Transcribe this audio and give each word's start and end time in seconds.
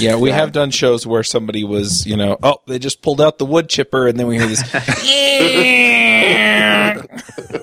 Yeah, 0.00 0.16
we 0.16 0.30
have 0.30 0.52
done 0.52 0.70
shows 0.70 1.06
where 1.06 1.22
somebody 1.22 1.62
was, 1.62 2.06
you 2.06 2.16
know, 2.16 2.36
oh, 2.42 2.56
they 2.66 2.78
just 2.78 3.00
pulled 3.00 3.20
out 3.20 3.38
the 3.38 3.46
wood 3.46 3.68
chipper, 3.68 4.08
and 4.08 4.18
then 4.18 4.26
we 4.26 4.38
hear 4.38 4.48
this. 4.48 4.62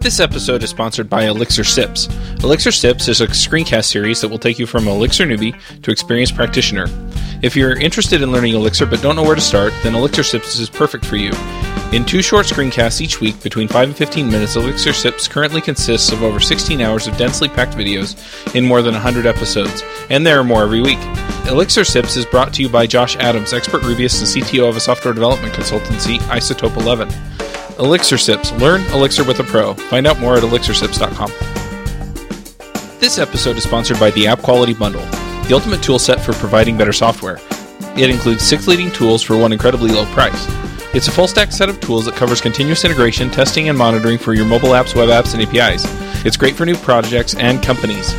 This 0.00 0.18
episode 0.18 0.62
is 0.62 0.70
sponsored 0.70 1.10
by 1.10 1.24
Elixir 1.24 1.62
Sips. 1.62 2.08
Elixir 2.42 2.72
Sips 2.72 3.06
is 3.06 3.20
a 3.20 3.26
screencast 3.26 3.84
series 3.84 4.22
that 4.22 4.28
will 4.28 4.38
take 4.38 4.58
you 4.58 4.66
from 4.66 4.88
Elixir 4.88 5.26
newbie 5.26 5.54
to 5.82 5.90
experienced 5.90 6.34
practitioner. 6.34 6.86
If 7.42 7.56
you're 7.56 7.78
interested 7.78 8.20
in 8.20 8.32
learning 8.32 8.54
Elixir 8.54 8.84
but 8.84 9.00
don't 9.00 9.16
know 9.16 9.22
where 9.22 9.34
to 9.34 9.40
start, 9.40 9.72
then 9.82 9.94
Elixir 9.94 10.22
Sips 10.22 10.58
is 10.58 10.68
perfect 10.68 11.04
for 11.06 11.16
you. 11.16 11.32
In 11.92 12.04
two 12.04 12.22
short 12.22 12.46
screencasts 12.46 13.00
each 13.00 13.20
week, 13.20 13.42
between 13.42 13.66
5 13.66 13.88
and 13.88 13.96
15 13.96 14.30
minutes, 14.30 14.56
Elixir 14.56 14.92
Sips 14.92 15.26
currently 15.26 15.60
consists 15.60 16.12
of 16.12 16.22
over 16.22 16.38
16 16.38 16.80
hours 16.80 17.06
of 17.06 17.16
densely 17.16 17.48
packed 17.48 17.74
videos 17.74 18.54
in 18.54 18.64
more 18.64 18.82
than 18.82 18.92
100 18.92 19.24
episodes, 19.26 19.82
and 20.10 20.26
there 20.26 20.38
are 20.38 20.44
more 20.44 20.62
every 20.62 20.82
week. 20.82 20.98
Elixir 21.48 21.84
Sips 21.84 22.16
is 22.16 22.26
brought 22.26 22.52
to 22.54 22.62
you 22.62 22.68
by 22.68 22.86
Josh 22.86 23.16
Adams, 23.16 23.52
expert 23.54 23.82
Rubyist 23.82 24.20
and 24.20 24.44
CTO 24.44 24.68
of 24.68 24.76
a 24.76 24.80
software 24.80 25.14
development 25.14 25.54
consultancy, 25.54 26.18
Isotope 26.28 26.76
11. 26.76 27.08
Elixir 27.78 28.18
Sips. 28.18 28.52
Learn 28.52 28.82
Elixir 28.92 29.24
with 29.24 29.40
a 29.40 29.44
Pro. 29.44 29.72
Find 29.74 30.06
out 30.06 30.20
more 30.20 30.36
at 30.36 30.42
elixirsips.com. 30.42 31.32
This 33.00 33.18
episode 33.18 33.56
is 33.56 33.64
sponsored 33.64 33.98
by 33.98 34.10
the 34.10 34.26
App 34.26 34.42
Quality 34.42 34.74
Bundle, 34.74 35.00
the 35.50 35.56
ultimate 35.56 35.82
tool 35.82 35.98
set 35.98 36.20
for 36.20 36.32
providing 36.34 36.78
better 36.78 36.92
software. 36.92 37.40
It 37.96 38.08
includes 38.08 38.46
six 38.46 38.68
leading 38.68 38.92
tools 38.92 39.20
for 39.20 39.36
one 39.36 39.52
incredibly 39.52 39.90
low 39.90 40.06
price. 40.12 40.46
It's 40.94 41.08
a 41.08 41.10
full 41.10 41.26
stack 41.26 41.50
set 41.50 41.68
of 41.68 41.80
tools 41.80 42.04
that 42.04 42.14
covers 42.14 42.40
continuous 42.40 42.84
integration, 42.84 43.30
testing, 43.30 43.68
and 43.68 43.76
monitoring 43.76 44.16
for 44.16 44.32
your 44.32 44.44
mobile 44.44 44.68
apps, 44.68 44.94
web 44.94 45.08
apps, 45.08 45.34
and 45.34 45.42
APIs. 45.42 45.82
It's 46.24 46.36
great 46.36 46.54
for 46.54 46.64
new 46.64 46.76
projects 46.76 47.34
and 47.34 47.60
companies. 47.60 48.14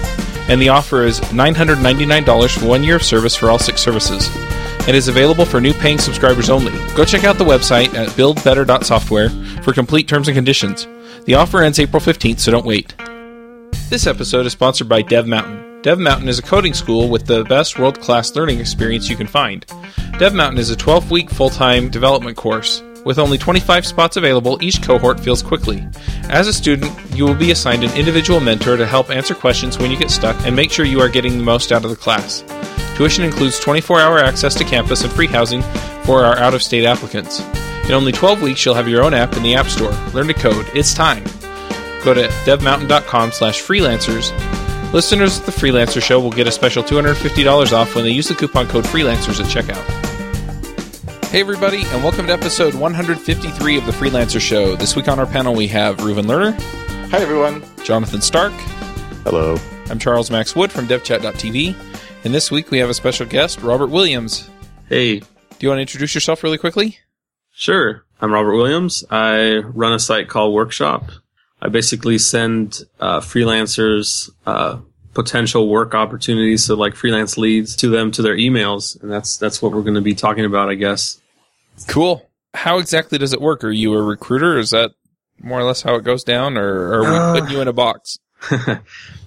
And 0.49 0.61
the 0.61 0.67
offer 0.67 1.03
is 1.03 1.21
$999 1.21 2.59
for 2.59 2.65
one 2.65 2.83
year 2.83 2.97
of 2.97 3.03
service 3.03 3.33
for 3.33 3.49
all 3.49 3.59
six 3.59 3.79
services 3.79 4.29
and 4.85 4.89
is 4.89 5.07
available 5.07 5.45
for 5.45 5.61
new 5.61 5.73
paying 5.73 5.99
subscribers 5.99 6.49
only. 6.49 6.73
Go 6.95 7.05
check 7.05 7.23
out 7.23 7.37
the 7.37 7.45
website 7.45 7.93
at 7.93 8.09
buildbetter.software 8.09 9.29
for 9.63 9.71
complete 9.71 10.09
terms 10.09 10.27
and 10.27 10.35
conditions. 10.35 10.85
The 11.23 11.35
offer 11.35 11.61
ends 11.61 11.79
April 11.79 12.01
15th, 12.01 12.41
so 12.41 12.51
don't 12.51 12.65
wait. 12.65 12.93
This 13.89 14.05
episode 14.05 14.45
is 14.45 14.51
sponsored 14.51 14.89
by 14.89 15.01
Dev 15.01 15.27
Mountain. 15.27 15.70
Dev 15.81 15.97
Mountain 15.97 16.29
is 16.29 16.37
a 16.37 16.43
coding 16.43 16.75
school 16.75 17.09
with 17.09 17.25
the 17.25 17.43
best 17.45 17.79
world 17.79 17.99
class 17.99 18.35
learning 18.35 18.59
experience 18.59 19.09
you 19.09 19.15
can 19.15 19.25
find. 19.25 19.65
Dev 20.19 20.31
Mountain 20.31 20.59
is 20.59 20.69
a 20.69 20.75
12 20.75 21.09
week 21.09 21.31
full 21.31 21.49
time 21.49 21.89
development 21.89 22.37
course. 22.37 22.83
With 23.03 23.17
only 23.17 23.39
25 23.39 23.87
spots 23.87 24.15
available, 24.15 24.59
each 24.61 24.83
cohort 24.83 25.19
fills 25.19 25.41
quickly. 25.41 25.83
As 26.29 26.47
a 26.47 26.53
student, 26.53 26.93
you 27.15 27.25
will 27.25 27.33
be 27.33 27.49
assigned 27.49 27.83
an 27.83 27.97
individual 27.97 28.39
mentor 28.39 28.77
to 28.77 28.85
help 28.85 29.09
answer 29.09 29.33
questions 29.33 29.79
when 29.79 29.89
you 29.89 29.97
get 29.97 30.11
stuck 30.11 30.35
and 30.45 30.55
make 30.55 30.71
sure 30.71 30.85
you 30.85 31.01
are 31.01 31.09
getting 31.09 31.39
the 31.39 31.43
most 31.43 31.71
out 31.71 31.83
of 31.83 31.89
the 31.89 31.95
class. 31.95 32.43
Tuition 32.95 33.23
includes 33.23 33.59
24 33.59 33.99
hour 33.99 34.19
access 34.19 34.53
to 34.53 34.63
campus 34.63 35.03
and 35.03 35.11
free 35.11 35.25
housing 35.25 35.63
for 36.03 36.23
our 36.23 36.37
out 36.37 36.53
of 36.53 36.61
state 36.61 36.85
applicants. 36.85 37.39
In 37.85 37.93
only 37.93 38.11
12 38.11 38.43
weeks, 38.43 38.63
you'll 38.63 38.75
have 38.75 38.87
your 38.87 39.03
own 39.03 39.15
app 39.15 39.35
in 39.35 39.41
the 39.41 39.55
App 39.55 39.65
Store. 39.65 39.93
Learn 40.13 40.27
to 40.27 40.35
code. 40.35 40.67
It's 40.75 40.93
time. 40.93 41.23
Go 42.03 42.13
to 42.13 42.27
devmountain.com 42.45 43.31
slash 43.31 43.63
freelancers. 43.63 44.31
Listeners 44.93 45.39
of 45.39 45.45
the 45.45 45.53
Freelancer 45.53 46.03
Show 46.03 46.19
will 46.19 46.31
get 46.31 46.47
a 46.47 46.51
special 46.51 46.83
$250 46.83 47.71
off 47.71 47.95
when 47.95 48.03
they 48.03 48.11
use 48.11 48.27
the 48.27 48.35
coupon 48.35 48.67
code 48.67 48.83
freelancers 48.83 49.39
at 49.39 49.45
checkout. 49.45 49.81
Hey, 51.27 51.39
everybody, 51.39 51.83
and 51.85 52.03
welcome 52.03 52.27
to 52.27 52.33
episode 52.33 52.73
153 52.73 53.77
of 53.77 53.85
the 53.85 53.93
Freelancer 53.93 54.41
Show. 54.41 54.75
This 54.75 54.97
week 54.97 55.07
on 55.07 55.17
our 55.17 55.25
panel, 55.25 55.55
we 55.55 55.67
have 55.67 55.95
Reuven 55.99 56.25
Lerner. 56.25 56.59
Hi, 57.09 57.19
everyone. 57.19 57.63
Jonathan 57.85 58.19
Stark. 58.19 58.51
Hello. 59.23 59.55
I'm 59.89 59.97
Charles 59.97 60.29
Max 60.29 60.57
Wood 60.57 60.73
from 60.73 60.89
devchat.tv. 60.89 61.73
And 62.25 62.33
this 62.33 62.51
week 62.51 62.69
we 62.69 62.79
have 62.79 62.89
a 62.89 62.93
special 62.93 63.25
guest, 63.25 63.61
Robert 63.61 63.91
Williams. 63.91 64.49
Hey. 64.89 65.19
Do 65.19 65.25
you 65.61 65.69
want 65.69 65.77
to 65.77 65.83
introduce 65.83 66.13
yourself 66.13 66.43
really 66.43 66.57
quickly? 66.57 66.97
Sure. 67.53 68.03
I'm 68.19 68.33
Robert 68.33 68.57
Williams. 68.57 69.05
I 69.09 69.59
run 69.59 69.93
a 69.93 69.99
site 69.99 70.27
called 70.27 70.53
Workshop. 70.53 71.11
I 71.61 71.69
basically 71.69 72.17
send 72.17 72.79
uh, 72.99 73.19
freelancers 73.19 74.29
uh, 74.45 74.79
potential 75.13 75.69
work 75.69 75.93
opportunities, 75.93 76.65
so 76.65 76.75
like 76.75 76.95
freelance 76.95 77.37
leads, 77.37 77.75
to 77.77 77.89
them 77.89 78.11
to 78.11 78.21
their 78.21 78.35
emails, 78.35 79.01
and 79.01 79.11
that's 79.11 79.37
that's 79.37 79.61
what 79.61 79.71
we're 79.71 79.81
going 79.81 79.95
to 79.95 80.01
be 80.01 80.15
talking 80.15 80.45
about, 80.45 80.69
I 80.69 80.75
guess. 80.75 81.21
Cool. 81.87 82.27
How 82.53 82.79
exactly 82.79 83.17
does 83.17 83.33
it 83.33 83.41
work? 83.41 83.63
Are 83.63 83.71
you 83.71 83.93
a 83.93 84.01
recruiter? 84.01 84.57
Is 84.57 84.71
that 84.71 84.91
more 85.39 85.59
or 85.59 85.63
less 85.63 85.81
how 85.81 85.95
it 85.95 86.03
goes 86.03 86.23
down, 86.23 86.57
or 86.57 86.93
are 86.93 87.01
we 87.01 87.07
uh, 87.07 87.33
putting 87.33 87.55
you 87.55 87.61
in 87.61 87.67
a 87.67 87.73
box? 87.73 88.19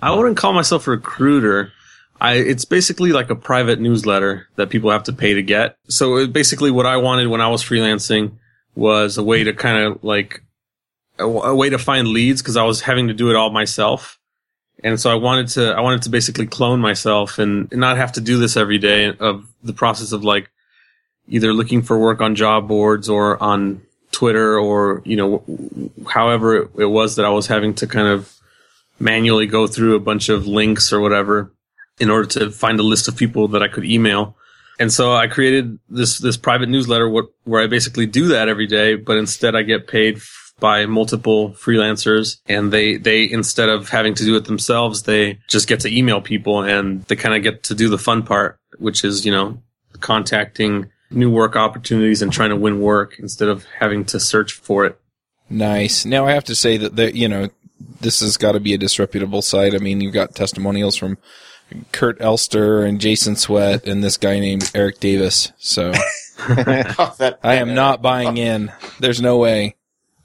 I 0.02 0.14
wouldn't 0.14 0.36
call 0.36 0.52
myself 0.52 0.86
a 0.86 0.92
recruiter. 0.92 1.72
I, 2.20 2.34
it's 2.34 2.64
basically 2.64 3.12
like 3.12 3.30
a 3.30 3.34
private 3.34 3.80
newsletter 3.80 4.48
that 4.56 4.70
people 4.70 4.90
have 4.90 5.04
to 5.04 5.12
pay 5.12 5.34
to 5.34 5.42
get. 5.42 5.76
So 5.88 6.26
basically 6.26 6.70
what 6.70 6.86
I 6.86 6.96
wanted 6.96 7.28
when 7.28 7.40
I 7.40 7.48
was 7.48 7.62
freelancing 7.62 8.38
was 8.74 9.18
a 9.18 9.22
way 9.22 9.44
to 9.44 9.52
kind 9.52 9.78
of 9.84 10.02
like 10.02 10.43
a, 11.18 11.24
a 11.24 11.54
way 11.54 11.70
to 11.70 11.78
find 11.78 12.08
leads 12.08 12.42
because 12.42 12.56
I 12.56 12.64
was 12.64 12.80
having 12.80 13.08
to 13.08 13.14
do 13.14 13.30
it 13.30 13.36
all 13.36 13.50
myself. 13.50 14.18
And 14.82 15.00
so 15.00 15.10
I 15.10 15.14
wanted 15.14 15.48
to, 15.48 15.72
I 15.72 15.80
wanted 15.80 16.02
to 16.02 16.10
basically 16.10 16.46
clone 16.46 16.80
myself 16.80 17.38
and, 17.38 17.70
and 17.70 17.80
not 17.80 17.96
have 17.96 18.12
to 18.12 18.20
do 18.20 18.38
this 18.38 18.56
every 18.56 18.78
day 18.78 19.14
of 19.18 19.46
the 19.62 19.72
process 19.72 20.12
of 20.12 20.24
like 20.24 20.50
either 21.28 21.52
looking 21.52 21.82
for 21.82 21.98
work 21.98 22.20
on 22.20 22.34
job 22.34 22.68
boards 22.68 23.08
or 23.08 23.42
on 23.42 23.82
Twitter 24.12 24.58
or, 24.58 25.00
you 25.04 25.16
know, 25.16 25.90
however 26.08 26.56
it, 26.56 26.70
it 26.76 26.86
was 26.86 27.16
that 27.16 27.24
I 27.24 27.30
was 27.30 27.46
having 27.46 27.74
to 27.74 27.86
kind 27.86 28.08
of 28.08 28.32
manually 28.98 29.46
go 29.46 29.66
through 29.66 29.94
a 29.96 30.00
bunch 30.00 30.28
of 30.28 30.46
links 30.46 30.92
or 30.92 31.00
whatever 31.00 31.52
in 31.98 32.10
order 32.10 32.26
to 32.26 32.50
find 32.50 32.78
a 32.78 32.82
list 32.82 33.08
of 33.08 33.16
people 33.16 33.48
that 33.48 33.62
I 33.62 33.68
could 33.68 33.84
email. 33.84 34.36
And 34.78 34.92
so 34.92 35.14
I 35.14 35.28
created 35.28 35.78
this, 35.88 36.18
this 36.18 36.36
private 36.36 36.68
newsletter 36.68 37.08
where 37.08 37.62
I 37.62 37.68
basically 37.68 38.06
do 38.06 38.28
that 38.28 38.48
every 38.48 38.66
day, 38.66 38.96
but 38.96 39.16
instead 39.16 39.54
I 39.54 39.62
get 39.62 39.86
paid 39.86 40.20
by 40.64 40.86
multiple 40.86 41.50
freelancers 41.50 42.40
and 42.46 42.72
they, 42.72 42.96
they, 42.96 43.30
instead 43.30 43.68
of 43.68 43.90
having 43.90 44.14
to 44.14 44.24
do 44.24 44.34
it 44.34 44.46
themselves, 44.46 45.02
they 45.02 45.38
just 45.46 45.68
get 45.68 45.80
to 45.80 45.94
email 45.94 46.22
people 46.22 46.62
and 46.62 47.02
they 47.02 47.16
kind 47.16 47.34
of 47.34 47.42
get 47.42 47.64
to 47.64 47.74
do 47.74 47.90
the 47.90 47.98
fun 47.98 48.22
part, 48.22 48.58
which 48.78 49.04
is, 49.04 49.26
you 49.26 49.30
know, 49.30 49.62
contacting 50.00 50.90
new 51.10 51.30
work 51.30 51.54
opportunities 51.54 52.22
and 52.22 52.32
trying 52.32 52.48
to 52.48 52.56
win 52.56 52.80
work 52.80 53.18
instead 53.18 53.50
of 53.50 53.66
having 53.78 54.06
to 54.06 54.18
search 54.18 54.54
for 54.54 54.86
it. 54.86 54.98
Nice. 55.50 56.06
Now 56.06 56.24
I 56.24 56.32
have 56.32 56.44
to 56.44 56.54
say 56.54 56.78
that, 56.78 56.96
the, 56.96 57.14
you 57.14 57.28
know, 57.28 57.50
this 58.00 58.20
has 58.20 58.38
got 58.38 58.52
to 58.52 58.60
be 58.60 58.72
a 58.72 58.78
disreputable 58.78 59.42
site. 59.42 59.74
I 59.74 59.78
mean, 59.80 60.00
you've 60.00 60.14
got 60.14 60.34
testimonials 60.34 60.96
from 60.96 61.18
Kurt 61.92 62.22
Elster 62.22 62.86
and 62.86 63.02
Jason 63.02 63.36
Swett 63.36 63.86
and 63.86 64.02
this 64.02 64.16
guy 64.16 64.40
named 64.40 64.70
Eric 64.74 64.98
Davis. 64.98 65.52
So 65.58 65.92
oh, 66.38 67.34
I 67.42 67.56
am 67.56 67.74
not 67.74 68.00
buying 68.00 68.36
in. 68.38 68.72
There's 68.98 69.20
no 69.20 69.36
way. 69.36 69.76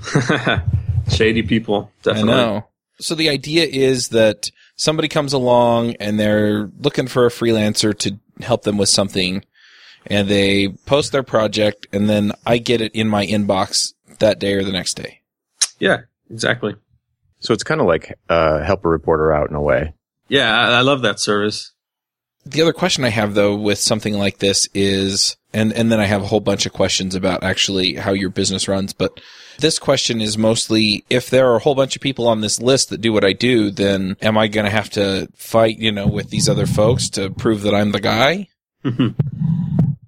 Shady 1.09 1.43
people, 1.43 1.91
definitely. 2.03 2.33
I 2.33 2.35
know. 2.35 2.67
So 2.99 3.15
the 3.15 3.29
idea 3.29 3.65
is 3.65 4.09
that 4.09 4.51
somebody 4.75 5.07
comes 5.07 5.33
along 5.33 5.95
and 5.95 6.19
they're 6.19 6.69
looking 6.79 7.07
for 7.07 7.25
a 7.25 7.29
freelancer 7.29 7.97
to 7.99 8.19
help 8.41 8.63
them 8.63 8.77
with 8.77 8.89
something 8.89 9.43
and 10.05 10.27
they 10.27 10.69
post 10.85 11.11
their 11.11 11.23
project 11.23 11.87
and 11.91 12.09
then 12.09 12.31
I 12.45 12.57
get 12.57 12.81
it 12.81 12.93
in 12.93 13.07
my 13.07 13.25
inbox 13.25 13.93
that 14.19 14.39
day 14.39 14.53
or 14.53 14.63
the 14.63 14.71
next 14.71 14.95
day. 14.95 15.21
Yeah, 15.79 16.01
exactly. 16.29 16.75
So 17.39 17.53
it's 17.53 17.63
kind 17.63 17.81
of 17.81 17.87
like 17.87 18.17
uh, 18.27 18.63
help 18.63 18.85
a 18.85 18.89
reporter 18.89 19.31
out 19.31 19.49
in 19.49 19.55
a 19.55 19.61
way. 19.61 19.93
Yeah, 20.27 20.53
I, 20.53 20.81
love 20.81 21.01
that 21.01 21.19
service. 21.19 21.71
The 22.45 22.61
other 22.61 22.73
question 22.73 23.03
I 23.03 23.09
have 23.09 23.33
though 23.33 23.55
with 23.55 23.79
something 23.79 24.13
like 24.13 24.39
this 24.39 24.67
is, 24.73 25.37
and, 25.53 25.73
and 25.73 25.91
then 25.91 25.99
I 25.99 26.05
have 26.05 26.21
a 26.21 26.27
whole 26.27 26.41
bunch 26.41 26.66
of 26.66 26.73
questions 26.73 27.16
about 27.16 27.43
actually 27.43 27.95
how 27.95 28.11
your 28.11 28.29
business 28.29 28.67
runs, 28.67 28.93
but 28.93 29.19
this 29.59 29.80
question 29.80 30.22
is 30.22 30.38
mostly 30.38 31.06
if 31.09 31.29
there 31.29 31.50
are 31.50 31.56
a 31.56 31.59
whole 31.59 31.76
bunch 31.76 31.96
of 31.96 32.02
people 32.02 32.28
on 32.28 32.41
this 32.41 32.61
list 32.61 32.90
that 32.90 33.02
do 33.02 33.14
what 33.14 33.26
I 33.26 33.34
do, 33.34 33.72
then 33.72 34.17
am 34.22 34.38
I 34.38 34.47
going 34.47 34.66
to 34.66 34.72
have 34.72 34.90
to 34.91 35.28
fight, 35.35 35.78
you 35.79 35.91
know, 35.91 36.08
with 36.08 36.29
these 36.29 36.50
other 36.50 36.66
folks 36.66 37.09
to 37.11 37.29
prove 37.29 37.61
that 37.61 37.76
I'm 37.76 37.91
the 37.91 38.02
guy? 38.02 38.47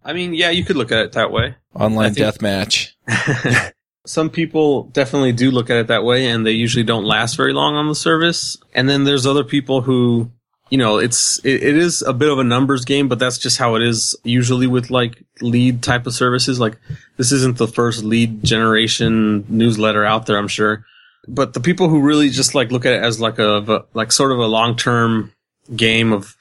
I 0.04 0.14
mean, 0.14 0.34
yeah, 0.34 0.50
you 0.50 0.64
could 0.64 0.76
look 0.76 0.92
at 0.92 1.06
it 1.06 1.12
that 1.14 1.32
way. 1.32 1.56
Online 1.76 2.14
death 2.14 2.42
match. 2.42 2.96
Some 4.06 4.30
people 4.30 4.84
definitely 4.84 5.32
do 5.32 5.52
look 5.52 5.70
at 5.70 5.78
it 5.78 5.88
that 5.88 6.04
way 6.04 6.28
and 6.28 6.46
they 6.46 6.52
usually 6.52 6.84
don't 6.84 7.06
last 7.06 7.38
very 7.38 7.54
long 7.54 7.76
on 7.76 7.88
the 7.88 7.96
service. 7.96 8.58
And 8.74 8.90
then 8.90 9.04
there's 9.04 9.28
other 9.28 9.44
people 9.44 9.82
who, 9.82 10.32
you 10.72 10.78
know, 10.78 10.98
it's, 10.98 11.38
it, 11.46 11.62
it 11.62 11.78
is 11.78 12.02
a 12.02 12.14
bit 12.14 12.30
of 12.30 12.40
a 12.40 12.44
numbers 12.44 12.86
game, 12.86 13.08
but 13.08 13.20
that's 13.20 13.38
just 13.38 13.58
how 13.58 13.76
it 13.76 13.84
is 13.84 14.16
usually 14.24 14.66
with 14.66 14.90
like 14.90 15.24
lead 15.42 15.84
type 15.84 16.08
of 16.08 16.14
services. 16.14 16.60
Like 16.60 16.78
this 17.18 17.32
isn't 17.32 17.58
the 17.58 17.68
first 17.68 18.04
lead 18.04 18.44
generation 18.44 19.46
newsletter 19.50 20.04
out 20.04 20.26
there, 20.26 20.38
I'm 20.38 20.48
sure. 20.48 20.86
But 21.28 21.54
the 21.54 21.60
people 21.60 21.90
who 21.90 22.02
really 22.02 22.30
just 22.30 22.56
like 22.56 22.72
look 22.72 22.86
at 22.86 22.94
it 22.94 23.04
as 23.04 23.20
like 23.20 23.38
a, 23.38 23.86
like 23.94 24.12
sort 24.12 24.32
of 24.32 24.40
a 24.40 24.48
long 24.48 24.76
term 24.76 25.34
game 25.76 26.14
of, 26.14 26.36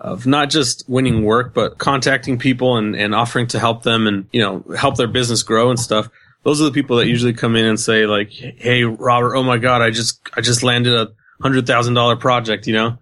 of 0.00 0.26
not 0.26 0.48
just 0.48 0.88
winning 0.88 1.24
work, 1.24 1.52
but 1.52 1.76
contacting 1.78 2.38
people 2.38 2.76
and, 2.76 2.96
and 2.96 3.14
offering 3.14 3.48
to 3.48 3.58
help 3.58 3.82
them 3.82 4.06
and, 4.06 4.26
you 4.32 4.40
know, 4.40 4.64
help 4.76 4.96
their 4.96 5.08
business 5.08 5.42
grow 5.42 5.68
and 5.68 5.78
stuff 5.78 6.08
those 6.44 6.60
are 6.60 6.64
the 6.64 6.72
people 6.72 6.96
that 6.96 7.06
usually 7.06 7.32
come 7.32 7.56
in 7.56 7.64
and 7.64 7.78
say 7.78 8.06
like, 8.06 8.30
"Hey, 8.32 8.82
Robert, 8.84 9.36
oh 9.36 9.42
my 9.42 9.58
god, 9.58 9.80
I 9.80 9.90
just 9.90 10.20
I 10.36 10.40
just 10.40 10.62
landed 10.62 10.92
a 10.92 11.12
hundred 11.40 11.66
thousand 11.66 11.94
dollar 11.94 12.16
project," 12.16 12.66
you 12.66 12.74
know. 12.74 12.98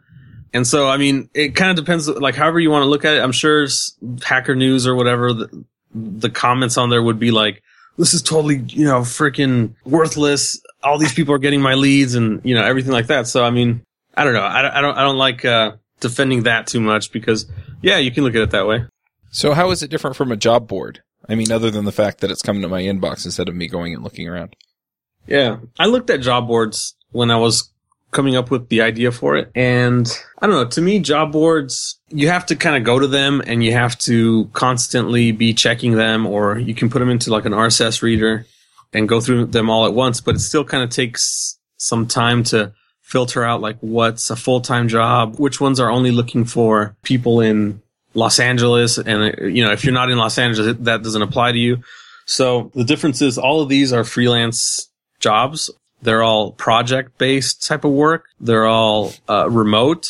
And 0.53 0.67
so, 0.67 0.89
I 0.89 0.97
mean, 0.97 1.31
it 1.33 1.55
kind 1.55 1.71
of 1.71 1.77
depends, 1.85 2.09
like, 2.09 2.35
however 2.35 2.59
you 2.59 2.71
want 2.71 2.83
to 2.83 2.89
look 2.89 3.05
at 3.05 3.15
it. 3.15 3.23
I'm 3.23 3.33
sure 3.33 3.67
Hacker 4.23 4.57
News 4.57 4.87
or 4.87 4.95
whatever, 4.97 5.33
the, 5.33 5.65
the 5.95 6.31
comments 6.31 6.77
on 6.77 6.91
there 6.91 7.03
would 7.03 7.19
be 7.21 7.31
like, 7.31 7.63
this 7.99 8.15
is 8.15 8.23
totally, 8.23 8.57
you 8.67 8.85
know, 8.85 9.01
freaking 9.01 9.75
worthless. 9.85 10.61
All 10.83 10.99
these 10.99 11.15
people 11.15 11.35
are 11.35 11.39
getting 11.39 11.61
my 11.61 11.75
leads 11.75 12.15
and, 12.15 12.41
you 12.45 12.55
know, 12.55 12.65
everything 12.65 12.93
like 12.93 13.07
that. 13.09 13.27
So, 13.27 13.45
I 13.45 13.51
mean, 13.51 13.83
I 14.17 14.25
don't 14.25 14.35
know. 14.35 14.41
I, 14.41 14.79
I 14.79 14.81
don't, 14.81 14.99
I 14.99 15.03
don't 15.03 15.19
like, 15.19 15.45
uh, 15.45 15.73
defending 16.01 16.45
that 16.45 16.67
too 16.67 16.81
much 16.81 17.13
because, 17.13 17.47
yeah, 17.83 17.99
you 17.99 18.11
can 18.11 18.25
look 18.25 18.35
at 18.35 18.41
it 18.41 18.51
that 18.51 18.67
way. 18.67 18.87
So 19.31 19.53
how 19.53 19.71
is 19.71 19.83
it 19.83 19.91
different 19.91 20.17
from 20.17 20.33
a 20.33 20.37
job 20.37 20.67
board? 20.67 21.03
I 21.29 21.35
mean, 21.35 21.53
other 21.53 21.71
than 21.71 21.85
the 21.85 21.93
fact 21.93 22.21
that 22.21 22.31
it's 22.31 22.43
coming 22.43 22.63
to 22.63 22.69
my 22.69 22.83
inbox 22.83 23.25
instead 23.25 23.49
of 23.49 23.55
me 23.55 23.69
going 23.69 23.95
and 23.95 24.03
looking 24.03 24.27
around. 24.27 24.57
Yeah. 25.27 25.59
I 25.79 25.87
looked 25.87 26.11
at 26.11 26.23
job 26.23 26.49
boards 26.49 26.97
when 27.11 27.31
I 27.31 27.37
was 27.37 27.71
coming 28.11 28.37
up 28.37 28.51
with 28.51 28.69
the 28.69 28.81
idea 28.81 29.13
for 29.13 29.37
it. 29.37 29.51
And 29.55 30.11
I 30.39 30.47
don't 30.47 30.57
know, 30.57 30.69
to 30.69 30.81
me, 30.81 30.99
job 30.99 31.33
boards, 31.33 31.99
you 32.09 32.29
have 32.29 32.47
to 32.47 32.57
kind 32.57 32.77
of 32.77 32.85
go 32.85 32.99
to 32.99 33.07
them 33.07 33.43
and 33.47 33.63
you 33.63 33.73
have 33.73 33.97
to 34.01 34.47
constantly 34.53 35.33
be 35.33 35.55
checking 35.55 35.93
them, 35.93 36.27
or 36.27 36.59
you 36.59 36.75
can 36.75 36.91
put 36.91 36.99
them 36.99 37.11
into 37.11 37.31
like 37.31 37.45
an 37.45 37.53
RSS 37.53 38.03
reader 38.03 38.47
and 38.93 39.09
go 39.09 39.21
through 39.21 39.47
them 39.47 39.71
all 39.71 39.87
at 39.87 39.95
once, 39.95 40.21
but 40.21 40.35
it 40.35 40.41
still 40.41 40.65
kind 40.65 40.83
of 40.83 40.91
takes 40.91 41.59
some 41.77 42.07
time 42.07 42.43
to 42.45 42.73
filter 43.01 43.45
out 43.45 43.61
like 43.61 43.77
what's 43.81 44.31
a 44.31 44.37
full-time 44.37 44.89
job, 44.89 45.37
which 45.37 45.61
ones 45.61 45.81
are 45.81 45.91
only 45.91 46.11
looking 46.11 46.45
for 46.45 46.97
people 47.03 47.41
in 47.41 47.81
Los 48.15 48.41
Angeles. 48.41 48.99
And, 48.99 49.55
you 49.55 49.65
know, 49.65 49.73
if 49.73 49.85
you're 49.85 49.95
not 49.95 50.11
in 50.11 50.19
Los 50.19 50.39
Angeles, 50.39 50.77
that 50.81 51.03
doesn't 51.03 51.23
apply 51.23 51.53
to 51.53 51.59
you. 51.59 51.83
So 52.27 52.71
the 52.75 52.85
difference 52.85 53.23
is 53.23 53.39
all 53.39 53.63
of 53.63 53.69
these 53.69 53.93
are 53.93 54.05
freelance 54.05 54.89
jobs. 55.21 55.71
They're 56.03 56.23
all 56.23 56.53
project 56.53 57.19
based 57.19 57.67
type 57.67 57.85
of 57.85 57.93
work. 57.93 58.27
They're 58.41 58.67
all 58.67 59.13
uh, 59.29 59.49
remote. 59.51 60.09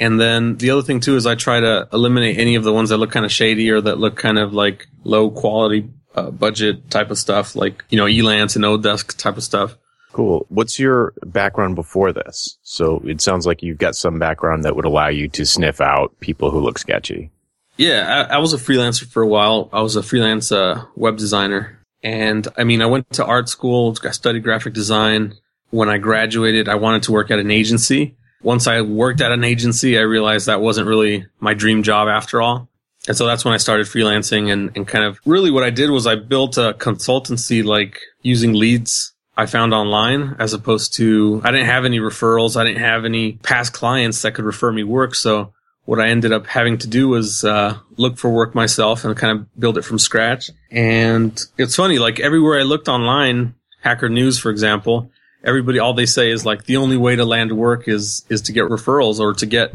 And 0.00 0.20
then 0.20 0.56
the 0.56 0.70
other 0.70 0.82
thing 0.82 1.00
too 1.00 1.16
is 1.16 1.26
I 1.26 1.36
try 1.36 1.60
to 1.60 1.88
eliminate 1.92 2.38
any 2.38 2.56
of 2.56 2.64
the 2.64 2.72
ones 2.72 2.90
that 2.90 2.96
look 2.96 3.12
kind 3.12 3.24
of 3.24 3.32
shady 3.32 3.70
or 3.70 3.80
that 3.80 3.98
look 3.98 4.16
kind 4.16 4.38
of 4.38 4.52
like 4.52 4.88
low 5.04 5.30
quality 5.30 5.88
uh, 6.14 6.30
budget 6.30 6.90
type 6.90 7.10
of 7.10 7.18
stuff, 7.18 7.54
like 7.54 7.84
you 7.88 7.96
know 7.96 8.06
Elance 8.06 8.56
and 8.56 8.64
Odesk 8.64 9.16
type 9.16 9.36
of 9.36 9.44
stuff. 9.44 9.76
Cool. 10.12 10.44
What's 10.50 10.78
your 10.78 11.14
background 11.24 11.74
before 11.74 12.12
this? 12.12 12.58
So 12.62 13.00
it 13.06 13.22
sounds 13.22 13.46
like 13.46 13.62
you've 13.62 13.78
got 13.78 13.96
some 13.96 14.18
background 14.18 14.64
that 14.64 14.76
would 14.76 14.84
allow 14.84 15.08
you 15.08 15.28
to 15.28 15.46
sniff 15.46 15.80
out 15.80 16.18
people 16.20 16.50
who 16.50 16.60
look 16.60 16.78
sketchy. 16.78 17.30
Yeah, 17.78 18.26
I, 18.28 18.34
I 18.34 18.38
was 18.38 18.52
a 18.52 18.58
freelancer 18.58 19.06
for 19.06 19.22
a 19.22 19.26
while. 19.26 19.70
I 19.72 19.80
was 19.80 19.96
a 19.96 20.02
freelance 20.02 20.52
uh, 20.52 20.84
web 20.96 21.16
designer 21.16 21.81
and 22.02 22.46
I 22.56 22.64
mean, 22.64 22.82
I 22.82 22.86
went 22.86 23.10
to 23.12 23.24
art 23.24 23.48
school, 23.48 23.96
I 24.04 24.10
studied 24.10 24.42
graphic 24.42 24.74
design. 24.74 25.34
When 25.70 25.88
I 25.88 25.98
graduated, 25.98 26.68
I 26.68 26.74
wanted 26.74 27.04
to 27.04 27.12
work 27.12 27.30
at 27.30 27.38
an 27.38 27.50
agency. 27.50 28.16
Once 28.42 28.66
I 28.66 28.82
worked 28.82 29.20
at 29.20 29.32
an 29.32 29.44
agency, 29.44 29.96
I 29.96 30.02
realized 30.02 30.46
that 30.46 30.60
wasn't 30.60 30.88
really 30.88 31.26
my 31.40 31.54
dream 31.54 31.82
job 31.82 32.08
after 32.08 32.42
all. 32.42 32.68
And 33.08 33.16
so 33.16 33.26
that's 33.26 33.44
when 33.44 33.54
I 33.54 33.56
started 33.56 33.86
freelancing 33.86 34.52
and, 34.52 34.70
and 34.76 34.86
kind 34.86 35.04
of 35.04 35.18
really 35.24 35.50
what 35.50 35.62
I 35.62 35.70
did 35.70 35.90
was 35.90 36.06
I 36.06 36.16
built 36.16 36.56
a 36.56 36.74
consultancy 36.74 37.64
like 37.64 38.00
using 38.22 38.52
leads 38.52 39.12
I 39.36 39.46
found 39.46 39.72
online 39.72 40.36
as 40.38 40.52
opposed 40.52 40.94
to 40.94 41.40
I 41.42 41.50
didn't 41.50 41.66
have 41.66 41.84
any 41.84 41.98
referrals. 41.98 42.56
I 42.56 42.64
didn't 42.64 42.82
have 42.82 43.04
any 43.04 43.32
past 43.32 43.72
clients 43.72 44.22
that 44.22 44.34
could 44.34 44.44
refer 44.44 44.70
me 44.70 44.84
work. 44.84 45.14
So 45.14 45.52
what 45.84 46.00
I 46.00 46.08
ended 46.08 46.32
up 46.32 46.46
having 46.46 46.78
to 46.78 46.88
do 46.88 47.08
was 47.08 47.44
uh, 47.44 47.76
look 47.96 48.18
for 48.18 48.30
work 48.30 48.54
myself 48.54 49.04
and 49.04 49.16
kind 49.16 49.38
of 49.38 49.60
build 49.60 49.78
it 49.78 49.82
from 49.82 49.98
scratch. 49.98 50.50
And 50.70 51.38
it's 51.58 51.76
funny, 51.76 51.98
like 51.98 52.20
everywhere 52.20 52.58
I 52.58 52.62
looked 52.62 52.88
online, 52.88 53.54
Hacker 53.80 54.08
News, 54.08 54.38
for 54.38 54.50
example, 54.50 55.10
everybody 55.44 55.78
all 55.78 55.94
they 55.94 56.06
say 56.06 56.30
is 56.30 56.46
like 56.46 56.64
the 56.64 56.76
only 56.76 56.96
way 56.96 57.16
to 57.16 57.24
land 57.24 57.52
work 57.56 57.88
is 57.88 58.24
is 58.28 58.42
to 58.42 58.52
get 58.52 58.64
referrals 58.64 59.18
or 59.18 59.34
to 59.34 59.46
get 59.46 59.72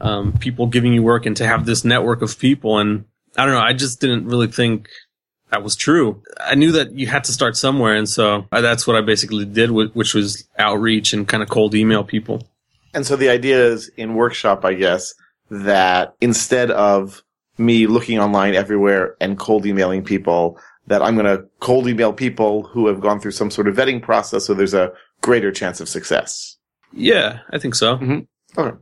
um, 0.00 0.34
people 0.34 0.66
giving 0.66 0.92
you 0.92 1.02
work 1.02 1.24
and 1.24 1.36
to 1.38 1.46
have 1.46 1.64
this 1.64 1.84
network 1.84 2.20
of 2.20 2.38
people. 2.38 2.78
And 2.78 3.06
I 3.36 3.46
don't 3.46 3.54
know, 3.54 3.60
I 3.60 3.72
just 3.72 4.00
didn't 4.00 4.26
really 4.26 4.48
think 4.48 4.90
that 5.50 5.62
was 5.62 5.74
true. 5.74 6.22
I 6.38 6.54
knew 6.54 6.72
that 6.72 6.92
you 6.92 7.06
had 7.06 7.24
to 7.24 7.32
start 7.32 7.56
somewhere, 7.56 7.94
and 7.94 8.08
so 8.08 8.46
uh, 8.52 8.60
that's 8.60 8.86
what 8.86 8.96
I 8.96 9.00
basically 9.00 9.46
did, 9.46 9.70
which 9.70 10.12
was 10.12 10.46
outreach 10.58 11.14
and 11.14 11.26
kind 11.26 11.42
of 11.42 11.48
cold 11.48 11.74
email 11.74 12.04
people. 12.04 12.46
And 12.92 13.06
so 13.06 13.16
the 13.16 13.28
idea 13.28 13.64
is 13.64 13.88
in 13.96 14.14
workshop, 14.14 14.64
I 14.64 14.74
guess 14.74 15.14
that 15.50 16.14
instead 16.20 16.70
of 16.70 17.22
me 17.58 17.86
looking 17.86 18.18
online 18.18 18.54
everywhere 18.54 19.16
and 19.20 19.38
cold 19.38 19.66
emailing 19.66 20.04
people, 20.04 20.58
that 20.86 21.02
I'm 21.02 21.16
going 21.16 21.26
to 21.26 21.44
cold 21.60 21.88
email 21.88 22.12
people 22.12 22.64
who 22.64 22.86
have 22.86 23.00
gone 23.00 23.20
through 23.20 23.32
some 23.32 23.50
sort 23.50 23.68
of 23.68 23.76
vetting 23.76 24.02
process 24.02 24.44
so 24.44 24.54
there's 24.54 24.74
a 24.74 24.92
greater 25.20 25.50
chance 25.50 25.80
of 25.80 25.88
success. 25.88 26.56
Yeah, 26.92 27.40
I 27.50 27.58
think 27.58 27.74
so. 27.74 27.96
Mm-hmm. 27.96 28.60
Okay. 28.60 28.76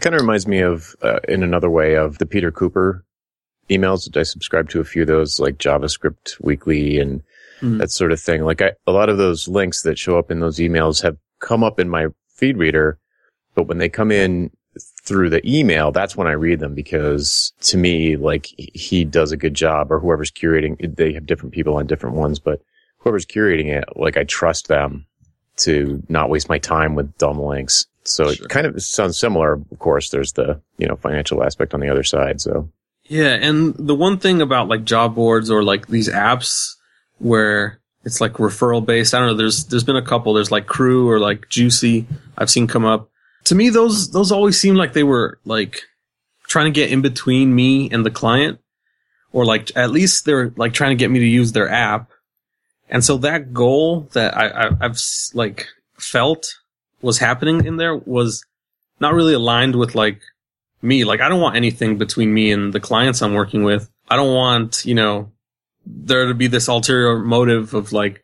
Kind 0.00 0.14
of 0.14 0.22
reminds 0.22 0.46
me 0.46 0.60
of, 0.60 0.94
uh, 1.02 1.20
in 1.28 1.42
another 1.42 1.68
way, 1.68 1.94
of 1.94 2.18
the 2.18 2.26
Peter 2.26 2.50
Cooper 2.50 3.04
emails. 3.68 4.16
I 4.16 4.22
subscribe 4.22 4.70
to 4.70 4.80
a 4.80 4.84
few 4.84 5.02
of 5.02 5.08
those, 5.08 5.38
like 5.38 5.58
JavaScript 5.58 6.40
Weekly 6.40 6.98
and 6.98 7.22
mm. 7.60 7.78
that 7.78 7.90
sort 7.90 8.12
of 8.12 8.20
thing. 8.20 8.42
Like 8.42 8.62
I, 8.62 8.72
a 8.86 8.92
lot 8.92 9.10
of 9.10 9.18
those 9.18 9.46
links 9.46 9.82
that 9.82 9.98
show 9.98 10.18
up 10.18 10.30
in 10.30 10.40
those 10.40 10.58
emails 10.58 11.02
have 11.02 11.18
come 11.38 11.62
up 11.62 11.78
in 11.78 11.88
my 11.88 12.06
feed 12.34 12.56
reader, 12.56 12.98
but 13.54 13.64
when 13.64 13.78
they 13.78 13.88
come 13.90 14.10
in 14.10 14.50
through 15.04 15.30
the 15.30 15.46
email, 15.48 15.90
that's 15.90 16.16
when 16.16 16.26
I 16.26 16.32
read 16.32 16.60
them 16.60 16.74
because 16.74 17.52
to 17.62 17.76
me, 17.76 18.16
like 18.16 18.46
he 18.56 19.04
does 19.04 19.32
a 19.32 19.36
good 19.36 19.54
job 19.54 19.90
or 19.90 19.98
whoever's 19.98 20.30
curating, 20.30 20.96
they 20.96 21.12
have 21.14 21.26
different 21.26 21.54
people 21.54 21.76
on 21.76 21.86
different 21.86 22.16
ones, 22.16 22.38
but 22.38 22.62
whoever's 22.98 23.26
curating 23.26 23.66
it, 23.66 23.84
like 23.96 24.16
I 24.16 24.24
trust 24.24 24.68
them 24.68 25.06
to 25.58 26.02
not 26.08 26.30
waste 26.30 26.48
my 26.48 26.58
time 26.58 26.94
with 26.94 27.16
dumb 27.18 27.40
links. 27.40 27.86
So 28.04 28.32
sure. 28.32 28.44
it 28.44 28.48
kind 28.48 28.66
of 28.66 28.80
sounds 28.82 29.18
similar. 29.18 29.54
Of 29.54 29.78
course, 29.78 30.10
there's 30.10 30.32
the, 30.32 30.60
you 30.78 30.86
know, 30.86 30.96
financial 30.96 31.42
aspect 31.42 31.74
on 31.74 31.80
the 31.80 31.90
other 31.90 32.04
side. 32.04 32.40
So 32.40 32.70
yeah. 33.04 33.34
And 33.34 33.74
the 33.74 33.94
one 33.94 34.18
thing 34.18 34.40
about 34.40 34.68
like 34.68 34.84
job 34.84 35.14
boards 35.14 35.50
or 35.50 35.62
like 35.62 35.88
these 35.88 36.08
apps 36.08 36.76
where 37.18 37.80
it's 38.04 38.20
like 38.20 38.34
referral 38.34 38.84
based, 38.84 39.12
I 39.12 39.18
don't 39.18 39.28
know, 39.28 39.34
there's, 39.34 39.66
there's 39.66 39.84
been 39.84 39.96
a 39.96 40.04
couple, 40.04 40.32
there's 40.32 40.52
like 40.52 40.66
crew 40.66 41.10
or 41.10 41.18
like 41.18 41.48
juicy 41.48 42.06
I've 42.38 42.50
seen 42.50 42.66
come 42.66 42.84
up 42.84 43.10
to 43.50 43.56
me 43.56 43.68
those 43.68 44.12
those 44.12 44.30
always 44.30 44.60
seemed 44.60 44.76
like 44.76 44.92
they 44.92 45.02
were 45.02 45.40
like 45.44 45.82
trying 46.46 46.66
to 46.66 46.80
get 46.80 46.92
in 46.92 47.02
between 47.02 47.52
me 47.52 47.90
and 47.90 48.06
the 48.06 48.10
client 48.10 48.60
or 49.32 49.44
like 49.44 49.72
at 49.74 49.90
least 49.90 50.24
they're 50.24 50.52
like 50.54 50.72
trying 50.72 50.92
to 50.92 50.94
get 50.96 51.10
me 51.10 51.18
to 51.18 51.26
use 51.26 51.50
their 51.50 51.68
app. 51.68 52.12
And 52.88 53.04
so 53.04 53.16
that 53.18 53.52
goal 53.52 54.08
that 54.12 54.36
I, 54.36 54.68
I 54.68 54.70
have 54.80 54.98
like 55.34 55.66
felt 55.98 56.54
was 57.02 57.18
happening 57.18 57.64
in 57.64 57.76
there 57.76 57.96
was 57.96 58.44
not 59.00 59.14
really 59.14 59.34
aligned 59.34 59.74
with 59.74 59.96
like 59.96 60.20
me. 60.80 61.02
Like 61.02 61.20
i 61.20 61.28
don't 61.28 61.40
want 61.40 61.56
anything 61.56 61.98
between 61.98 62.32
me 62.32 62.52
and 62.52 62.72
the 62.72 62.78
clients 62.78 63.20
i'm 63.20 63.34
working 63.34 63.64
with. 63.64 63.90
I 64.08 64.14
don't 64.14 64.32
want 64.32 64.84
you 64.84 64.94
know 64.94 65.32
there 65.84 66.28
to 66.28 66.34
be 66.34 66.46
this 66.46 66.68
ulterior 66.68 67.18
motive 67.18 67.74
of 67.74 67.92
like 67.92 68.22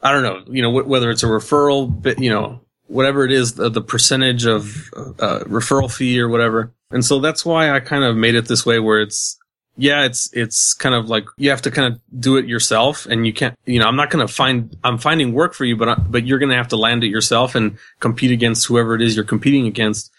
i 0.00 0.12
don't 0.12 0.22
know 0.22 0.44
you 0.46 0.62
know 0.62 0.70
wh- 0.70 0.86
whether 0.86 1.10
it's 1.10 1.24
a 1.24 1.26
referral 1.26 1.90
but 1.90 2.20
you 2.20 2.30
know 2.30 2.60
whatever 2.88 3.24
it 3.24 3.32
is, 3.32 3.54
the, 3.54 3.68
the 3.68 3.80
percentage 3.80 4.46
of 4.46 4.90
uh, 4.94 5.40
referral 5.44 5.92
fee 5.92 6.20
or 6.20 6.28
whatever. 6.28 6.72
And 6.90 7.04
so 7.04 7.20
that's 7.20 7.44
why 7.44 7.70
I 7.70 7.80
kind 7.80 8.02
of 8.02 8.16
made 8.16 8.34
it 8.34 8.48
this 8.48 8.66
way 8.66 8.78
where 8.80 9.00
it's, 9.00 9.38
yeah, 9.76 10.04
it's, 10.04 10.28
it's 10.32 10.74
kind 10.74 10.94
of 10.94 11.08
like 11.08 11.26
you 11.36 11.50
have 11.50 11.62
to 11.62 11.70
kind 11.70 11.94
of 11.94 12.00
do 12.18 12.36
it 12.36 12.46
yourself 12.46 13.06
and 13.06 13.26
you 13.26 13.32
can't, 13.32 13.56
you 13.64 13.78
know, 13.78 13.86
I'm 13.86 13.96
not 13.96 14.10
going 14.10 14.26
to 14.26 14.32
find, 14.32 14.76
I'm 14.82 14.98
finding 14.98 15.32
work 15.32 15.54
for 15.54 15.64
you, 15.64 15.76
but, 15.76 15.88
I, 15.88 15.94
but 15.94 16.26
you're 16.26 16.40
going 16.40 16.50
to 16.50 16.56
have 16.56 16.68
to 16.68 16.76
land 16.76 17.04
it 17.04 17.08
yourself 17.08 17.54
and 17.54 17.78
compete 18.00 18.32
against 18.32 18.66
whoever 18.66 18.94
it 18.94 19.02
is 19.02 19.14
you're 19.14 19.24
competing 19.24 19.66
against. 19.66 20.10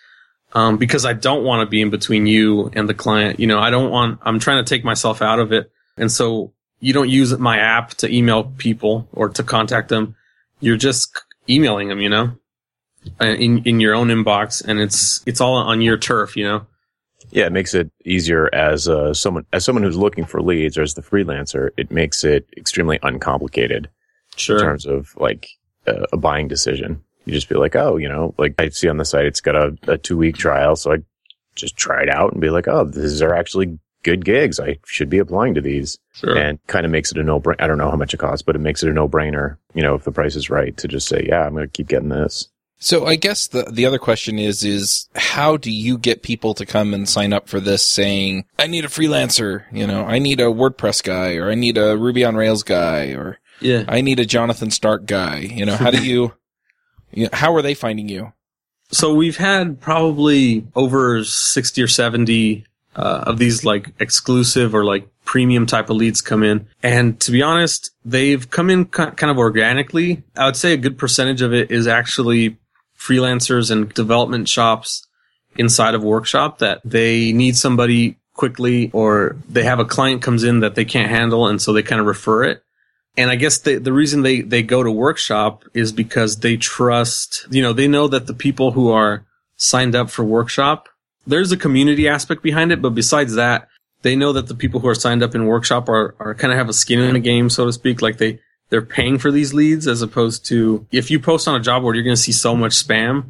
Um, 0.54 0.78
because 0.78 1.06
I 1.06 1.14
don't 1.14 1.44
want 1.44 1.62
to 1.62 1.70
be 1.70 1.80
in 1.80 1.92
between 1.92 2.26
you 2.26 2.72
and 2.74 2.90
the 2.90 2.96
client. 2.96 3.40
You 3.40 3.46
know, 3.46 3.60
I 3.60 3.70
don't 3.70 3.92
want, 3.92 4.20
I'm 4.24 4.40
trying 4.40 4.66
to 4.66 4.68
take 4.68 4.84
myself 4.84 5.22
out 5.22 5.38
of 5.38 5.52
it. 5.52 5.72
And 5.96 6.12
so 6.12 6.54
you 6.80 6.92
don't 6.92 7.10
use 7.10 7.38
my 7.38 7.60
app 7.60 7.90
to 7.96 8.12
email 8.12 8.46
people 8.58 9.08
or 9.12 9.30
to 9.30 9.44
contact 9.44 9.90
them. 9.90 10.16
You're 10.60 10.78
just 10.78 11.12
emailing 11.48 11.90
them, 11.90 12.00
you 12.00 12.10
know? 12.10 12.32
Uh, 13.22 13.28
in 13.28 13.64
in 13.64 13.80
your 13.80 13.96
own 13.96 14.08
inbox, 14.10 14.64
and 14.66 14.80
it's 14.80 15.24
it's 15.26 15.42
all 15.42 15.56
on 15.56 15.82
your 15.82 15.98
turf, 15.98 16.36
you 16.36 16.44
know. 16.44 16.66
Yeah, 17.32 17.46
it 17.46 17.52
makes 17.52 17.74
it 17.74 17.92
easier 18.06 18.54
as 18.54 18.88
uh, 18.88 19.14
someone 19.14 19.46
as 19.54 19.64
someone 19.64 19.84
who's 19.84 19.98
looking 19.98 20.26
for 20.26 20.42
leads 20.42 20.78
or 20.78 20.82
as 20.82 20.96
the 20.96 21.02
freelancer. 21.02 21.70
It 21.78 21.92
makes 21.92 22.24
it 22.24 22.48
extremely 22.58 23.00
uncomplicated 23.02 23.90
sure. 24.36 24.58
in 24.58 24.64
terms 24.64 24.86
of 24.86 25.16
like 25.18 25.48
a, 25.86 26.06
a 26.14 26.18
buying 26.18 26.48
decision. 26.48 27.02
You 27.26 27.34
just 27.34 27.50
be 27.50 27.56
like, 27.56 27.76
oh, 27.76 27.98
you 27.98 28.10
know, 28.10 28.34
like 28.38 28.56
I 28.58 28.70
see 28.70 28.90
on 28.90 28.98
the 28.98 29.06
site, 29.06 29.26
it's 29.26 29.42
got 29.42 29.56
a, 29.56 29.78
a 29.88 29.98
two 29.98 30.18
week 30.18 30.38
trial, 30.38 30.76
so 30.76 30.94
I 30.94 30.98
just 31.56 31.78
try 31.78 32.02
it 32.02 32.10
out 32.10 32.32
and 32.32 32.42
be 32.42 32.50
like, 32.50 32.68
oh, 32.68 32.86
these 32.86 33.22
are 33.22 33.36
actually 33.36 33.78
good 34.04 34.26
gigs. 34.26 34.60
I 34.60 34.80
should 34.86 35.10
be 35.10 35.20
applying 35.20 35.54
to 35.56 35.62
these. 35.62 36.00
Sure. 36.14 36.38
And 36.38 36.60
kind 36.68 36.86
of 36.86 36.92
makes 36.92 37.12
it 37.12 37.18
a 37.18 37.24
no 37.24 37.40
brainer. 37.40 37.62
I 37.62 37.68
don't 37.68 37.78
know 37.78 37.92
how 37.92 37.98
much 37.98 38.14
it 38.14 38.18
costs, 38.18 38.42
but 38.42 38.56
it 38.56 38.60
makes 38.60 38.82
it 38.82 38.90
a 38.90 38.94
no 38.94 39.08
brainer, 39.08 39.58
you 39.74 39.82
know, 39.82 39.96
if 39.96 40.04
the 40.04 40.12
price 40.12 40.36
is 40.36 40.50
right 40.50 40.76
to 40.78 40.88
just 40.88 41.08
say, 41.08 41.26
yeah, 41.28 41.46
I'm 41.46 41.54
going 41.54 41.66
to 41.66 41.72
keep 41.72 41.88
getting 41.88 42.10
this. 42.10 42.50
So 42.80 43.06
I 43.06 43.16
guess 43.16 43.48
the 43.48 43.64
the 43.64 43.86
other 43.86 44.00
question 44.00 44.40
is 44.40 44.64
is 44.64 45.10
how 45.14 45.58
do 45.58 45.70
you 45.70 45.98
get 45.98 46.24
people 46.24 46.54
to 46.54 46.66
come 46.66 46.94
and 46.94 47.08
sign 47.08 47.34
up 47.34 47.50
for 47.50 47.60
this 47.60 47.84
saying 47.84 48.46
I 48.58 48.68
need 48.68 48.86
a 48.86 48.90
freelancer, 48.90 49.66
you 49.72 49.86
know, 49.86 50.06
I 50.06 50.18
need 50.18 50.40
a 50.40 50.46
WordPress 50.46 51.04
guy 51.04 51.36
or 51.36 51.52
I 51.52 51.56
need 51.56 51.78
a 51.78 51.98
Ruby 51.98 52.24
on 52.24 52.36
Rails 52.36 52.64
guy 52.64 53.08
or 53.08 53.40
Yeah. 53.60 53.84
I 53.88 54.00
need 54.00 54.20
a 54.20 54.26
Jonathan 54.26 54.72
Stark 54.72 55.06
guy. 55.06 55.40
You 55.40 55.66
know, 55.66 55.76
how 55.76 55.92
do 55.92 56.04
you, 56.04 56.34
you 57.12 57.24
know, 57.24 57.30
how 57.34 57.54
are 57.54 57.62
they 57.62 57.74
finding 57.74 58.08
you? 58.08 58.32
So 58.92 59.14
we've 59.14 59.38
had 59.38 59.82
probably 59.82 60.66
over 60.74 61.24
60 61.24 61.82
or 61.84 61.88
70 61.88 62.66
uh, 62.96 63.24
of 63.28 63.38
these 63.38 63.64
like 63.64 63.90
exclusive 64.00 64.74
or 64.74 64.84
like 64.84 65.08
premium 65.26 65.66
type 65.68 65.90
of 65.90 65.96
leads 65.98 66.22
come 66.22 66.44
in. 66.44 66.68
And 66.82 67.20
to 67.20 67.32
be 67.32 67.42
honest, 67.42 67.92
they've 68.04 68.50
come 68.50 68.70
in 68.70 68.86
kind 68.86 69.30
of 69.30 69.38
organically. 69.38 70.24
I 70.36 70.46
would 70.46 70.56
say 70.56 70.74
a 70.74 70.78
good 70.78 70.98
percentage 70.98 71.44
of 71.44 71.54
it 71.54 71.70
is 71.70 71.86
actually 71.86 72.58
freelancers 73.00 73.72
and 73.72 73.94
development 73.94 74.50
shops 74.50 75.08
inside 75.58 75.96
of 75.96 76.04
workshop 76.04 76.60
that 76.60 76.82
they 76.84 77.32
need 77.32 77.56
somebody 77.56 78.18
quickly 78.34 78.90
or 78.94 79.36
they 79.50 79.64
have 79.64 79.80
a 79.80 79.86
client 79.86 80.22
comes 80.22 80.44
in 80.44 80.62
that 80.62 80.76
they 80.76 80.86
can't 80.86 81.10
handle 81.10 81.48
and 81.48 81.62
so 81.62 81.74
they 81.74 81.84
kind 81.84 82.00
of 82.00 82.08
refer 82.08 82.44
it. 82.44 82.64
And 83.18 83.30
I 83.30 83.36
guess 83.36 83.58
the, 83.60 83.78
the 83.78 83.92
reason 83.92 84.22
they, 84.22 84.42
they 84.42 84.64
go 84.64 84.84
to 84.84 84.92
workshop 84.92 85.66
is 85.74 85.92
because 85.92 86.38
they 86.38 86.56
trust, 86.56 87.48
you 87.50 87.62
know, 87.62 87.74
they 87.74 87.88
know 87.88 88.08
that 88.08 88.28
the 88.28 88.34
people 88.34 88.72
who 88.72 88.92
are 88.92 89.26
signed 89.58 89.96
up 89.96 90.10
for 90.10 90.24
workshop, 90.24 90.88
there's 91.28 91.52
a 91.52 91.58
community 91.58 92.08
aspect 92.08 92.42
behind 92.42 92.72
it. 92.72 92.82
But 92.82 92.92
besides 92.92 93.36
that, 93.36 93.68
they 94.04 94.16
know 94.16 94.32
that 94.32 94.48
the 94.48 94.56
people 94.56 94.80
who 94.80 94.88
are 94.88 94.96
signed 94.96 95.22
up 95.22 95.36
in 95.36 95.46
workshop 95.46 95.90
are, 95.90 96.16
are 96.20 96.34
kind 96.34 96.54
of 96.54 96.58
have 96.58 96.70
a 96.70 96.74
skin 96.74 97.00
in 97.00 97.14
the 97.14 97.20
game, 97.20 97.50
so 97.50 97.66
to 97.66 97.74
speak. 97.74 98.02
Like 98.02 98.18
they, 98.18 98.40
they're 98.70 98.82
paying 98.82 99.18
for 99.18 99.32
these 99.32 99.54
leads 99.54 99.88
as 99.88 100.02
opposed 100.02 100.46
to 100.48 100.86
if 100.92 101.12
you 101.12 101.20
post 101.20 101.48
on 101.48 101.56
a 101.56 101.60
job 101.60 101.82
board, 101.82 101.96
you're 101.96 102.04
going 102.04 102.16
to 102.16 102.22
see 102.22 102.32
so 102.32 102.56
much 102.56 102.72
spam 102.72 103.26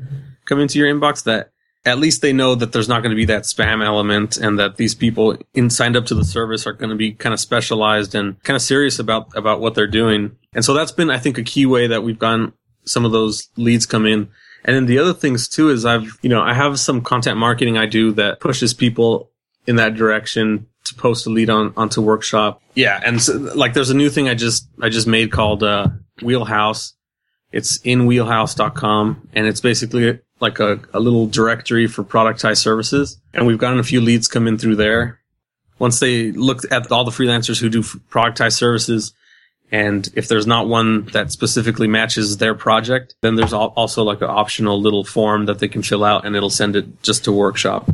come 0.46 0.60
into 0.60 0.80
your 0.80 0.94
inbox 0.94 1.24
that 1.24 1.52
at 1.86 1.98
least 1.98 2.22
they 2.22 2.34
know 2.34 2.56
that 2.56 2.72
there's 2.72 2.90
not 2.90 3.02
going 3.02 3.12
to 3.12 3.16
be 3.16 3.26
that 3.26 3.44
spam 3.44 3.84
element 3.84 4.38
and 4.38 4.60
that 4.60 4.76
these 4.76 4.94
people 4.94 5.38
in 5.54 5.70
signed 5.70 5.96
up 5.96 6.06
to 6.06 6.16
the 6.16 6.26
service 6.26 6.68
are 6.68 6.74
going 6.74 6.90
to 6.90 6.96
be 6.96 7.14
kind 7.14 7.34
of 7.34 7.40
specialized 7.40 8.14
and 8.14 8.42
kind 8.44 8.56
of 8.56 8.62
serious 8.62 9.00
about, 9.00 9.30
about 9.36 9.62
what 9.62 9.76
they're 9.76 9.88
doing. 9.88 10.36
And 10.54 10.66
so 10.66 10.74
that's 10.74 10.92
been, 10.92 11.10
I 11.10 11.18
think, 11.18 11.38
a 11.38 11.44
key 11.44 11.66
way 11.66 11.88
that 11.88 12.04
we've 12.04 12.20
gotten 12.20 12.52
some 12.84 13.06
of 13.06 13.12
those 13.12 13.48
leads 13.56 13.86
come 13.86 14.06
in. 14.06 14.30
And 14.66 14.76
then 14.76 14.86
the 14.88 15.00
other 15.00 15.14
things 15.14 15.48
too 15.48 15.70
is 15.70 15.86
I've, 15.86 16.18
you 16.22 16.30
know, 16.30 16.42
I 16.42 16.54
have 16.54 16.80
some 16.80 17.02
content 17.02 17.38
marketing 17.38 17.78
I 17.78 17.86
do 17.86 18.12
that 18.14 18.42
pushes 18.42 18.74
people 18.74 19.32
in 19.66 19.78
that 19.78 19.96
direction 19.96 20.68
to 20.98 21.30
lead 21.30 21.50
on 21.50 21.74
onto 21.78 22.02
workshop. 22.02 22.62
Yeah. 22.76 23.00
And 23.04 23.22
so, 23.22 23.34
like 23.34 23.74
there's 23.74 23.90
a 23.90 23.96
new 23.96 24.10
thing 24.10 24.30
I 24.30 24.36
just, 24.36 24.68
I 24.82 24.90
just 24.90 25.08
made 25.08 25.32
called, 25.32 25.64
uh, 25.64 25.88
Wheelhouse. 26.22 26.94
It's 27.52 27.80
in 27.84 28.06
wheelhouse.com 28.06 29.30
and 29.34 29.48
it's 29.48 29.62
basically 29.62 30.20
like 30.40 30.60
a, 30.60 30.80
a 30.94 31.00
little 31.00 31.28
directory 31.28 31.88
for 31.88 32.04
productized 32.04 32.58
services. 32.58 33.20
And 33.34 33.48
we've 33.48 33.58
gotten 33.58 33.80
a 33.80 33.84
few 33.84 34.02
leads 34.02 34.28
come 34.28 34.48
in 34.48 34.58
through 34.58 34.76
there. 34.76 35.20
Once 35.80 36.00
they 36.00 36.32
looked 36.32 36.66
at 36.66 36.92
all 36.92 37.06
the 37.06 37.12
freelancers 37.12 37.60
who 37.60 37.70
do 37.70 37.82
productized 37.82 38.58
services, 38.58 39.14
and 39.72 40.10
if 40.16 40.28
there's 40.28 40.48
not 40.48 40.68
one 40.68 41.06
that 41.08 41.32
specifically 41.32 41.88
matches 41.88 42.38
their 42.38 42.56
project, 42.56 43.16
then 43.22 43.36
there's 43.36 43.54
also 43.54 44.04
like 44.04 44.22
an 44.22 44.30
optional 44.30 44.82
little 44.82 45.04
form 45.04 45.46
that 45.46 45.60
they 45.60 45.68
can 45.68 45.84
fill 45.84 46.04
out 46.04 46.26
and 46.26 46.36
it'll 46.36 46.50
send 46.50 46.76
it 46.76 47.04
just 47.04 47.26
to 47.26 47.32
workshop. 47.32 47.90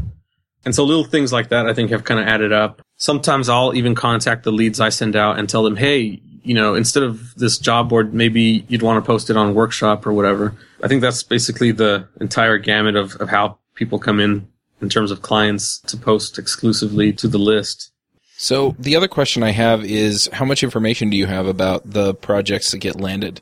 And 0.63 0.73
so 0.73 0.83
little 0.83 1.03
things 1.03 1.33
like 1.33 1.49
that 1.49 1.67
I 1.67 1.73
think 1.73 1.91
have 1.91 2.03
kind 2.03 2.19
of 2.19 2.27
added 2.27 2.53
up. 2.53 2.81
Sometimes 2.97 3.49
I'll 3.49 3.75
even 3.75 3.95
contact 3.95 4.43
the 4.43 4.51
leads 4.51 4.79
I 4.79 4.89
send 4.89 5.15
out 5.15 5.37
and 5.37 5.49
tell 5.49 5.63
them, 5.63 5.75
hey, 5.75 6.21
you 6.43 6.53
know, 6.53 6.75
instead 6.75 7.03
of 7.03 7.35
this 7.35 7.57
job 7.57 7.89
board, 7.89 8.13
maybe 8.13 8.65
you'd 8.67 8.83
want 8.83 9.03
to 9.03 9.05
post 9.05 9.29
it 9.29 9.35
on 9.35 9.55
workshop 9.55 10.05
or 10.05 10.13
whatever. 10.13 10.55
I 10.83 10.87
think 10.87 11.01
that's 11.01 11.23
basically 11.23 11.71
the 11.71 12.07
entire 12.21 12.57
gamut 12.57 12.95
of, 12.95 13.15
of 13.15 13.29
how 13.29 13.57
people 13.73 13.99
come 13.99 14.19
in 14.19 14.47
in 14.81 14.89
terms 14.89 15.11
of 15.11 15.21
clients 15.21 15.79
to 15.79 15.97
post 15.97 16.37
exclusively 16.37 17.11
to 17.13 17.27
the 17.27 17.39
list. 17.39 17.91
So 18.37 18.75
the 18.77 18.95
other 18.95 19.07
question 19.07 19.43
I 19.43 19.51
have 19.51 19.83
is 19.83 20.29
how 20.33 20.45
much 20.45 20.63
information 20.63 21.09
do 21.09 21.17
you 21.17 21.25
have 21.25 21.47
about 21.47 21.89
the 21.89 22.13
projects 22.13 22.71
that 22.71 22.79
get 22.79 22.99
landed? 22.99 23.41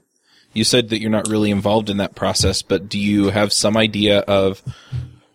You 0.53 0.63
said 0.63 0.89
that 0.89 1.01
you're 1.01 1.10
not 1.10 1.27
really 1.27 1.50
involved 1.50 1.89
in 1.89 1.98
that 1.98 2.15
process, 2.15 2.62
but 2.62 2.88
do 2.88 3.00
you 3.00 3.29
have 3.29 3.51
some 3.51 3.75
idea 3.75 4.19
of 4.19 4.62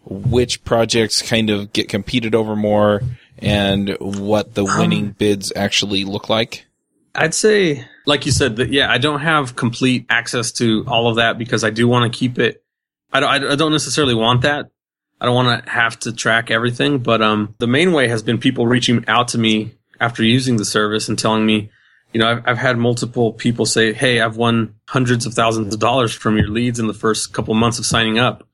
which 0.05 0.65
projects 0.65 1.23
kind 1.23 1.51
of 1.51 1.73
get 1.73 1.89
competed 1.89 2.35
over 2.35 2.55
more 2.57 3.03
and 3.41 3.97
what 4.01 4.55
the 4.55 4.65
winning 4.65 5.07
um, 5.07 5.17
bids 5.19 5.53
actually 5.55 6.05
look 6.05 6.29
like? 6.29 6.67
I'd 7.15 7.35
say, 7.35 7.85
like 8.07 8.27
you 8.27 8.33
said, 8.33 8.57
that 8.57 8.71
yeah, 8.71 8.91
I 8.91 8.99
don't 8.99 9.21
have 9.21 9.57
complete 9.57 10.07
access 10.09 10.53
to 10.53 10.85
all 10.87 11.09
of 11.09 11.17
that 11.17 11.39
because 11.39 11.65
I 11.65 11.71
do 11.71 11.89
want 11.89 12.13
to 12.13 12.17
keep 12.17 12.39
it. 12.39 12.63
I 13.13 13.21
don't, 13.21 13.53
I 13.53 13.57
don't 13.57 13.73
necessarily 13.73 14.15
want 14.15 14.43
that. 14.43 14.71
I 15.21 15.27
don't 15.27 15.35
want 15.35 15.65
to 15.65 15.71
have 15.71 15.99
to 16.01 16.13
track 16.13 16.51
everything, 16.51 16.99
but 16.99 17.23
um, 17.23 17.55
the 17.59 17.67
main 17.67 17.93
way 17.93 18.09
has 18.09 18.23
been 18.23 18.39
people 18.39 18.67
reaching 18.67 19.05
out 19.09 19.29
to 19.29 19.39
me 19.39 19.73
after 20.01 20.23
using 20.23 20.57
the 20.57 20.65
service 20.65 21.09
and 21.09 21.19
telling 21.19 21.45
me, 21.45 21.71
you 22.13 22.21
know, 22.21 22.29
I've, 22.29 22.43
I've 22.47 22.59
had 22.59 22.79
multiple 22.79 23.33
people 23.33 23.67
say, 23.67 23.93
"Hey, 23.93 24.21
I've 24.21 24.37
won 24.37 24.75
hundreds 24.87 25.27
of 25.27 25.35
thousands 25.35 25.75
of 25.75 25.81
dollars 25.81 26.15
from 26.15 26.37
your 26.37 26.49
leads 26.49 26.79
in 26.79 26.87
the 26.87 26.95
first 26.95 27.33
couple 27.33 27.55
months 27.55 27.79
of 27.79 27.87
signing 27.87 28.19
up." 28.19 28.47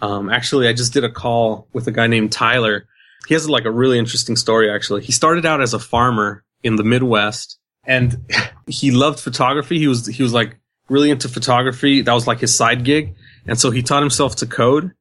Um, 0.00 0.28
actually, 0.28 0.68
I 0.68 0.74
just 0.74 0.92
did 0.92 1.04
a 1.04 1.10
call 1.10 1.66
with 1.72 1.86
a 1.86 1.92
guy 1.92 2.06
named 2.06 2.30
Tyler. 2.30 2.86
He 3.26 3.34
has 3.34 3.48
like 3.48 3.64
a 3.64 3.70
really 3.70 3.98
interesting 3.98 4.36
story. 4.36 4.70
Actually, 4.70 5.04
he 5.04 5.12
started 5.12 5.44
out 5.44 5.60
as 5.60 5.74
a 5.74 5.78
farmer 5.78 6.44
in 6.62 6.76
the 6.76 6.84
Midwest, 6.84 7.58
and 7.84 8.16
he 8.66 8.90
loved 8.90 9.20
photography. 9.20 9.78
He 9.78 9.88
was 9.88 10.06
he 10.06 10.22
was 10.22 10.32
like 10.32 10.58
really 10.88 11.10
into 11.10 11.28
photography. 11.28 12.02
That 12.02 12.12
was 12.12 12.26
like 12.26 12.40
his 12.40 12.54
side 12.54 12.84
gig, 12.84 13.14
and 13.46 13.58
so 13.58 13.70
he 13.70 13.82
taught 13.82 14.02
himself 14.02 14.36
to 14.36 14.46
code 14.46 14.92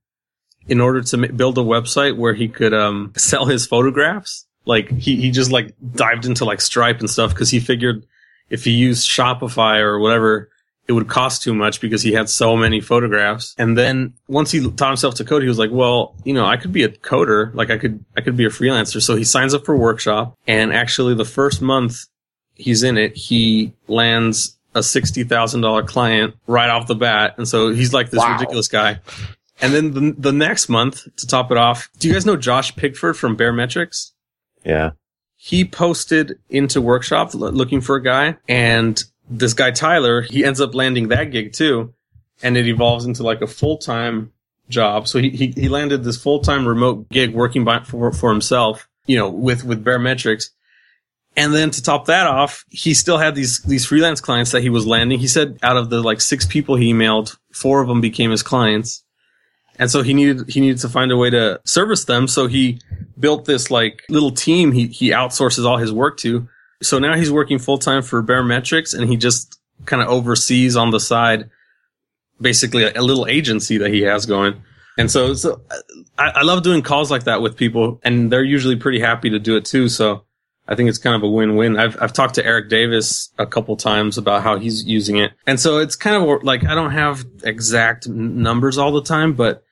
in 0.67 0.81
order 0.81 1.01
to 1.01 1.33
build 1.33 1.57
a 1.57 1.61
website 1.61 2.17
where 2.17 2.33
he 2.33 2.47
could 2.47 2.73
um, 2.73 3.13
sell 3.17 3.45
his 3.45 3.67
photographs. 3.67 4.47
Like 4.65 4.89
he, 4.89 5.15
he 5.17 5.31
just 5.31 5.51
like 5.51 5.75
dived 5.93 6.25
into 6.25 6.43
like 6.43 6.59
Stripe 6.59 6.99
and 6.99 7.09
stuff 7.09 7.31
because 7.31 7.51
he 7.51 7.59
figured 7.59 8.05
if 8.49 8.63
he 8.63 8.71
used 8.71 9.07
Shopify 9.07 9.79
or 9.79 9.99
whatever, 9.99 10.49
it 10.87 10.93
would 10.93 11.07
cost 11.07 11.41
too 11.41 11.53
much 11.53 11.81
because 11.81 12.01
he 12.03 12.13
had 12.13 12.29
so 12.29 12.55
many 12.55 12.79
photographs. 12.79 13.55
And 13.57 13.77
then 13.77 14.13
once 14.27 14.51
he 14.51 14.69
taught 14.71 14.89
himself 14.89 15.15
to 15.15 15.25
code, 15.25 15.41
he 15.41 15.47
was 15.47 15.57
like, 15.57 15.71
well, 15.71 16.15
you 16.23 16.33
know, 16.33 16.45
I 16.45 16.57
could 16.57 16.71
be 16.71 16.83
a 16.83 16.89
coder. 16.89 17.53
Like 17.55 17.71
I 17.71 17.77
could, 17.77 18.03
I 18.15 18.21
could 18.21 18.37
be 18.37 18.45
a 18.45 18.49
freelancer. 18.49 19.01
So 19.01 19.15
he 19.15 19.23
signs 19.23 19.53
up 19.53 19.65
for 19.65 19.75
workshop 19.75 20.37
and 20.47 20.71
actually 20.71 21.15
the 21.15 21.25
first 21.25 21.61
month 21.61 22.05
he's 22.53 22.83
in 22.83 22.97
it, 22.97 23.15
he 23.15 23.73
lands 23.87 24.57
a 24.75 24.79
$60,000 24.79 25.87
client 25.87 26.35
right 26.47 26.69
off 26.69 26.87
the 26.87 26.95
bat. 26.95 27.35
And 27.37 27.47
so 27.47 27.69
he's 27.69 27.93
like 27.93 28.09
this 28.09 28.19
wow. 28.19 28.33
ridiculous 28.33 28.67
guy. 28.67 28.99
And 29.61 29.73
then 29.73 29.91
the, 29.93 30.15
the 30.17 30.33
next 30.33 30.67
month, 30.67 31.07
to 31.17 31.27
top 31.27 31.49
it 31.49 31.57
off, 31.57 31.89
do 31.99 32.07
you 32.07 32.13
guys 32.13 32.25
know 32.25 32.35
Josh 32.35 32.75
Pigford 32.75 33.15
from 33.15 33.37
Baremetrics? 33.37 34.11
Yeah. 34.65 34.91
He 35.37 35.63
posted 35.63 36.39
into 36.49 36.81
workshop 36.81 37.33
looking 37.33 37.79
for 37.79 37.95
a 37.95 38.03
guy 38.03 38.37
and 38.49 39.01
this 39.29 39.53
guy 39.53 39.71
Tyler, 39.71 40.21
he 40.21 40.45
ends 40.45 40.61
up 40.61 40.75
landing 40.75 41.09
that 41.09 41.31
gig 41.31 41.53
too. 41.53 41.93
And 42.43 42.57
it 42.57 42.67
evolves 42.67 43.05
into 43.05 43.23
like 43.23 43.41
a 43.41 43.47
full-time 43.47 44.33
job. 44.67 45.07
So 45.07 45.19
he, 45.19 45.29
he, 45.29 45.47
he 45.47 45.69
landed 45.69 46.03
this 46.03 46.21
full-time 46.21 46.67
remote 46.67 47.07
gig 47.09 47.33
working 47.33 47.63
by, 47.63 47.79
for, 47.79 48.11
for 48.11 48.29
himself, 48.29 48.89
you 49.05 49.17
know, 49.17 49.29
with, 49.29 49.63
with 49.63 49.85
Baremetrics. 49.85 50.49
And 51.37 51.53
then 51.53 51.71
to 51.71 51.81
top 51.81 52.05
that 52.05 52.27
off, 52.27 52.65
he 52.69 52.93
still 52.93 53.17
had 53.17 53.35
these, 53.35 53.61
these 53.61 53.85
freelance 53.85 54.21
clients 54.21 54.51
that 54.51 54.61
he 54.61 54.69
was 54.69 54.85
landing. 54.85 55.19
He 55.19 55.27
said 55.27 55.57
out 55.63 55.77
of 55.77 55.89
the 55.89 56.01
like 56.01 56.19
six 56.19 56.45
people 56.45 56.75
he 56.75 56.93
emailed, 56.93 57.37
four 57.53 57.81
of 57.81 57.87
them 57.87 58.01
became 58.01 58.31
his 58.31 58.43
clients. 58.43 59.03
And 59.77 59.91
so 59.91 60.01
he 60.01 60.13
needed, 60.13 60.49
he 60.49 60.61
needed 60.61 60.79
to 60.79 60.89
find 60.89 61.11
a 61.11 61.17
way 61.17 61.29
to 61.29 61.59
service 61.65 62.05
them. 62.05 62.27
So 62.27 62.47
he 62.47 62.79
built 63.19 63.45
this 63.45 63.71
like 63.71 64.03
little 64.09 64.31
team 64.31 64.71
he, 64.71 64.87
he 64.87 65.11
outsources 65.11 65.65
all 65.65 65.77
his 65.77 65.91
work 65.91 66.17
to. 66.19 66.47
So 66.81 66.99
now 66.99 67.15
he's 67.15 67.31
working 67.31 67.59
full 67.59 67.77
time 67.77 68.01
for 68.01 68.21
Baremetrics 68.21 68.97
and 68.97 69.09
he 69.09 69.17
just 69.17 69.59
kind 69.85 70.01
of 70.01 70.09
oversees 70.09 70.75
on 70.75 70.91
the 70.91 70.99
side 70.99 71.49
basically 72.39 72.83
a, 72.83 72.99
a, 72.99 73.01
little 73.01 73.27
agency 73.27 73.77
that 73.77 73.93
he 73.93 74.01
has 74.01 74.25
going. 74.25 74.61
And 74.97 75.09
so, 75.09 75.33
so 75.33 75.61
I, 76.17 76.31
I 76.35 76.41
love 76.43 76.63
doing 76.63 76.81
calls 76.81 77.11
like 77.11 77.25
that 77.25 77.41
with 77.41 77.57
people 77.57 77.99
and 78.03 78.31
they're 78.31 78.43
usually 78.43 78.75
pretty 78.75 78.99
happy 78.99 79.29
to 79.29 79.39
do 79.39 79.55
it 79.55 79.65
too. 79.65 79.89
So 79.89 80.25
I 80.67 80.75
think 80.75 80.89
it's 80.89 80.97
kind 80.97 81.15
of 81.15 81.23
a 81.23 81.29
win-win. 81.29 81.77
I've, 81.77 82.01
I've 82.01 82.13
talked 82.13 82.35
to 82.35 82.45
Eric 82.45 82.69
Davis 82.69 83.29
a 83.37 83.45
couple 83.45 83.75
times 83.77 84.17
about 84.17 84.41
how 84.41 84.57
he's 84.57 84.83
using 84.85 85.17
it. 85.17 85.31
And 85.45 85.59
so 85.59 85.77
it's 85.77 85.95
kind 85.95 86.15
of 86.15 86.43
like, 86.43 86.65
I 86.65 86.73
don't 86.73 86.91
have 86.91 87.25
exact 87.43 88.07
numbers 88.07 88.77
all 88.77 88.91
the 88.91 89.03
time, 89.03 89.33
but 89.33 89.63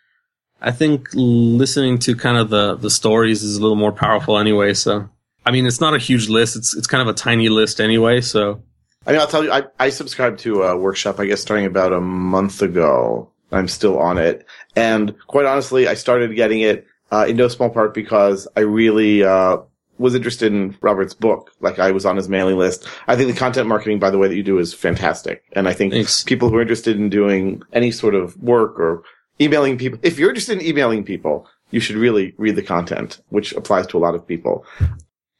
I 0.61 0.71
think 0.71 1.09
listening 1.13 1.99
to 1.99 2.15
kind 2.15 2.37
of 2.37 2.49
the, 2.49 2.75
the 2.75 2.89
stories 2.89 3.43
is 3.43 3.57
a 3.57 3.61
little 3.61 3.75
more 3.75 3.91
powerful 3.91 4.37
anyway. 4.37 4.73
So, 4.73 5.09
I 5.45 5.51
mean, 5.51 5.65
it's 5.65 5.81
not 5.81 5.93
a 5.93 5.97
huge 5.97 6.29
list. 6.29 6.55
It's, 6.55 6.75
it's 6.75 6.87
kind 6.87 7.01
of 7.01 7.07
a 7.07 7.17
tiny 7.17 7.49
list 7.49 7.81
anyway. 7.81 8.21
So, 8.21 8.63
I 9.05 9.11
mean, 9.11 9.21
I'll 9.21 9.27
tell 9.27 9.43
you, 9.43 9.51
I, 9.51 9.63
I 9.79 9.89
subscribed 9.89 10.39
to 10.39 10.63
a 10.63 10.77
workshop, 10.77 11.19
I 11.19 11.25
guess, 11.25 11.41
starting 11.41 11.65
about 11.65 11.93
a 11.93 12.01
month 12.01 12.61
ago. 12.61 13.29
I'm 13.51 13.67
still 13.67 13.99
on 13.99 14.17
it. 14.17 14.45
And 14.75 15.15
quite 15.27 15.45
honestly, 15.45 15.87
I 15.87 15.93
started 15.93 16.35
getting 16.35 16.61
it, 16.61 16.87
uh, 17.11 17.25
in 17.27 17.37
no 17.37 17.47
small 17.47 17.69
part 17.69 17.93
because 17.93 18.47
I 18.55 18.61
really, 18.61 19.23
uh, 19.23 19.57
was 19.99 20.15
interested 20.15 20.51
in 20.51 20.75
Robert's 20.81 21.13
book. 21.13 21.51
Like 21.59 21.79
I 21.79 21.91
was 21.91 22.05
on 22.05 22.17
his 22.17 22.27
mailing 22.27 22.57
list. 22.57 22.87
I 23.07 23.15
think 23.15 23.31
the 23.31 23.37
content 23.37 23.67
marketing, 23.67 23.99
by 23.99 24.09
the 24.09 24.17
way, 24.17 24.27
that 24.27 24.35
you 24.35 24.43
do 24.43 24.57
is 24.57 24.73
fantastic. 24.73 25.43
And 25.53 25.67
I 25.67 25.73
think 25.73 25.93
Thanks. 25.93 26.23
people 26.23 26.49
who 26.49 26.57
are 26.57 26.61
interested 26.61 26.97
in 26.97 27.09
doing 27.09 27.61
any 27.73 27.91
sort 27.91 28.15
of 28.15 28.35
work 28.41 28.79
or 28.79 29.03
emailing 29.39 29.77
people. 29.77 29.99
If 30.01 30.17
you're 30.17 30.29
interested 30.29 30.59
in 30.59 30.65
emailing 30.65 31.03
people, 31.03 31.47
you 31.71 31.79
should 31.79 31.95
really 31.95 32.33
read 32.37 32.55
the 32.55 32.63
content, 32.63 33.21
which 33.29 33.53
applies 33.53 33.87
to 33.87 33.97
a 33.97 33.99
lot 33.99 34.15
of 34.15 34.27
people. 34.27 34.65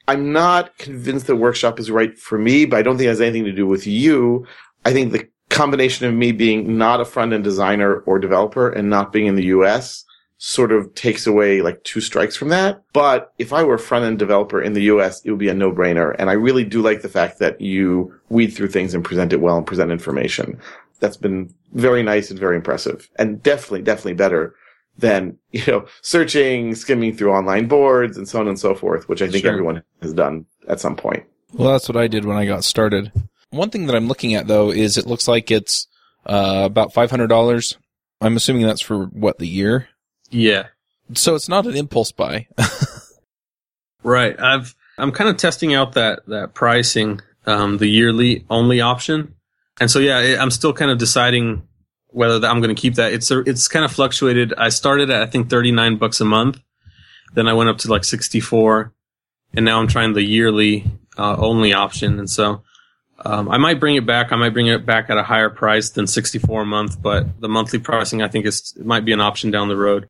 I'm 0.08 0.34
not 0.34 0.78
convinced 0.78 1.28
that 1.28 1.38
workshop 1.38 1.80
is 1.80 1.90
right 1.90 2.18
for 2.18 2.38
me, 2.38 2.66
but 2.66 2.78
I 2.78 2.82
don't 2.82 2.98
think 2.98 3.06
it 3.06 3.10
has 3.10 3.22
anything 3.22 3.46
to 3.46 3.52
do 3.52 3.66
with 3.66 3.88
you. 3.88 4.46
I 4.86 4.92
think 4.92 5.12
the 5.12 5.28
combination 5.50 6.08
of 6.08 6.14
me 6.14 6.32
being 6.32 6.78
not 6.78 7.00
a 7.00 7.06
front 7.06 7.32
end 7.32 7.44
designer 7.44 8.00
or 8.00 8.20
developer 8.20 8.70
and 8.70 8.90
not 8.90 9.14
being 9.14 9.28
in 9.28 9.36
the 9.36 9.46
US 9.46 10.04
sort 10.40 10.74
of 10.74 10.94
takes 10.94 11.26
away 11.26 11.62
like 11.62 11.82
two 11.84 12.02
strikes 12.02 12.36
from 12.36 12.50
that. 12.50 12.84
But 12.92 13.32
if 13.38 13.54
I 13.54 13.64
were 13.64 13.76
a 13.76 13.80
front 13.80 14.04
end 14.04 14.20
developer 14.20 14.62
in 14.62 14.74
the 14.74 14.84
US, 14.84 15.24
it 15.24 15.32
would 15.32 15.40
be 15.40 15.48
a 15.48 15.54
no 15.54 15.72
brainer. 15.72 16.16
And 16.20 16.30
I 16.30 16.34
really 16.34 16.66
do 16.66 16.82
like 16.82 17.02
the 17.02 17.08
fact 17.08 17.40
that 17.40 17.62
you 17.62 18.14
weed 18.30 18.48
through 18.48 18.70
things 18.70 18.94
and 18.94 19.06
present 19.06 19.32
it 19.32 19.40
well 19.40 19.58
and 19.58 19.66
present 19.66 19.92
information. 19.92 20.60
That's 21.00 21.18
been 21.18 21.54
very 21.74 22.04
nice 22.04 22.30
and 22.30 22.40
very 22.40 22.58
impressive 22.58 23.10
and 23.18 23.42
definitely, 23.42 23.84
definitely 23.84 24.16
better 24.16 24.56
than, 24.98 25.38
you 25.52 25.64
know, 25.68 25.86
searching, 26.02 26.76
skimming 26.76 27.16
through 27.16 27.32
online 27.32 27.68
boards 27.68 28.16
and 28.18 28.28
so 28.28 28.40
on 28.40 28.48
and 28.48 28.60
so 28.60 28.76
forth, 28.76 29.10
which 29.10 29.22
I 29.22 29.28
think 29.30 29.44
Sure. 29.44 29.52
everyone 29.52 29.84
has 30.02 30.14
done 30.14 30.46
at 30.68 30.80
some 30.80 30.96
point. 30.96 31.24
Well, 31.54 31.72
that's 31.72 31.88
what 31.90 31.98
I 31.98 32.08
did 32.08 32.26
when 32.26 32.38
I 32.38 32.46
got 32.46 32.64
started. 32.64 33.12
One 33.50 33.70
thing 33.70 33.86
that 33.88 33.96
I'm 33.96 34.08
looking 34.08 34.34
at 34.36 34.48
though 34.48 34.72
is 34.72 34.98
it 34.98 35.06
looks 35.06 35.28
like 35.28 35.52
it's 35.52 35.88
uh, 36.26 36.62
about 36.66 36.94
five 36.94 37.12
hundred 37.12 37.28
dollars. 37.28 37.78
I'm 38.22 38.36
assuming 38.38 38.64
that's 38.66 38.82
for 38.82 39.06
what 39.06 39.38
the 39.40 39.48
year. 39.48 39.88
Yeah. 40.30 40.68
So 41.14 41.36
it's 41.36 41.50
not 41.50 41.66
an 41.68 41.76
impulse 41.76 42.12
buy. 42.12 42.48
Right. 44.04 44.38
I've 44.40 44.76
I'm 44.98 45.12
kind 45.12 45.30
of 45.30 45.38
testing 45.38 45.74
out 45.74 45.94
that 45.94 46.26
that 46.28 46.54
pricing, 46.54 47.22
um, 47.46 47.78
the 47.78 47.88
yearly 47.88 48.46
only 48.50 48.82
option, 48.82 49.34
and 49.80 49.90
so 49.90 50.00
yeah, 50.00 50.18
I- 50.18 50.38
I'm 50.42 50.52
still 50.52 50.74
kind 50.74 50.92
of 50.92 50.98
deciding 50.98 51.66
whether 52.14 52.40
that 52.40 52.50
I'm 52.50 52.62
going 52.62 52.74
to 52.74 52.80
keep 52.80 52.96
that. 52.96 53.14
It's 53.14 53.30
a, 53.32 53.40
it's 53.40 53.68
kind 53.68 53.84
of 53.84 53.92
fluctuated. 53.92 54.54
I 54.58 54.70
started 54.70 55.10
at 55.10 55.22
I 55.22 55.26
think 55.26 55.50
39 55.50 55.98
bucks 55.98 56.22
a 56.22 56.26
month, 56.26 56.60
then 57.34 57.48
I 57.48 57.54
went 57.54 57.70
up 57.70 57.80
to 57.80 57.90
like 57.90 58.04
64, 58.04 58.94
and 59.56 59.66
now 59.66 59.80
I'm 59.80 59.88
trying 59.88 60.14
the 60.14 60.24
yearly 60.24 60.86
uh, 61.18 61.36
only 61.38 61.74
option, 61.74 62.20
and 62.20 62.30
so. 62.30 62.64
Um, 63.26 63.48
I 63.48 63.58
might 63.58 63.80
bring 63.80 63.96
it 63.96 64.06
back. 64.06 64.34
I 64.34 64.36
might 64.36 64.50
bring 64.50 64.68
it 64.68 64.86
back 64.86 65.10
at 65.10 65.18
a 65.18 65.24
higher 65.24 65.50
price 65.50 65.92
than 65.92 66.08
64 66.08 66.64
a 66.64 66.66
month, 66.66 67.02
but 67.02 67.40
the 67.40 67.48
monthly 67.48 67.80
pricing 67.80 68.22
I 68.22 68.28
think 68.28 68.46
is 68.46 68.74
it 68.78 68.86
might 68.86 69.06
be 69.06 69.14
an 69.14 69.22
option 69.22 69.50
down 69.50 69.70
the 69.70 69.78
road. 69.78 70.10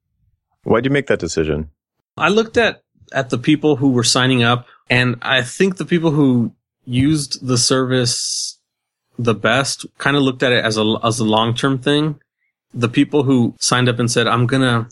Why'd 0.64 0.86
you 0.86 0.90
make 0.90 1.08
that 1.08 1.20
decision? 1.20 1.70
I 2.18 2.30
looked 2.30 2.58
at 2.58 2.82
at 3.12 3.30
the 3.30 3.38
people 3.38 3.76
who 3.76 3.92
were 3.92 4.04
signing 4.04 4.42
up, 4.42 4.68
and 4.90 5.18
I 5.22 5.44
think 5.44 5.78
the 5.78 5.86
people 5.86 6.10
who 6.12 6.56
used 6.86 7.46
the 7.46 7.58
service 7.58 8.60
the 9.18 9.36
best 9.36 9.86
kind 9.98 10.16
of 10.16 10.24
looked 10.24 10.44
at 10.44 10.52
it 10.52 10.64
as 10.64 10.78
a 10.78 10.96
as 11.04 11.20
a 11.20 11.24
long 11.26 11.54
term 11.54 11.80
thing. 11.80 12.20
The 12.74 12.90
people 12.90 13.24
who 13.24 13.56
signed 13.60 13.90
up 13.90 14.00
and 14.00 14.10
said, 14.10 14.28
"I'm 14.28 14.48
gonna, 14.48 14.90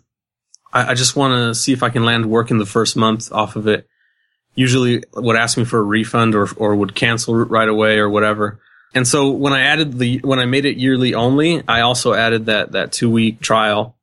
I, 0.71 0.91
I 0.91 0.93
just 0.93 1.15
want 1.15 1.33
to 1.33 1.55
see 1.55 1.73
if 1.73 1.83
I 1.83 1.89
can 1.89 2.05
land 2.05 2.27
work 2.27 2.51
in 2.51 2.57
the 2.57 2.65
first 2.65 2.95
month 2.95 3.31
off 3.31 3.55
of 3.55 3.67
it," 3.67 3.87
usually 4.55 5.03
would 5.13 5.35
ask 5.35 5.57
me 5.57 5.65
for 5.65 5.79
a 5.79 5.83
refund 5.83 6.35
or 6.35 6.47
or 6.57 6.75
would 6.75 6.95
cancel 6.95 7.35
right 7.35 7.69
away 7.69 7.97
or 7.97 8.09
whatever. 8.09 8.59
And 8.93 9.07
so 9.07 9.31
when 9.31 9.53
I 9.53 9.61
added 9.61 9.97
the 9.97 10.19
when 10.19 10.39
I 10.39 10.45
made 10.45 10.65
it 10.65 10.77
yearly 10.77 11.13
only, 11.13 11.63
I 11.67 11.81
also 11.81 12.13
added 12.13 12.45
that 12.45 12.73
that 12.73 12.91
two 12.91 13.09
week 13.09 13.39
trial 13.39 13.95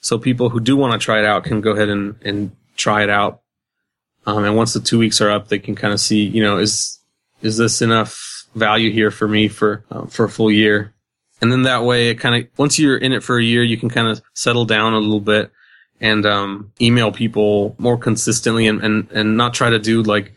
so 0.00 0.18
people 0.18 0.48
who 0.48 0.60
do 0.60 0.76
want 0.76 0.98
to 0.98 1.04
try 1.04 1.18
it 1.18 1.24
out 1.24 1.44
can 1.44 1.60
go 1.60 1.72
ahead 1.72 1.90
and, 1.90 2.16
and 2.22 2.56
try 2.76 3.02
it 3.02 3.10
out. 3.10 3.42
Um, 4.26 4.44
and 4.44 4.56
once 4.56 4.72
the 4.72 4.80
two 4.80 4.98
weeks 4.98 5.20
are 5.20 5.30
up, 5.30 5.48
they 5.48 5.58
can 5.58 5.74
kind 5.74 5.92
of 5.92 6.00
see, 6.00 6.24
you 6.24 6.42
know, 6.42 6.58
is, 6.58 6.98
is 7.42 7.56
this 7.56 7.82
enough 7.82 8.29
value 8.54 8.90
here 8.92 9.10
for 9.10 9.26
me 9.28 9.48
for, 9.48 9.84
uh, 9.90 10.06
for 10.06 10.24
a 10.24 10.28
full 10.28 10.50
year? 10.50 10.94
And 11.42 11.50
then 11.50 11.62
that 11.62 11.84
way 11.84 12.10
it 12.10 12.16
kind 12.16 12.44
of, 12.44 12.50
once 12.58 12.78
you're 12.78 12.98
in 12.98 13.12
it 13.12 13.22
for 13.22 13.38
a 13.38 13.42
year, 13.42 13.62
you 13.62 13.76
can 13.76 13.88
kind 13.88 14.08
of 14.08 14.20
settle 14.34 14.64
down 14.66 14.92
a 14.92 14.98
little 14.98 15.20
bit 15.20 15.50
and, 16.00 16.24
um, 16.26 16.72
email 16.80 17.12
people 17.12 17.74
more 17.78 17.96
consistently 17.96 18.66
and, 18.66 18.82
and, 18.82 19.10
and 19.10 19.36
not 19.36 19.54
try 19.54 19.70
to 19.70 19.78
do 19.78 20.02
like, 20.02 20.32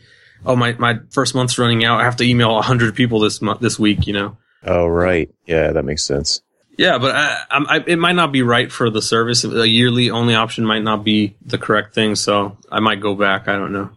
oh, 0.46 0.55
my, 0.55 0.74
my 0.74 1.00
first 1.10 1.36
month's 1.36 1.58
running 1.58 1.84
out. 1.86 2.00
I 2.01 2.03
have 2.03 2.17
to 2.17 2.24
email 2.25 2.58
a 2.58 2.62
hundred 2.62 2.96
people 2.96 3.20
this 3.20 3.41
month, 3.41 3.60
this 3.62 3.77
week, 3.79 4.08
you 4.08 4.13
know? 4.13 4.38
Oh, 4.65 4.88
right. 4.88 5.29
Yeah, 5.46 5.72
that 5.74 5.84
makes 5.84 6.05
sense. 6.05 6.41
Yeah, 6.77 6.98
but 6.98 7.15
I, 7.15 7.38
I'm- 7.51 7.65
I, 7.70 7.84
it 7.86 7.98
might 8.00 8.15
not 8.15 8.32
be 8.32 8.41
right 8.41 8.72
for 8.72 8.89
the 8.89 9.01
service. 9.01 9.43
A 9.43 9.67
yearly 9.67 10.09
only 10.09 10.35
option 10.35 10.66
might 10.66 10.83
not 10.83 11.03
be 11.03 11.35
the 11.46 11.57
correct 11.57 11.94
thing, 11.94 12.16
so 12.16 12.57
I 12.72 12.79
might 12.79 13.00
go 13.01 13.14
back. 13.14 13.48
I 13.48 13.53
don't 13.57 13.74
know. 13.74 13.90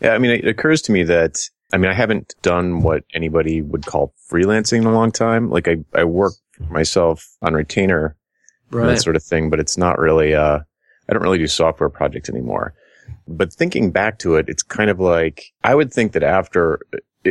Yeah, 0.00 0.14
I 0.14 0.18
mean, 0.18 0.30
it 0.32 0.48
occurs 0.48 0.82
to 0.82 0.92
me 0.92 1.04
that, 1.04 1.38
I 1.72 1.78
mean, 1.78 1.90
I 1.90 1.94
haven't 1.94 2.34
done 2.42 2.82
what 2.82 3.04
anybody 3.14 3.62
would 3.62 3.86
call 3.86 4.14
freelancing 4.30 4.78
in 4.78 4.86
a 4.86 4.92
long 4.92 5.10
time. 5.10 5.50
Like, 5.50 5.68
I, 5.68 5.78
I 5.94 6.04
work 6.04 6.34
myself 6.68 7.26
on 7.40 7.54
retainer 7.54 8.16
and 8.70 8.90
that 8.96 9.02
sort 9.02 9.16
of 9.16 9.22
thing, 9.22 9.50
but 9.50 9.60
it's 9.60 9.78
not 9.78 9.98
really, 9.98 10.34
uh, 10.34 10.60
I 11.08 11.12
don't 11.12 11.22
really 11.22 11.38
do 11.38 11.46
software 11.46 11.88
projects 11.88 12.28
anymore. 12.28 12.74
But 13.26 13.52
thinking 13.52 13.90
back 13.90 14.18
to 14.20 14.36
it, 14.36 14.48
it's 14.48 14.62
kind 14.62 14.90
of 14.90 15.00
like, 15.00 15.52
I 15.64 15.74
would 15.74 15.92
think 15.92 16.12
that 16.12 16.22
after, 16.22 16.80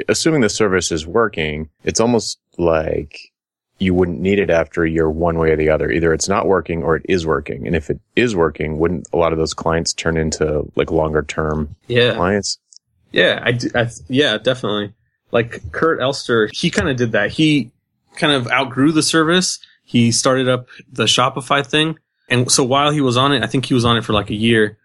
assuming 0.10 0.42
the 0.42 0.50
service 0.50 0.92
is 0.92 1.06
working, 1.06 1.70
it's 1.84 2.00
almost 2.00 2.40
like 2.58 3.32
you 3.80 3.94
wouldn't 3.94 4.20
need 4.20 4.38
it 4.40 4.50
after 4.50 4.84
a 4.84 4.90
year 4.90 5.10
one 5.10 5.40
way 5.40 5.52
or 5.52 5.56
the 5.56 5.70
other. 5.70 5.90
Either 5.90 6.14
it's 6.14 6.30
not 6.30 6.48
working 6.48 6.84
or 6.84 6.96
it 6.98 7.06
is 7.10 7.26
working. 7.26 7.66
And 7.66 7.76
if 7.76 7.90
it 7.90 8.00
is 8.16 8.36
working, 8.36 8.78
wouldn't 8.78 9.08
a 9.12 9.18
lot 9.18 9.34
of 9.34 9.40
those 9.40 9.54
clients 9.54 9.94
turn 9.94 10.18
into 10.18 10.72
like 10.76 10.92
longer 10.92 11.24
term 11.24 11.76
Yeah, 11.88 12.14
clients? 12.14 12.60
Yeah, 13.12 13.42
I, 13.44 13.58
I 13.76 13.90
yeah, 14.08 14.38
definitely. 14.38 14.94
Like 15.32 15.72
Kurt 15.72 16.02
Elster, 16.02 16.50
he 16.54 16.70
kind 16.70 16.90
of 16.90 16.98
did 16.98 17.14
that. 17.14 17.32
He 17.32 17.72
kind 18.16 18.34
of 18.34 18.48
outgrew 18.52 18.92
the 18.92 19.04
service. 19.04 19.60
He 19.84 20.12
started 20.12 20.50
up 20.50 20.68
the 20.92 21.06
Shopify 21.06 21.66
thing, 21.66 21.98
and 22.30 22.52
so 22.52 22.64
while 22.64 22.92
he 22.92 23.02
was 23.02 23.18
on 23.18 23.34
it, 23.34 23.44
I 23.44 23.48
think 23.48 23.66
he 23.66 23.74
was 23.74 23.86
on 23.86 23.98
it 23.98 24.04
for 24.04 24.14
like 24.14 24.30
a 24.30 24.36
year. 24.36 24.78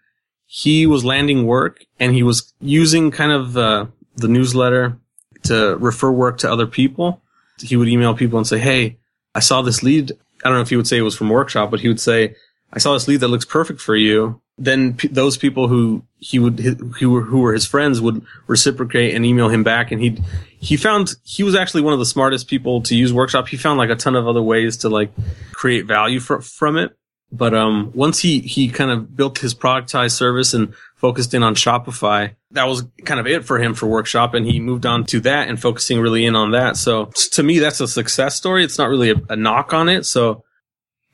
He 0.45 0.85
was 0.85 1.03
landing 1.03 1.45
work, 1.45 1.85
and 1.99 2.13
he 2.13 2.23
was 2.23 2.53
using 2.61 3.11
kind 3.11 3.31
of 3.31 3.57
uh, 3.57 3.85
the 4.15 4.27
newsletter 4.27 4.97
to 5.43 5.77
refer 5.77 6.11
work 6.11 6.37
to 6.39 6.51
other 6.51 6.67
people. 6.67 7.21
He 7.59 7.75
would 7.75 7.87
email 7.87 8.13
people 8.13 8.37
and 8.37 8.47
say, 8.47 8.59
"Hey, 8.59 8.97
I 9.35 9.39
saw 9.39 9.61
this 9.61 9.83
lead. 9.83 10.11
I 10.43 10.49
don't 10.49 10.57
know 10.57 10.61
if 10.61 10.69
he 10.69 10.75
would 10.75 10.87
say 10.87 10.97
it 10.97 11.01
was 11.01 11.15
from 11.15 11.29
workshop, 11.29 11.69
but 11.69 11.79
he 11.79 11.87
would 11.87 11.99
say, 11.99 12.35
I 12.73 12.79
saw 12.79 12.93
this 12.93 13.07
lead 13.07 13.21
that 13.21 13.29
looks 13.29 13.45
perfect 13.45 13.79
for 13.79 13.95
you. 13.95 14.41
Then 14.57 14.95
p- 14.95 15.07
those 15.07 15.37
people 15.37 15.67
who 15.67 16.03
he 16.17 16.39
would 16.39 16.59
who 16.59 17.11
were 17.11 17.21
who 17.21 17.39
were 17.39 17.53
his 17.53 17.65
friends 17.65 18.01
would 18.01 18.25
reciprocate 18.47 19.15
and 19.15 19.25
email 19.25 19.49
him 19.49 19.63
back, 19.63 19.91
and 19.91 20.01
he 20.01 20.21
he 20.59 20.77
found 20.77 21.15
he 21.23 21.43
was 21.43 21.55
actually 21.55 21.81
one 21.83 21.93
of 21.93 21.99
the 21.99 22.05
smartest 22.05 22.47
people 22.47 22.81
to 22.83 22.95
use 22.95 23.13
Workshop. 23.13 23.47
He 23.47 23.57
found 23.57 23.77
like 23.77 23.89
a 23.89 23.95
ton 23.95 24.15
of 24.15 24.27
other 24.27 24.41
ways 24.41 24.77
to 24.77 24.89
like 24.89 25.11
create 25.53 25.85
value 25.85 26.19
fr- 26.19 26.39
from 26.39 26.77
it. 26.77 26.97
But 27.31 27.53
um, 27.53 27.91
once 27.93 28.19
he 28.19 28.39
he 28.39 28.69
kind 28.69 28.89
of 28.89 29.15
built 29.15 29.39
his 29.39 29.53
productized 29.53 30.11
service 30.11 30.53
and 30.53 30.73
focused 30.95 31.33
in 31.33 31.43
on 31.43 31.55
Shopify, 31.55 32.35
that 32.51 32.65
was 32.65 32.85
kind 33.05 33.19
of 33.19 33.27
it 33.27 33.45
for 33.45 33.59
him 33.59 33.73
for 33.73 33.85
Workshop, 33.85 34.33
and 34.33 34.45
he 34.45 34.59
moved 34.59 34.85
on 34.85 35.05
to 35.05 35.19
that 35.21 35.49
and 35.49 35.61
focusing 35.61 35.99
really 35.99 36.25
in 36.25 36.35
on 36.35 36.51
that. 36.51 36.77
So 36.77 37.05
to 37.33 37.43
me, 37.43 37.59
that's 37.59 37.81
a 37.81 37.87
success 37.87 38.35
story. 38.35 38.63
It's 38.63 38.77
not 38.77 38.89
really 38.89 39.11
a, 39.11 39.15
a 39.29 39.35
knock 39.35 39.73
on 39.73 39.89
it. 39.89 40.05
So 40.05 40.43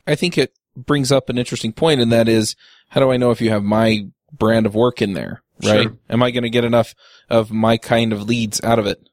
I 0.06 0.16
think 0.16 0.38
it 0.38 0.54
brings 0.76 1.12
up 1.12 1.30
an 1.30 1.38
interesting 1.38 1.74
point, 1.74 2.02
and 2.02 2.12
that 2.12 2.28
is, 2.28 2.56
how 2.90 3.00
do 3.00 3.12
I 3.12 3.18
know 3.18 3.32
if 3.32 3.42
you 3.42 3.50
have 3.50 3.64
my 3.64 4.08
brand 4.32 4.66
of 4.66 4.76
work 4.76 5.02
in 5.02 5.14
there? 5.14 5.42
Right? 5.64 5.84
Sure. 5.84 5.98
Am 6.10 6.24
I 6.24 6.32
going 6.32 6.44
to 6.44 6.50
get 6.50 6.66
enough 6.66 6.96
of 7.30 7.52
my 7.52 7.78
kind 7.78 8.12
of 8.14 8.24
leads 8.24 8.62
out 8.64 8.80
of 8.80 8.86
it? 8.86 9.08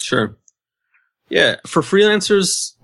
Sure. 0.00 0.36
Yeah, 1.28 1.56
for 1.66 1.82
freelancers, 1.82 2.74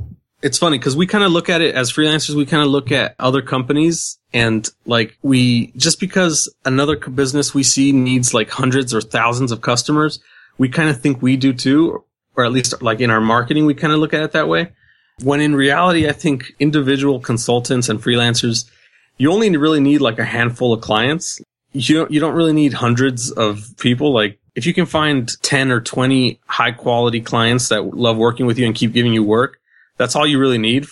it's 0.42 0.58
funny 0.58 0.78
because 0.78 0.96
we 0.96 1.06
kind 1.06 1.24
of 1.24 1.32
look 1.32 1.48
at 1.48 1.60
it 1.60 1.74
as 1.74 1.92
freelancers. 1.92 2.34
We 2.34 2.46
kind 2.46 2.62
of 2.62 2.68
look 2.68 2.92
at 2.92 3.16
other 3.18 3.42
companies 3.42 4.18
and 4.32 4.68
like 4.84 5.18
we 5.22 5.68
just 5.76 5.98
because 5.98 6.54
another 6.64 6.96
business 6.96 7.54
we 7.54 7.62
see 7.62 7.90
needs 7.90 8.34
like 8.34 8.50
hundreds 8.50 8.94
or 8.94 9.00
thousands 9.00 9.50
of 9.50 9.62
customers, 9.62 10.20
we 10.58 10.68
kind 10.68 10.88
of 10.88 11.00
think 11.00 11.20
we 11.20 11.36
do 11.36 11.52
too, 11.52 12.04
or 12.36 12.44
at 12.44 12.52
least 12.52 12.80
like 12.82 13.00
in 13.00 13.10
our 13.10 13.20
marketing, 13.20 13.66
we 13.66 13.74
kind 13.74 13.92
of 13.92 13.98
look 13.98 14.14
at 14.14 14.22
it 14.22 14.32
that 14.32 14.48
way. 14.48 14.72
When 15.22 15.40
in 15.40 15.54
reality, 15.54 16.08
I 16.08 16.12
think 16.12 16.54
individual 16.58 17.20
consultants 17.20 17.88
and 17.88 18.02
freelancers, 18.02 18.70
you 19.16 19.32
only 19.32 19.54
really 19.56 19.80
need 19.80 20.00
like 20.00 20.18
a 20.18 20.24
handful 20.24 20.74
of 20.74 20.82
clients. 20.82 21.40
You 21.72 21.96
don't, 21.96 22.10
you 22.10 22.20
don't 22.20 22.34
really 22.34 22.52
need 22.52 22.74
hundreds 22.74 23.30
of 23.30 23.74
people. 23.78 24.12
Like 24.12 24.38
if 24.54 24.66
you 24.66 24.74
can 24.74 24.86
find 24.86 25.30
10 25.42 25.70
or 25.70 25.80
20 25.80 26.40
high 26.46 26.72
quality 26.72 27.20
clients 27.20 27.68
that 27.68 27.94
love 27.94 28.18
working 28.18 28.46
with 28.46 28.58
you 28.58 28.66
and 28.66 28.74
keep 28.74 28.92
giving 28.92 29.14
you 29.14 29.22
work, 29.22 29.58
that's 29.96 30.14
all 30.14 30.26
you 30.26 30.38
really 30.38 30.58
need. 30.58 30.86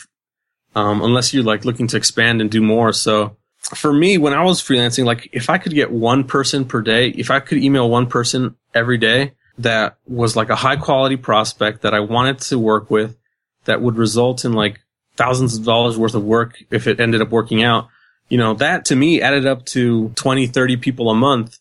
Um, 0.74 1.02
unless 1.02 1.32
you're 1.32 1.44
like 1.44 1.64
looking 1.64 1.87
to 1.88 1.96
expand 1.96 2.40
and 2.40 2.50
do 2.50 2.60
more. 2.60 2.92
So 2.92 3.37
for 3.60 3.92
me, 3.92 4.18
when 4.18 4.34
I 4.34 4.42
was 4.42 4.60
freelancing, 4.60 5.04
like 5.04 5.28
if 5.32 5.48
I 5.48 5.58
could 5.58 5.72
get 5.72 5.90
one 5.90 6.24
person 6.24 6.64
per 6.64 6.80
day, 6.80 7.08
if 7.10 7.30
I 7.30 7.40
could 7.40 7.58
email 7.58 7.88
one 7.88 8.06
person 8.06 8.56
every 8.74 8.98
day 8.98 9.32
that 9.58 9.98
was 10.06 10.34
like 10.34 10.48
a 10.48 10.56
high 10.56 10.76
quality 10.76 11.16
prospect 11.16 11.82
that 11.82 11.94
I 11.94 12.00
wanted 12.00 12.38
to 12.40 12.58
work 12.58 12.90
with, 12.90 13.16
that 13.64 13.81
would 13.81 13.96
result 13.96 14.44
in 14.44 14.53
like 14.53 14.81
thousands 15.16 15.57
of 15.57 15.64
dollars 15.64 15.98
worth 15.98 16.14
of 16.14 16.24
work 16.24 16.62
if 16.70 16.87
it 16.87 17.00
ended 17.00 17.20
up 17.20 17.31
working 17.31 17.62
out. 17.62 17.88
You 18.29 18.38
know, 18.38 18.55
that 18.55 18.87
to 18.87 18.96
me 18.96 19.20
added 19.20 19.46
up 19.46 19.64
to 19.66 20.09
20, 20.11 20.46
30 20.46 20.77
people 20.79 21.11
a 21.11 21.14
month 21.14 21.59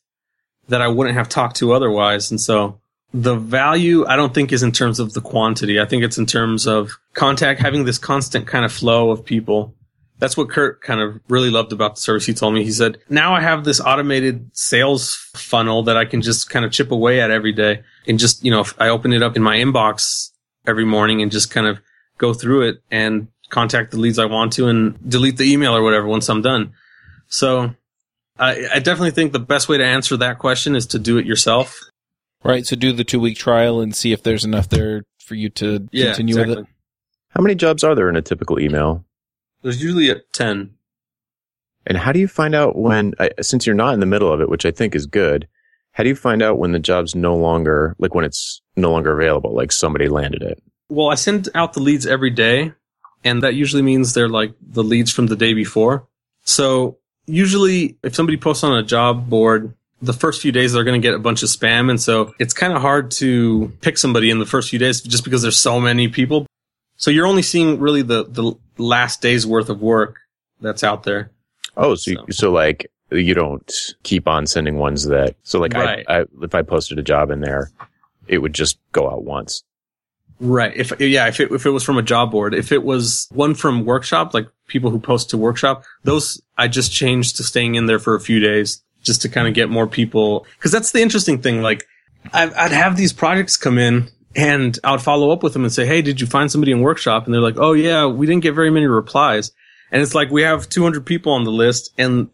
that 0.69 0.81
I 0.81 0.87
wouldn't 0.87 1.17
have 1.17 1.29
talked 1.29 1.57
to 1.57 1.73
otherwise. 1.73 2.31
And 2.31 2.39
so 2.39 2.79
the 3.13 3.35
value, 3.35 4.05
I 4.07 4.15
don't 4.15 4.33
think 4.33 4.51
is 4.51 4.63
in 4.63 4.71
terms 4.71 4.99
of 4.99 5.13
the 5.13 5.21
quantity. 5.21 5.79
I 5.79 5.85
think 5.85 6.03
it's 6.03 6.17
in 6.17 6.25
terms 6.25 6.65
of 6.65 6.91
contact, 7.13 7.59
having 7.59 7.85
this 7.85 7.97
constant 7.97 8.47
kind 8.47 8.65
of 8.65 8.71
flow 8.71 9.11
of 9.11 9.25
people 9.25 9.75
that's 10.23 10.37
what 10.37 10.49
Kurt 10.49 10.81
kind 10.81 11.01
of 11.01 11.19
really 11.27 11.49
loved 11.49 11.73
about 11.73 11.95
the 11.95 12.01
service. 12.01 12.25
He 12.25 12.33
told 12.33 12.53
me, 12.53 12.63
he 12.63 12.71
said, 12.71 12.97
now 13.09 13.35
I 13.35 13.41
have 13.41 13.65
this 13.65 13.81
automated 13.81 14.49
sales 14.53 15.15
funnel 15.35 15.83
that 15.83 15.97
I 15.97 16.05
can 16.05 16.21
just 16.21 16.49
kind 16.49 16.63
of 16.63 16.71
chip 16.71 16.91
away 16.91 17.19
at 17.19 17.29
every 17.29 17.51
day. 17.51 17.83
And 18.07 18.17
just, 18.17 18.41
you 18.41 18.49
know, 18.49 18.63
I 18.77 18.87
open 18.87 19.11
it 19.11 19.21
up 19.21 19.35
in 19.35 19.43
my 19.43 19.57
inbox 19.57 20.29
every 20.65 20.85
morning 20.85 21.21
and 21.21 21.29
just 21.29 21.51
kind 21.51 21.67
of 21.67 21.79
go 22.17 22.33
through 22.33 22.69
it 22.69 22.81
and 22.91 23.27
contact 23.49 23.91
the 23.91 23.97
leads 23.97 24.19
I 24.19 24.25
want 24.25 24.53
to 24.53 24.67
and 24.67 24.97
delete 25.09 25.37
the 25.37 25.51
email 25.51 25.75
or 25.75 25.83
whatever 25.83 26.07
once 26.07 26.27
I'm 26.29 26.41
done. 26.41 26.73
So 27.27 27.73
I, 28.39 28.67
I 28.75 28.79
definitely 28.79 29.11
think 29.11 29.31
the 29.31 29.39
best 29.39 29.69
way 29.69 29.77
to 29.77 29.85
answer 29.85 30.17
that 30.17 30.39
question 30.39 30.75
is 30.75 30.87
to 30.87 30.99
do 30.99 31.17
it 31.17 31.25
yourself. 31.25 31.79
Right. 32.43 32.65
So 32.65 32.75
do 32.75 32.91
the 32.91 33.03
two 33.03 33.19
week 33.19 33.37
trial 33.37 33.79
and 33.81 33.95
see 33.95 34.11
if 34.11 34.23
there's 34.23 34.43
enough 34.45 34.69
there 34.69 35.03
for 35.19 35.35
you 35.35 35.49
to 35.51 35.87
Yeah, 35.91 36.07
continue 36.07 36.35
exactly. 36.35 36.55
with 36.55 36.65
it. 36.65 36.69
How 37.29 37.41
many 37.41 37.55
jobs 37.55 37.83
are 37.83 37.95
there 37.95 38.09
in 38.09 38.15
a 38.15 38.21
typical 38.21 38.59
email? 38.59 39.05
There's 39.61 39.81
usually 39.81 40.09
a 40.09 40.19
10. 40.33 40.71
And 41.85 41.97
how 41.97 42.11
do 42.11 42.19
you 42.19 42.27
find 42.27 42.53
out 42.55 42.77
when, 42.77 43.13
since 43.41 43.65
you're 43.65 43.75
not 43.75 43.93
in 43.93 43.99
the 43.99 44.05
middle 44.05 44.31
of 44.31 44.41
it, 44.41 44.49
which 44.49 44.65
I 44.65 44.71
think 44.71 44.93
is 44.95 45.05
good, 45.05 45.47
how 45.91 46.03
do 46.03 46.09
you 46.09 46.15
find 46.15 46.41
out 46.41 46.57
when 46.57 46.71
the 46.71 46.79
job's 46.79 47.15
no 47.15 47.35
longer, 47.35 47.95
like 47.99 48.13
when 48.15 48.25
it's 48.25 48.61
no 48.75 48.91
longer 48.91 49.13
available, 49.13 49.53
like 49.55 49.71
somebody 49.71 50.07
landed 50.07 50.41
it? 50.41 50.61
Well, 50.89 51.09
I 51.09 51.15
send 51.15 51.49
out 51.55 51.73
the 51.73 51.79
leads 51.81 52.05
every 52.05 52.29
day, 52.29 52.73
and 53.23 53.41
that 53.43 53.55
usually 53.55 53.81
means 53.81 54.13
they're 54.13 54.29
like 54.29 54.53
the 54.61 54.83
leads 54.83 55.11
from 55.11 55.27
the 55.27 55.35
day 55.35 55.53
before. 55.53 56.07
So 56.43 56.97
usually, 57.25 57.97
if 58.03 58.15
somebody 58.15 58.37
posts 58.37 58.63
on 58.63 58.77
a 58.77 58.83
job 58.83 59.29
board, 59.29 59.73
the 60.01 60.13
first 60.13 60.41
few 60.41 60.51
days 60.51 60.73
they're 60.73 60.83
going 60.83 61.01
to 61.01 61.05
get 61.07 61.13
a 61.15 61.19
bunch 61.19 61.43
of 61.43 61.49
spam, 61.49 61.89
and 61.89 61.99
so 62.01 62.33
it's 62.39 62.53
kind 62.53 62.73
of 62.73 62.81
hard 62.81 63.11
to 63.11 63.71
pick 63.81 63.97
somebody 63.97 64.29
in 64.29 64.39
the 64.39 64.45
first 64.45 64.69
few 64.69 64.79
days 64.79 65.01
just 65.01 65.23
because 65.23 65.41
there's 65.41 65.57
so 65.57 65.79
many 65.79 66.07
people. 66.09 66.45
So 66.97 67.09
you're 67.11 67.25
only 67.27 67.41
seeing 67.41 67.79
really 67.79 68.01
the 68.01 68.25
the 68.25 68.53
last 68.77 69.21
day's 69.21 69.47
worth 69.47 69.69
of 69.69 69.81
work 69.81 70.17
that's 70.61 70.83
out 70.83 71.03
there. 71.03 71.31
Oh, 71.77 71.95
so, 71.95 72.13
So- 72.13 72.25
so 72.29 72.51
like 72.51 72.91
you 73.11 73.33
don't 73.33 73.71
keep 74.03 74.27
on 74.27 74.45
sending 74.47 74.77
ones 74.77 75.05
that, 75.05 75.35
so 75.43 75.59
like 75.59 75.73
Right. 75.73 76.03
I, 76.07 76.21
I, 76.21 76.25
if 76.41 76.55
I 76.55 76.61
posted 76.63 76.97
a 76.99 77.03
job 77.03 77.29
in 77.31 77.41
there, 77.41 77.71
it 78.27 78.39
would 78.39 78.53
just 78.53 78.79
go 78.91 79.09
out 79.09 79.23
once. 79.23 79.63
Right. 80.39 80.75
If 80.75 80.99
yeah, 80.99 81.27
if 81.27 81.39
it 81.39 81.51
if 81.51 81.65
it 81.65 81.69
was 81.69 81.83
from 81.83 81.97
a 81.97 82.01
job 82.01 82.31
board, 82.31 82.53
if 82.53 82.71
it 82.71 82.83
was 82.83 83.27
one 83.31 83.55
from 83.55 83.85
workshop, 83.85 84.33
like 84.33 84.47
people 84.67 84.89
who 84.89 84.99
post 84.99 85.29
to 85.29 85.37
workshop, 85.37 85.83
those 86.03 86.41
I 86.57 86.67
just 86.67 86.91
changed 86.91 87.37
to 87.37 87.43
staying 87.43 87.75
in 87.75 87.85
there 87.85 87.99
for 87.99 88.15
a 88.15 88.19
few 88.19 88.39
days 88.39 88.81
just 89.03 89.21
to 89.21 89.29
kind 89.29 89.47
of 89.47 89.53
get 89.53 89.69
more 89.69 89.87
people. 89.87 90.45
Because 90.57 90.71
that's 90.71 90.91
the 90.91 91.01
interesting 91.01 91.41
thing. 91.41 91.61
Like, 91.61 91.85
I'd, 92.33 92.53
I'd 92.53 92.71
have 92.71 92.97
these 92.97 93.13
projects 93.13 93.57
come 93.57 93.77
in. 93.77 94.09
And 94.35 94.79
I 94.83 94.89
would 94.89 95.01
follow 95.01 95.29
up 95.29 95.43
with 95.43 95.53
them 95.53 95.63
and 95.63 95.71
say, 95.71 95.85
"Hey, 95.85 96.01
did 96.01 96.19
you 96.19 96.25
find 96.25 96.51
somebody 96.51 96.71
in 96.71 96.81
workshop?" 96.81 97.25
And 97.25 97.33
they're 97.35 97.39
like, 97.39 97.57
"Oh 97.59 97.73
yeah, 97.73 98.07
we 98.07 98.25
didn't 98.25 98.41
get 98.41 98.55
very 98.55 98.71
many 98.71 98.87
replies." 98.87 99.51
And 99.91 100.01
it's 100.01 100.15
like 100.15 100.31
we 100.31 100.41
have 100.41 100.67
200 100.67 101.05
people 101.05 101.33
on 101.33 101.43
the 101.43 101.51
list, 101.51 101.93
and 101.99 102.31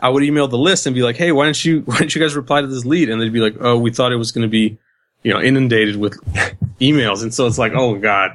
I 0.00 0.08
would 0.08 0.22
email 0.22 0.48
the 0.48 0.56
list 0.56 0.86
and 0.86 0.94
be 0.94 1.02
like, 1.02 1.16
"Hey, 1.16 1.32
why 1.32 1.44
don't 1.44 1.62
you 1.62 1.80
why 1.84 1.98
don't 1.98 2.14
you 2.14 2.20
guys 2.20 2.34
reply 2.34 2.62
to 2.62 2.66
this 2.66 2.86
lead?" 2.86 3.10
And 3.10 3.20
they'd 3.20 3.30
be 3.30 3.40
like, 3.40 3.56
"Oh, 3.60 3.76
we 3.78 3.90
thought 3.90 4.10
it 4.10 4.16
was 4.16 4.32
going 4.32 4.40
to 4.40 4.50
be, 4.50 4.78
you 5.24 5.32
know, 5.32 5.40
inundated 5.40 5.96
with 5.96 6.14
emails." 6.80 7.22
And 7.22 7.34
so 7.34 7.46
it's 7.46 7.58
like, 7.58 7.72
"Oh 7.74 7.96
God." 7.96 8.30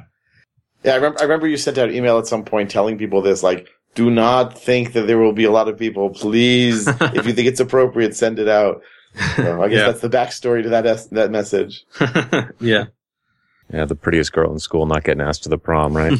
Yeah, 0.84 0.92
I 0.92 0.96
remember, 0.96 1.18
I 1.20 1.22
remember 1.24 1.46
you 1.46 1.56
sent 1.56 1.78
out 1.78 1.88
an 1.90 1.94
email 1.94 2.18
at 2.18 2.26
some 2.26 2.44
point 2.44 2.70
telling 2.70 2.96
people 2.98 3.20
this, 3.22 3.42
like, 3.42 3.68
do 3.94 4.10
not 4.10 4.58
think 4.58 4.94
that 4.94 5.06
there 5.06 5.18
will 5.18 5.32
be 5.34 5.44
a 5.44 5.50
lot 5.50 5.68
of 5.68 5.78
people. 5.78 6.08
Please, 6.10 6.86
if 7.00 7.26
you 7.26 7.32
think 7.34 7.48
it's 7.48 7.60
appropriate, 7.60 8.16
send 8.16 8.38
it 8.38 8.48
out. 8.48 8.82
So 9.36 9.60
I 9.62 9.68
guess 9.68 9.76
Yeah. 9.78 9.86
that's 9.86 10.00
the 10.00 10.08
backstory 10.08 10.62
to 10.62 10.68
that 10.70 10.86
es- 10.86 11.06
that 11.08 11.30
message. 11.30 11.84
yeah. 12.60 12.84
Yeah, 13.72 13.84
the 13.84 13.94
prettiest 13.94 14.32
girl 14.32 14.52
in 14.52 14.58
school 14.58 14.86
not 14.86 15.04
getting 15.04 15.20
asked 15.20 15.42
to 15.44 15.48
the 15.48 15.58
prom, 15.58 15.96
right? 15.96 16.10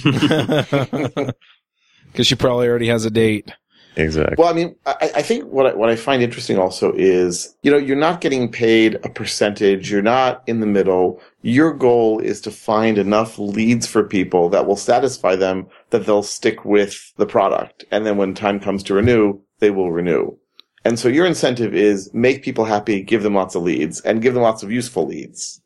Because 2.13 2.27
she 2.27 2.35
probably 2.35 2.69
already 2.69 2.89
has 2.89 3.05
a 3.05 3.11
date. 3.11 3.51
Exactly. 4.01 4.37
Well, 4.39 4.49
I 4.49 4.53
mean, 4.53 4.77
I, 4.87 5.11
I 5.17 5.23
think 5.23 5.45
what 5.45 5.67
I, 5.67 5.75
what 5.75 5.89
I 5.89 5.97
find 5.97 6.23
interesting 6.23 6.59
also 6.59 6.93
is, 6.95 7.55
you 7.63 7.71
know, 7.71 7.77
you're 7.77 7.97
not 7.97 8.21
getting 8.21 8.51
paid 8.51 8.97
a 9.05 9.09
percentage. 9.09 9.91
You're 9.91 10.03
not 10.03 10.43
in 10.47 10.61
the 10.61 10.67
middle. 10.67 11.21
Your 11.43 11.73
goal 11.73 12.19
is 12.21 12.41
to 12.43 12.51
find 12.51 12.99
enough 12.99 13.39
leads 13.39 13.87
for 13.87 14.05
people 14.05 14.49
that 14.51 14.67
will 14.67 14.77
satisfy 14.77 15.37
them 15.37 15.67
that 15.91 16.07
they'll 16.07 16.23
stick 16.23 16.65
with 16.65 17.13
the 17.17 17.27
product. 17.27 17.85
And 17.91 18.05
then 18.07 18.17
when 18.17 18.35
time 18.35 18.61
comes 18.61 18.83
to 18.85 18.95
renew, 18.95 19.41
they 19.59 19.71
will 19.71 19.93
renew. 19.93 20.37
And 20.85 20.99
so 20.99 21.09
your 21.09 21.27
incentive 21.27 21.75
is 21.75 22.13
make 22.15 22.43
people 22.43 22.65
happy, 22.65 23.03
give 23.03 23.23
them 23.23 23.35
lots 23.35 23.55
of 23.55 23.63
leads 23.63 24.01
and 24.01 24.23
give 24.23 24.35
them 24.35 24.43
lots 24.43 24.63
of 24.63 24.73
useful 24.73 25.07
leads. 25.07 25.61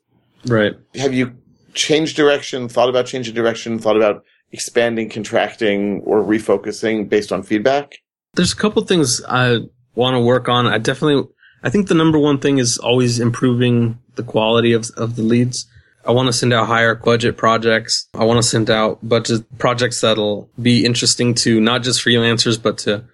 Right. 0.45 0.73
Have 0.95 1.13
you 1.13 1.35
changed 1.73 2.15
direction, 2.15 2.67
thought 2.67 2.89
about 2.89 3.05
changing 3.05 3.33
direction, 3.33 3.79
thought 3.79 3.97
about 3.97 4.23
expanding, 4.51 5.09
contracting, 5.09 6.01
or 6.01 6.23
refocusing 6.23 7.09
based 7.09 7.31
on 7.31 7.43
feedback? 7.43 7.95
There's 8.35 8.53
a 8.53 8.55
couple 8.55 8.83
things 8.83 9.23
I 9.27 9.59
want 9.95 10.15
to 10.15 10.19
work 10.19 10.49
on. 10.49 10.67
I 10.67 10.77
definitely, 10.77 11.27
I 11.63 11.69
think 11.69 11.87
the 11.87 11.95
number 11.95 12.19
one 12.19 12.39
thing 12.39 12.57
is 12.57 12.77
always 12.77 13.19
improving 13.19 13.99
the 14.15 14.23
quality 14.23 14.73
of, 14.73 14.89
of 14.97 15.15
the 15.15 15.21
leads. 15.21 15.67
I 16.05 16.11
want 16.11 16.27
to 16.27 16.33
send 16.33 16.53
out 16.53 16.67
higher 16.67 16.93
budget 16.95 17.35
projects. 17.35 18.07
I 18.13 18.25
want 18.25 18.37
to 18.37 18.47
send 18.47 18.69
out 18.69 18.99
budget 19.07 19.57
projects 19.57 20.01
that'll 20.01 20.49
be 20.61 20.85
interesting 20.85 21.33
to 21.35 21.59
not 21.59 21.81
just 21.81 22.03
freelancers, 22.03 22.61
but 22.61 22.77
to 22.79 23.05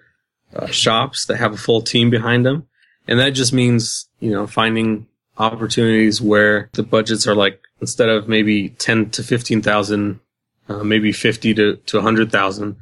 uh, 0.53 0.67
shops 0.67 1.25
that 1.25 1.37
have 1.37 1.53
a 1.53 1.57
full 1.57 1.81
team 1.81 2.09
behind 2.09 2.45
them. 2.45 2.67
And 3.07 3.19
that 3.19 3.31
just 3.31 3.53
means, 3.53 4.09
you 4.19 4.31
know, 4.31 4.45
finding 4.45 5.07
opportunities 5.37 6.21
where 6.21 6.69
the 6.73 6.83
budgets 6.83 7.25
are 7.27 7.35
like, 7.35 7.61
instead 7.79 8.09
of 8.09 8.27
maybe 8.27 8.69
10 8.69 9.11
to 9.11 9.23
15,000, 9.23 10.19
uh, 10.67 10.83
maybe 10.83 11.11
50 11.11 11.53
to, 11.53 11.75
to 11.77 11.97
100,000. 11.97 12.75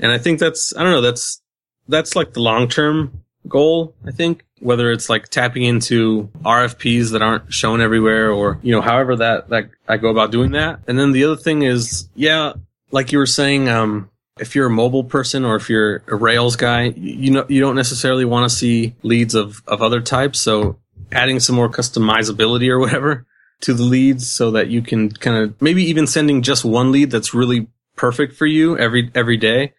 And 0.00 0.12
I 0.12 0.18
think 0.18 0.40
that's, 0.40 0.76
I 0.76 0.82
don't 0.82 0.92
know, 0.92 1.00
that's, 1.00 1.40
that's 1.88 2.16
like 2.16 2.32
the 2.32 2.40
long 2.40 2.68
term 2.68 3.24
goal, 3.48 3.94
I 4.06 4.10
think. 4.10 4.44
Whether 4.60 4.90
it's 4.92 5.10
like 5.10 5.28
tapping 5.28 5.64
into 5.64 6.30
RFPs 6.42 7.12
that 7.12 7.20
aren't 7.20 7.52
shown 7.52 7.82
everywhere 7.82 8.30
or, 8.30 8.58
you 8.62 8.72
know, 8.72 8.80
however 8.80 9.16
that, 9.16 9.50
that 9.50 9.68
I 9.86 9.98
go 9.98 10.08
about 10.08 10.32
doing 10.32 10.52
that. 10.52 10.80
And 10.88 10.98
then 10.98 11.12
the 11.12 11.24
other 11.24 11.36
thing 11.36 11.62
is, 11.62 12.08
yeah, 12.14 12.54
like 12.90 13.12
you 13.12 13.18
were 13.18 13.26
saying, 13.26 13.68
um, 13.68 14.08
if 14.38 14.54
you're 14.54 14.66
a 14.66 14.70
mobile 14.70 15.04
person 15.04 15.44
or 15.44 15.56
if 15.56 15.68
you're 15.68 16.02
a 16.08 16.16
Rails 16.16 16.56
guy, 16.56 16.84
you 16.84 17.12
you 17.14 17.30
know, 17.30 17.46
you 17.48 17.60
don't 17.60 17.76
necessarily 17.76 18.24
want 18.24 18.50
to 18.50 18.56
see 18.56 18.94
leads 19.02 19.34
of, 19.34 19.62
of 19.66 19.82
other 19.82 20.00
types. 20.00 20.40
So 20.40 20.78
adding 21.12 21.40
some 21.40 21.56
more 21.56 21.68
customizability 21.68 22.68
or 22.68 22.78
whatever 22.78 23.26
to 23.60 23.74
the 23.74 23.82
leads 23.82 24.30
so 24.30 24.50
that 24.52 24.68
you 24.68 24.82
can 24.82 25.10
kind 25.10 25.36
of 25.36 25.60
maybe 25.60 25.84
even 25.84 26.06
sending 26.06 26.42
just 26.42 26.64
one 26.64 26.90
lead 26.90 27.10
that's 27.10 27.34
really 27.34 27.68
perfect 27.96 28.34
for 28.34 28.46
you 28.46 28.76
every, 28.78 29.10
every 29.14 29.36
day. 29.36 29.72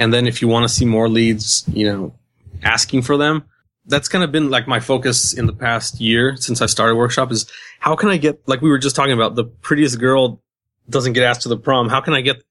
And 0.00 0.14
then 0.14 0.26
if 0.26 0.40
you 0.40 0.48
want 0.48 0.64
to 0.64 0.68
see 0.68 0.86
more 0.86 1.10
leads, 1.10 1.62
you 1.68 1.84
know, 1.84 2.14
asking 2.62 3.02
for 3.02 3.18
them, 3.18 3.44
that's 3.84 4.08
kind 4.08 4.24
of 4.24 4.32
been 4.32 4.48
like 4.48 4.66
my 4.66 4.80
focus 4.80 5.34
in 5.34 5.44
the 5.44 5.52
past 5.52 6.00
year 6.00 6.36
since 6.36 6.62
I 6.62 6.66
started 6.66 6.96
workshop 6.96 7.30
is 7.30 7.44
how 7.80 7.96
can 7.96 8.08
I 8.08 8.16
get, 8.16 8.40
like 8.48 8.62
we 8.62 8.70
were 8.70 8.78
just 8.78 8.96
talking 8.96 9.12
about, 9.12 9.34
the 9.34 9.44
prettiest 9.44 10.00
girl 10.00 10.42
doesn't 10.88 11.12
get 11.12 11.22
asked 11.22 11.42
to 11.42 11.50
the 11.50 11.58
prom. 11.58 11.90
How 11.90 12.00
can 12.00 12.14
I 12.14 12.22
get 12.22 12.42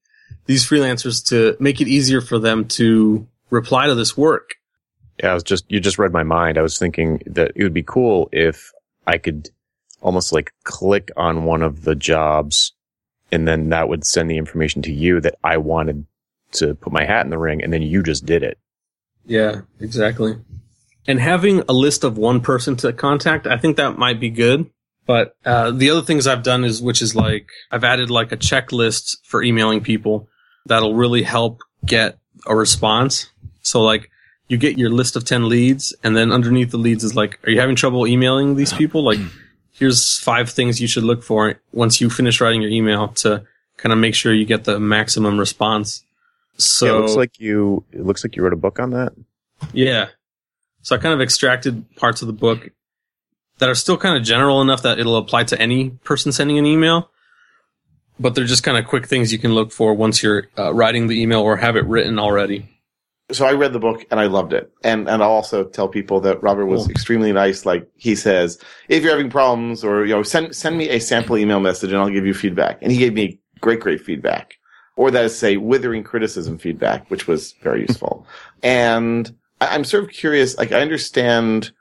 these 0.46 0.64
freelancers 0.64 1.28
to 1.30 1.56
make 1.58 1.80
it 1.80 1.88
easier 1.88 2.20
for 2.20 2.38
them 2.38 2.66
to 2.68 3.26
reply 3.50 3.88
to 3.88 3.96
this 3.96 4.16
work? 4.16 4.54
Yeah, 5.20 5.32
I 5.32 5.34
was 5.34 5.42
just, 5.42 5.64
you 5.68 5.80
just 5.80 5.98
read 5.98 6.12
my 6.12 6.22
mind. 6.22 6.56
I 6.56 6.62
was 6.62 6.78
thinking 6.78 7.20
that 7.26 7.50
it 7.56 7.64
would 7.64 7.74
be 7.74 7.82
cool 7.82 8.28
if 8.30 8.70
I 9.08 9.18
could 9.18 9.50
almost 10.00 10.32
like 10.32 10.52
click 10.62 11.10
on 11.16 11.44
one 11.44 11.62
of 11.62 11.82
the 11.82 11.96
jobs 11.96 12.72
and 13.32 13.46
then 13.46 13.70
that 13.70 13.88
would 13.88 14.04
send 14.04 14.30
the 14.30 14.38
information 14.38 14.82
to 14.82 14.92
you 14.92 15.20
that 15.20 15.34
I 15.42 15.56
wanted 15.56 16.06
to 16.52 16.74
put 16.74 16.92
my 16.92 17.04
hat 17.04 17.24
in 17.24 17.30
the 17.30 17.38
ring 17.38 17.62
and 17.62 17.72
then 17.72 17.82
you 17.82 18.02
just 18.02 18.26
did 18.26 18.42
it. 18.42 18.58
Yeah, 19.24 19.62
exactly. 19.78 20.36
And 21.06 21.20
having 21.20 21.62
a 21.68 21.72
list 21.72 22.04
of 22.04 22.18
one 22.18 22.40
person 22.40 22.76
to 22.76 22.92
contact, 22.92 23.46
I 23.46 23.56
think 23.56 23.76
that 23.76 23.98
might 23.98 24.20
be 24.20 24.30
good. 24.30 24.70
But 25.06 25.34
uh, 25.44 25.72
the 25.72 25.90
other 25.90 26.02
things 26.02 26.26
I've 26.26 26.42
done 26.42 26.64
is, 26.64 26.80
which 26.80 27.02
is 27.02 27.16
like, 27.16 27.48
I've 27.70 27.84
added 27.84 28.10
like 28.10 28.32
a 28.32 28.36
checklist 28.36 29.16
for 29.24 29.42
emailing 29.42 29.82
people 29.82 30.28
that'll 30.66 30.94
really 30.94 31.22
help 31.22 31.62
get 31.84 32.18
a 32.46 32.54
response. 32.54 33.28
So 33.62 33.82
like, 33.82 34.10
you 34.50 34.58
get 34.58 34.78
your 34.78 34.90
list 34.90 35.14
of 35.14 35.24
10 35.24 35.48
leads, 35.48 35.94
and 36.02 36.16
then 36.16 36.32
underneath 36.32 36.72
the 36.72 36.76
leads 36.76 37.04
is 37.04 37.14
like, 37.14 37.38
are 37.46 37.50
you 37.50 37.60
having 37.60 37.76
trouble 37.76 38.06
emailing 38.06 38.56
these 38.56 38.72
people? 38.72 39.04
Like, 39.04 39.20
here's 39.72 40.18
five 40.18 40.50
things 40.50 40.80
you 40.80 40.88
should 40.88 41.04
look 41.04 41.22
for 41.22 41.54
once 41.72 42.00
you 42.00 42.10
finish 42.10 42.40
writing 42.40 42.60
your 42.60 42.70
email 42.70 43.08
to 43.08 43.44
kind 43.76 43.92
of 43.92 43.98
make 43.98 44.14
sure 44.16 44.34
you 44.34 44.44
get 44.44 44.64
the 44.64 44.80
maximum 44.80 45.38
response. 45.38 46.04
So 46.64 46.86
yeah, 46.86 46.92
it 46.92 47.00
looks 47.00 47.14
like 47.16 47.38
you, 47.40 47.84
it 47.92 48.04
looks 48.04 48.24
like 48.24 48.36
you 48.36 48.42
wrote 48.42 48.52
a 48.52 48.56
book 48.56 48.78
on 48.78 48.90
that. 48.90 49.12
yeah. 49.72 50.08
So 50.82 50.96
I 50.96 50.98
kind 50.98 51.12
of 51.14 51.20
extracted 51.20 51.94
parts 51.96 52.22
of 52.22 52.26
the 52.26 52.32
book 52.32 52.70
that 53.58 53.68
are 53.68 53.74
still 53.74 53.98
kind 53.98 54.16
of 54.16 54.22
general 54.22 54.62
enough 54.62 54.82
that 54.82 54.98
it'll 54.98 55.18
apply 55.18 55.44
to 55.44 55.60
any 55.60 55.90
person 55.90 56.32
sending 56.32 56.58
an 56.58 56.64
email. 56.64 57.10
But 58.18 58.34
they're 58.34 58.44
just 58.46 58.62
kind 58.62 58.78
of 58.78 58.86
quick 58.86 59.06
things 59.06 59.32
you 59.32 59.38
can 59.38 59.52
look 59.54 59.72
for 59.72 59.92
once 59.94 60.22
you're 60.22 60.48
uh, 60.58 60.72
writing 60.72 61.06
the 61.08 61.20
email 61.20 61.40
or 61.40 61.56
have 61.58 61.76
it 61.76 61.84
written 61.86 62.18
already. 62.18 62.66
so 63.32 63.46
I 63.46 63.52
read 63.52 63.72
the 63.72 63.78
book 63.78 64.04
and 64.10 64.18
I 64.20 64.26
loved 64.26 64.52
it. 64.54 64.70
And 64.82 65.08
and 65.08 65.22
I'll 65.22 65.30
also 65.30 65.64
tell 65.64 65.88
people 65.88 66.20
that 66.22 66.42
Robert 66.42 66.66
was 66.66 66.82
Cool. 66.84 66.90
extremely 66.90 67.32
nice. 67.32 67.64
Like 67.66 67.86
he 67.96 68.14
says, 68.14 68.58
if 68.88 69.02
you're 69.02 69.12
having 69.12 69.30
problems 69.30 69.84
or 69.84 70.04
you 70.06 70.14
know, 70.14 70.22
send 70.22 70.54
send 70.56 70.76
me 70.78 70.88
a 70.90 70.98
sample 70.98 71.36
email 71.38 71.60
message 71.60 71.92
and 71.92 72.00
I'll 72.00 72.10
give 72.10 72.26
you 72.26 72.34
feedback. 72.34 72.78
And 72.82 72.90
he 72.92 72.98
gave 72.98 73.12
me 73.14 73.38
great, 73.60 73.80
great 73.80 74.00
feedback. 74.00 74.56
Or 75.00 75.10
that 75.10 75.24
is 75.24 75.34
say 75.36 75.56
withering 75.56 76.02
criticism 76.04 76.58
feedback, 76.58 77.10
which 77.10 77.26
was 77.26 77.52
very 77.62 77.80
useful. 77.80 78.26
and 78.62 79.34
I- 79.62 79.74
I'm 79.74 79.84
sort 79.84 80.04
of 80.04 80.10
curious, 80.10 80.58
like 80.58 80.72
I 80.72 80.80
understand 80.82 81.72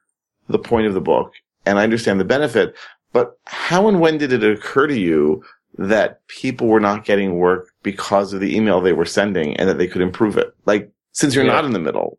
the 0.47 0.57
point 0.59 0.87
of 0.87 0.93
the 0.93 1.01
book 1.01 1.33
and 1.65 1.77
I 1.77 1.83
understand 1.83 2.19
the 2.21 2.23
benefit, 2.25 2.75
but 3.11 3.37
how 3.45 3.89
and 3.89 3.99
when 3.99 4.17
did 4.17 4.31
it 4.31 4.43
occur 4.43 4.87
to 4.87 4.97
you 4.97 5.43
that 5.77 6.25
people 6.27 6.67
were 6.67 6.79
not 6.79 7.03
getting 7.03 7.35
work 7.37 7.67
because 7.83 8.31
of 8.31 8.39
the 8.39 8.55
email 8.55 8.79
they 8.79 8.93
were 8.93 9.05
sending 9.05 9.57
and 9.57 9.67
that 9.67 9.77
they 9.77 9.87
could 9.87 10.01
improve 10.01 10.37
it? 10.37 10.53
Like, 10.65 10.89
since 11.11 11.35
you're 11.35 11.43
Yeah. 11.45 11.51
not 11.53 11.65
in 11.65 11.73
the 11.73 11.79
middle. 11.79 12.17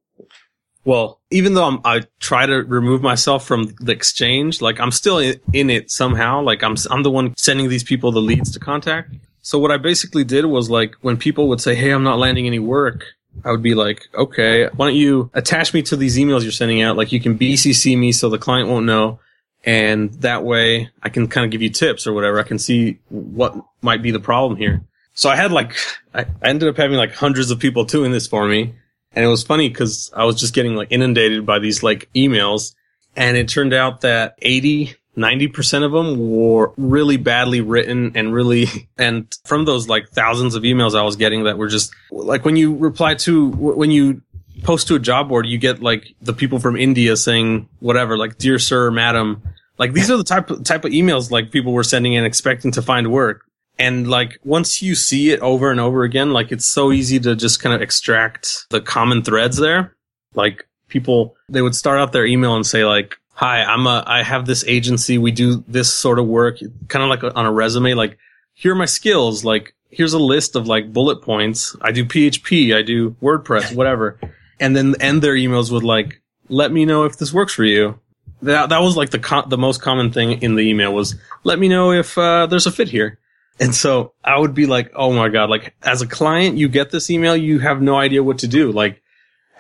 Well, 0.84 1.20
even 1.30 1.54
though 1.54 1.64
I'm, 1.64 1.80
I 1.84 2.02
try 2.20 2.44
to 2.44 2.56
remove 2.56 3.00
myself 3.02 3.46
from 3.46 3.74
the 3.80 3.92
exchange, 3.92 4.60
like 4.60 4.78
I'm 4.80 4.90
still 4.90 5.18
in, 5.18 5.40
in 5.54 5.70
it 5.70 5.90
somehow. 5.90 6.42
Like 6.42 6.62
I'm, 6.62 6.76
I'm 6.90 7.02
the 7.02 7.10
one 7.10 7.34
sending 7.36 7.68
these 7.70 7.84
people 7.84 8.12
the 8.12 8.20
leads 8.20 8.50
to 8.52 8.60
contact. 8.60 9.14
So 9.42 9.58
what 9.58 9.70
I 9.70 9.76
basically 9.76 10.24
did 10.24 10.44
was 10.44 10.70
like 10.70 10.94
when 11.00 11.16
people 11.16 11.48
would 11.48 11.60
say, 11.60 11.74
Hey, 11.74 11.90
I'm 11.90 12.02
not 12.02 12.18
landing 12.18 12.46
any 12.46 12.58
work. 12.58 13.04
I 13.44 13.50
would 13.50 13.62
be 13.62 13.74
like, 13.74 14.08
okay, 14.14 14.68
why 14.74 14.88
don't 14.88 14.96
you 14.96 15.30
attach 15.34 15.72
me 15.72 15.82
to 15.82 15.96
these 15.96 16.18
emails 16.18 16.42
you're 16.42 16.52
sending 16.52 16.82
out? 16.82 16.96
Like 16.96 17.12
you 17.12 17.20
can 17.20 17.38
BCC 17.38 17.96
me 17.96 18.12
so 18.12 18.28
the 18.28 18.38
client 18.38 18.68
won't 18.68 18.86
know. 18.86 19.20
And 19.64 20.12
that 20.14 20.44
way 20.44 20.90
I 21.02 21.10
can 21.10 21.28
kind 21.28 21.44
of 21.44 21.50
give 21.50 21.62
you 21.62 21.70
tips 21.70 22.06
or 22.06 22.12
whatever. 22.12 22.38
I 22.38 22.44
can 22.44 22.58
see 22.58 22.98
what 23.08 23.54
might 23.82 24.02
be 24.02 24.10
the 24.10 24.20
problem 24.20 24.56
here. 24.56 24.82
So 25.14 25.28
I 25.28 25.36
had 25.36 25.52
like, 25.52 25.74
I 26.14 26.26
ended 26.42 26.68
up 26.68 26.76
having 26.76 26.96
like 26.96 27.14
hundreds 27.14 27.50
of 27.50 27.58
people 27.58 27.84
doing 27.84 28.12
this 28.12 28.26
for 28.26 28.46
me. 28.46 28.74
And 29.12 29.24
it 29.24 29.28
was 29.28 29.42
funny 29.42 29.68
because 29.68 30.10
I 30.14 30.24
was 30.24 30.38
just 30.38 30.54
getting 30.54 30.76
like 30.76 30.88
inundated 30.90 31.44
by 31.44 31.58
these 31.58 31.82
like 31.82 32.08
emails. 32.14 32.74
And 33.16 33.36
it 33.36 33.48
turned 33.48 33.74
out 33.74 34.02
that 34.02 34.36
80, 34.40 34.94
90% 35.16 35.84
of 35.84 35.92
them 35.92 36.30
were 36.30 36.72
really 36.76 37.16
badly 37.16 37.60
written 37.60 38.12
and 38.14 38.32
really, 38.32 38.66
and 38.98 39.26
from 39.44 39.64
those 39.64 39.88
like 39.88 40.08
thousands 40.10 40.54
of 40.54 40.62
emails 40.62 40.98
I 40.98 41.02
was 41.02 41.16
getting 41.16 41.44
that 41.44 41.58
were 41.58 41.68
just 41.68 41.92
like 42.10 42.44
when 42.44 42.56
you 42.56 42.74
reply 42.76 43.14
to, 43.16 43.50
when 43.50 43.90
you 43.90 44.22
post 44.62 44.88
to 44.88 44.94
a 44.94 44.98
job 44.98 45.28
board, 45.28 45.46
you 45.46 45.58
get 45.58 45.82
like 45.82 46.14
the 46.20 46.32
people 46.32 46.58
from 46.58 46.76
India 46.76 47.16
saying 47.16 47.68
whatever, 47.80 48.16
like, 48.16 48.38
dear 48.38 48.58
sir, 48.58 48.90
madam. 48.90 49.42
Like 49.78 49.94
these 49.94 50.10
are 50.10 50.16
the 50.16 50.24
type 50.24 50.50
of, 50.50 50.62
type 50.64 50.84
of 50.84 50.92
emails 50.92 51.30
like 51.30 51.50
people 51.50 51.72
were 51.72 51.82
sending 51.82 52.12
in 52.12 52.24
expecting 52.24 52.70
to 52.72 52.82
find 52.82 53.10
work. 53.10 53.42
And 53.78 54.08
like 54.08 54.38
once 54.44 54.82
you 54.82 54.94
see 54.94 55.30
it 55.30 55.40
over 55.40 55.70
and 55.70 55.80
over 55.80 56.04
again, 56.04 56.32
like 56.32 56.52
it's 56.52 56.66
so 56.66 56.92
easy 56.92 57.18
to 57.20 57.34
just 57.34 57.62
kind 57.62 57.74
of 57.74 57.80
extract 57.80 58.66
the 58.68 58.82
common 58.82 59.22
threads 59.22 59.56
there. 59.56 59.96
Like 60.34 60.68
people, 60.88 61.34
they 61.48 61.62
would 61.62 61.74
start 61.74 61.98
out 61.98 62.12
their 62.12 62.26
email 62.26 62.54
and 62.54 62.66
say 62.66 62.84
like, 62.84 63.16
hi, 63.40 63.62
I'm 63.62 63.86
a, 63.86 64.04
I 64.06 64.22
have 64.22 64.44
this 64.44 64.64
agency. 64.66 65.16
We 65.16 65.32
do 65.32 65.64
this 65.66 65.90
sort 65.90 66.18
of 66.18 66.26
work, 66.26 66.58
kind 66.88 67.02
of 67.02 67.08
like 67.08 67.34
on 67.34 67.46
a 67.46 67.50
resume. 67.50 67.94
Like 67.94 68.18
here 68.52 68.72
are 68.72 68.76
my 68.76 68.84
skills. 68.84 69.46
Like 69.46 69.74
here's 69.88 70.12
a 70.12 70.18
list 70.18 70.56
of 70.56 70.66
like 70.66 70.92
bullet 70.92 71.22
points. 71.22 71.74
I 71.80 71.90
do 71.90 72.04
PHP. 72.04 72.76
I 72.76 72.82
do 72.82 73.12
WordPress, 73.22 73.74
whatever. 73.74 74.20
And 74.60 74.76
then 74.76 74.94
end 75.00 75.22
their 75.22 75.32
emails 75.32 75.72
with 75.72 75.82
like, 75.82 76.20
let 76.50 76.70
me 76.70 76.84
know 76.84 77.04
if 77.04 77.16
this 77.16 77.32
works 77.32 77.54
for 77.54 77.64
you. 77.64 77.98
That, 78.42 78.68
that 78.68 78.82
was 78.82 78.94
like 78.98 79.08
the, 79.08 79.18
co- 79.18 79.48
the 79.48 79.56
most 79.56 79.80
common 79.80 80.12
thing 80.12 80.42
in 80.42 80.56
the 80.56 80.68
email 80.68 80.92
was, 80.92 81.14
let 81.42 81.58
me 81.58 81.68
know 81.68 81.92
if, 81.92 82.18
uh, 82.18 82.44
there's 82.44 82.66
a 82.66 82.72
fit 82.72 82.90
here. 82.90 83.18
And 83.58 83.74
so 83.74 84.12
I 84.22 84.38
would 84.38 84.52
be 84.52 84.66
like, 84.66 84.92
oh 84.94 85.14
my 85.14 85.30
God, 85.30 85.48
like 85.48 85.74
as 85.82 86.02
a 86.02 86.06
client, 86.06 86.58
you 86.58 86.68
get 86.68 86.90
this 86.90 87.08
email, 87.08 87.34
you 87.34 87.58
have 87.60 87.80
no 87.80 87.96
idea 87.96 88.22
what 88.22 88.38
to 88.40 88.48
do. 88.48 88.70
Like, 88.70 88.99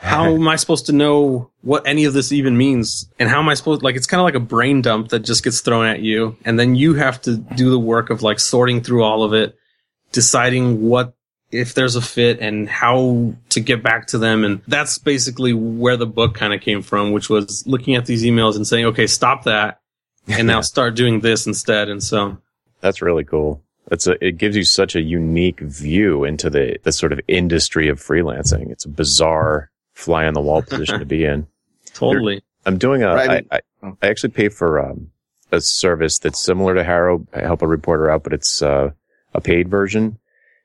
how 0.00 0.34
am 0.34 0.48
I 0.48 0.56
supposed 0.56 0.86
to 0.86 0.92
know 0.92 1.50
what 1.60 1.86
any 1.86 2.06
of 2.06 2.14
this 2.14 2.32
even 2.32 2.56
means? 2.56 3.10
And 3.18 3.28
how 3.28 3.38
am 3.38 3.50
I 3.50 3.54
supposed, 3.54 3.82
like, 3.82 3.96
it's 3.96 4.06
kind 4.06 4.20
of 4.20 4.24
like 4.24 4.34
a 4.34 4.40
brain 4.40 4.80
dump 4.80 5.10
that 5.10 5.20
just 5.20 5.44
gets 5.44 5.60
thrown 5.60 5.86
at 5.86 6.00
you. 6.00 6.38
And 6.44 6.58
then 6.58 6.74
you 6.74 6.94
have 6.94 7.20
to 7.22 7.36
do 7.36 7.70
the 7.70 7.78
work 7.78 8.08
of 8.08 8.22
like 8.22 8.40
sorting 8.40 8.82
through 8.82 9.04
all 9.04 9.24
of 9.24 9.34
it, 9.34 9.56
deciding 10.10 10.88
what, 10.88 11.14
if 11.50 11.74
there's 11.74 11.96
a 11.96 12.00
fit 12.00 12.40
and 12.40 12.66
how 12.66 13.34
to 13.50 13.60
get 13.60 13.82
back 13.82 14.06
to 14.08 14.18
them. 14.18 14.42
And 14.42 14.62
that's 14.66 14.96
basically 14.96 15.52
where 15.52 15.98
the 15.98 16.06
book 16.06 16.34
kind 16.34 16.54
of 16.54 16.62
came 16.62 16.80
from, 16.80 17.12
which 17.12 17.28
was 17.28 17.66
looking 17.66 17.94
at 17.94 18.06
these 18.06 18.24
emails 18.24 18.56
and 18.56 18.66
saying, 18.66 18.86
okay, 18.86 19.06
stop 19.06 19.44
that. 19.44 19.80
And 20.28 20.46
now 20.46 20.60
start 20.62 20.96
doing 20.96 21.20
this 21.20 21.46
instead. 21.46 21.90
And 21.90 22.02
so 22.02 22.38
That's 22.80 23.02
really 23.02 23.24
cool. 23.24 23.62
That's 23.88 24.06
a, 24.06 24.24
it 24.24 24.38
gives 24.38 24.56
you 24.56 24.64
such 24.64 24.94
a 24.96 25.02
unique 25.02 25.60
view 25.60 26.24
into 26.24 26.48
the, 26.48 26.78
the 26.84 26.92
sort 26.92 27.12
of 27.12 27.20
industry 27.28 27.88
of 27.88 28.00
freelancing. 28.00 28.70
It's 28.70 28.86
a 28.86 28.88
bizarre 28.88 29.70
fly 30.00 30.26
on 30.26 30.34
the 30.34 30.40
wall 30.40 30.62
position 30.62 30.98
to 30.98 31.06
be 31.06 31.24
in. 31.24 31.46
totally. 31.94 32.42
I'm 32.66 32.78
doing 32.78 33.02
a, 33.02 33.14
Right. 33.14 33.46
I, 33.50 33.56
I, 33.56 33.92
I 34.02 34.06
actually 34.08 34.30
pay 34.30 34.48
for, 34.48 34.80
um, 34.80 35.10
a 35.52 35.60
service 35.60 36.18
that's 36.18 36.40
similar 36.40 36.74
to 36.74 36.84
HARO. 36.84 37.26
I 37.34 37.40
help 37.40 37.62
a 37.62 37.66
reporter 37.66 38.10
out, 38.10 38.22
but 38.22 38.32
it's, 38.32 38.62
uh, 38.62 38.90
a 39.34 39.40
paid 39.40 39.68
version. 39.68 40.18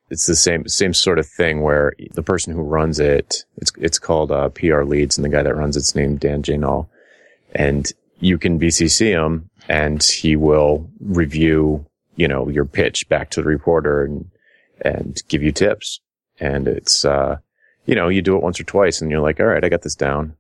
It's 0.10 0.28
the 0.28 0.36
same, 0.36 0.68
same 0.68 0.94
sort 0.94 1.20
of 1.20 1.28
thing 1.28 1.62
where 1.62 1.94
the 2.14 2.24
person 2.24 2.54
who 2.54 2.62
runs 2.62 3.00
it, 3.00 3.46
it's, 3.58 3.72
it's 3.78 4.00
called, 4.00 4.32
uh, 4.32 4.50
PR 4.50 4.84
leads 4.84 5.18
and 5.18 5.26
the 5.26 5.30
guy 5.30 5.44
that 5.44 5.56
runs 5.56 5.76
it's 5.76 5.96
named 5.96 6.20
Dan 6.20 6.44
Janal. 6.44 6.88
And 7.54 7.92
you 8.20 8.38
can 8.38 8.60
BCC 8.60 9.08
him 9.08 9.50
and 9.68 10.02
he 10.04 10.36
will 10.36 10.90
review, 11.00 11.86
you 12.16 12.28
know, 12.28 12.48
your 12.50 12.66
pitch 12.66 13.10
back 13.10 13.32
to 13.32 13.42
the 13.42 13.48
reporter 13.48 14.04
and, 14.04 14.30
and 14.82 15.18
give 15.28 15.42
you 15.42 15.52
tips. 15.52 16.00
And 16.40 16.68
it's, 16.68 17.04
uh, 17.06 17.38
you 17.86 17.96
know, 17.96 18.10
you 18.10 18.22
do 18.22 18.36
it 18.36 18.44
once 18.44 18.60
or 18.60 18.64
twice 18.64 19.02
and 19.02 19.12
you're 19.12 19.22
like, 19.22 19.40
all 19.40 19.46
right, 19.46 19.64
I 19.64 19.70
got 19.70 19.82
this 19.82 19.96
down. 19.96 20.36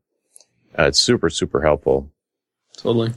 Uh, 0.77 0.83
it's 0.83 0.99
super, 0.99 1.29
super 1.29 1.61
helpful. 1.61 2.11
Totally. 2.77 3.13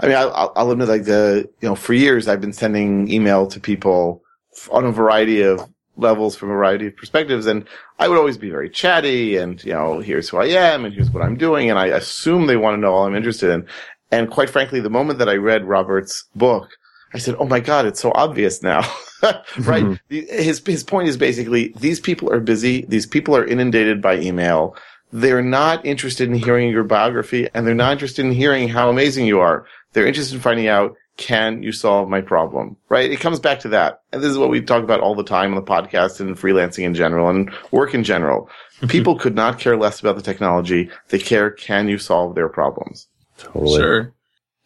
I 0.00 0.08
mean, 0.08 0.16
I'll, 0.16 0.52
I'll 0.56 0.70
admit, 0.70 0.88
like 0.88 1.04
the 1.04 1.48
you 1.60 1.68
know, 1.68 1.74
for 1.74 1.94
years 1.94 2.28
I've 2.28 2.40
been 2.40 2.52
sending 2.52 3.10
email 3.10 3.46
to 3.46 3.60
people 3.60 4.22
on 4.70 4.84
a 4.84 4.92
variety 4.92 5.42
of 5.42 5.68
levels 5.96 6.36
from 6.36 6.50
a 6.50 6.54
variety 6.54 6.88
of 6.88 6.96
perspectives, 6.96 7.46
and 7.46 7.66
I 7.98 8.08
would 8.08 8.18
always 8.18 8.36
be 8.36 8.50
very 8.50 8.68
chatty, 8.68 9.36
and 9.36 9.62
you 9.64 9.72
know, 9.72 10.00
here's 10.00 10.28
who 10.28 10.38
I 10.38 10.46
am, 10.46 10.84
and 10.84 10.92
here's 10.92 11.10
what 11.10 11.22
I'm 11.22 11.36
doing, 11.36 11.70
and 11.70 11.78
I 11.78 11.86
assume 11.86 12.46
they 12.46 12.56
want 12.56 12.74
to 12.76 12.80
know 12.80 12.92
all 12.92 13.06
I'm 13.06 13.14
interested 13.14 13.50
in. 13.50 13.66
And 14.10 14.30
quite 14.30 14.50
frankly, 14.50 14.80
the 14.80 14.90
moment 14.90 15.20
that 15.20 15.28
I 15.28 15.36
read 15.36 15.64
Robert's 15.64 16.24
book, 16.34 16.70
I 17.14 17.18
said, 17.18 17.36
"Oh 17.38 17.46
my 17.46 17.60
God, 17.60 17.86
it's 17.86 18.00
so 18.00 18.12
obvious 18.14 18.62
now." 18.62 18.82
right? 19.60 19.84
Mhm. 19.84 20.00
His 20.08 20.62
his 20.66 20.84
point 20.84 21.08
is 21.08 21.16
basically 21.16 21.68
these 21.78 22.00
people 22.00 22.32
are 22.32 22.40
busy. 22.40 22.84
These 22.86 23.06
people 23.06 23.36
are 23.36 23.44
inundated 23.44 24.00
by 24.02 24.18
email. 24.18 24.76
They're 25.12 25.42
not 25.42 25.84
interested 25.86 26.28
in 26.28 26.34
hearing 26.34 26.70
your 26.70 26.82
biography, 26.84 27.48
and 27.54 27.66
they're 27.66 27.74
not 27.74 27.92
interested 27.92 28.24
in 28.24 28.32
hearing 28.32 28.68
how 28.68 28.90
amazing 28.90 29.26
you 29.26 29.40
are. 29.40 29.64
They're 29.92 30.06
interested 30.06 30.34
in 30.34 30.40
finding 30.40 30.66
out, 30.66 30.96
can 31.16 31.62
you 31.62 31.70
solve 31.70 32.08
my 32.08 32.20
problem? 32.20 32.76
Right? 32.88 33.08
It 33.10 33.20
comes 33.20 33.38
back 33.38 33.60
to 33.60 33.68
that. 33.68 34.00
And 34.12 34.20
this 34.20 34.30
is 34.30 34.38
what 34.38 34.50
we 34.50 34.60
talk 34.60 34.82
about 34.82 35.00
all 35.00 35.14
the 35.14 35.22
time 35.22 35.54
on 35.54 35.56
the 35.56 35.70
podcast 35.70 36.18
and 36.18 36.36
freelancing 36.36 36.82
in 36.82 36.94
general 36.94 37.28
and 37.28 37.52
work 37.70 37.94
in 37.94 38.02
general. 38.02 38.50
People 38.88 39.16
could 39.16 39.36
not 39.36 39.60
care 39.60 39.76
less 39.76 40.00
about 40.00 40.16
the 40.16 40.22
technology. 40.22 40.90
They 41.10 41.20
care, 41.20 41.50
can 41.50 41.88
you 41.88 41.98
solve 41.98 42.34
their 42.34 42.48
problems? 42.48 43.06
Totally. 43.38 43.76
Sure. 43.76 44.12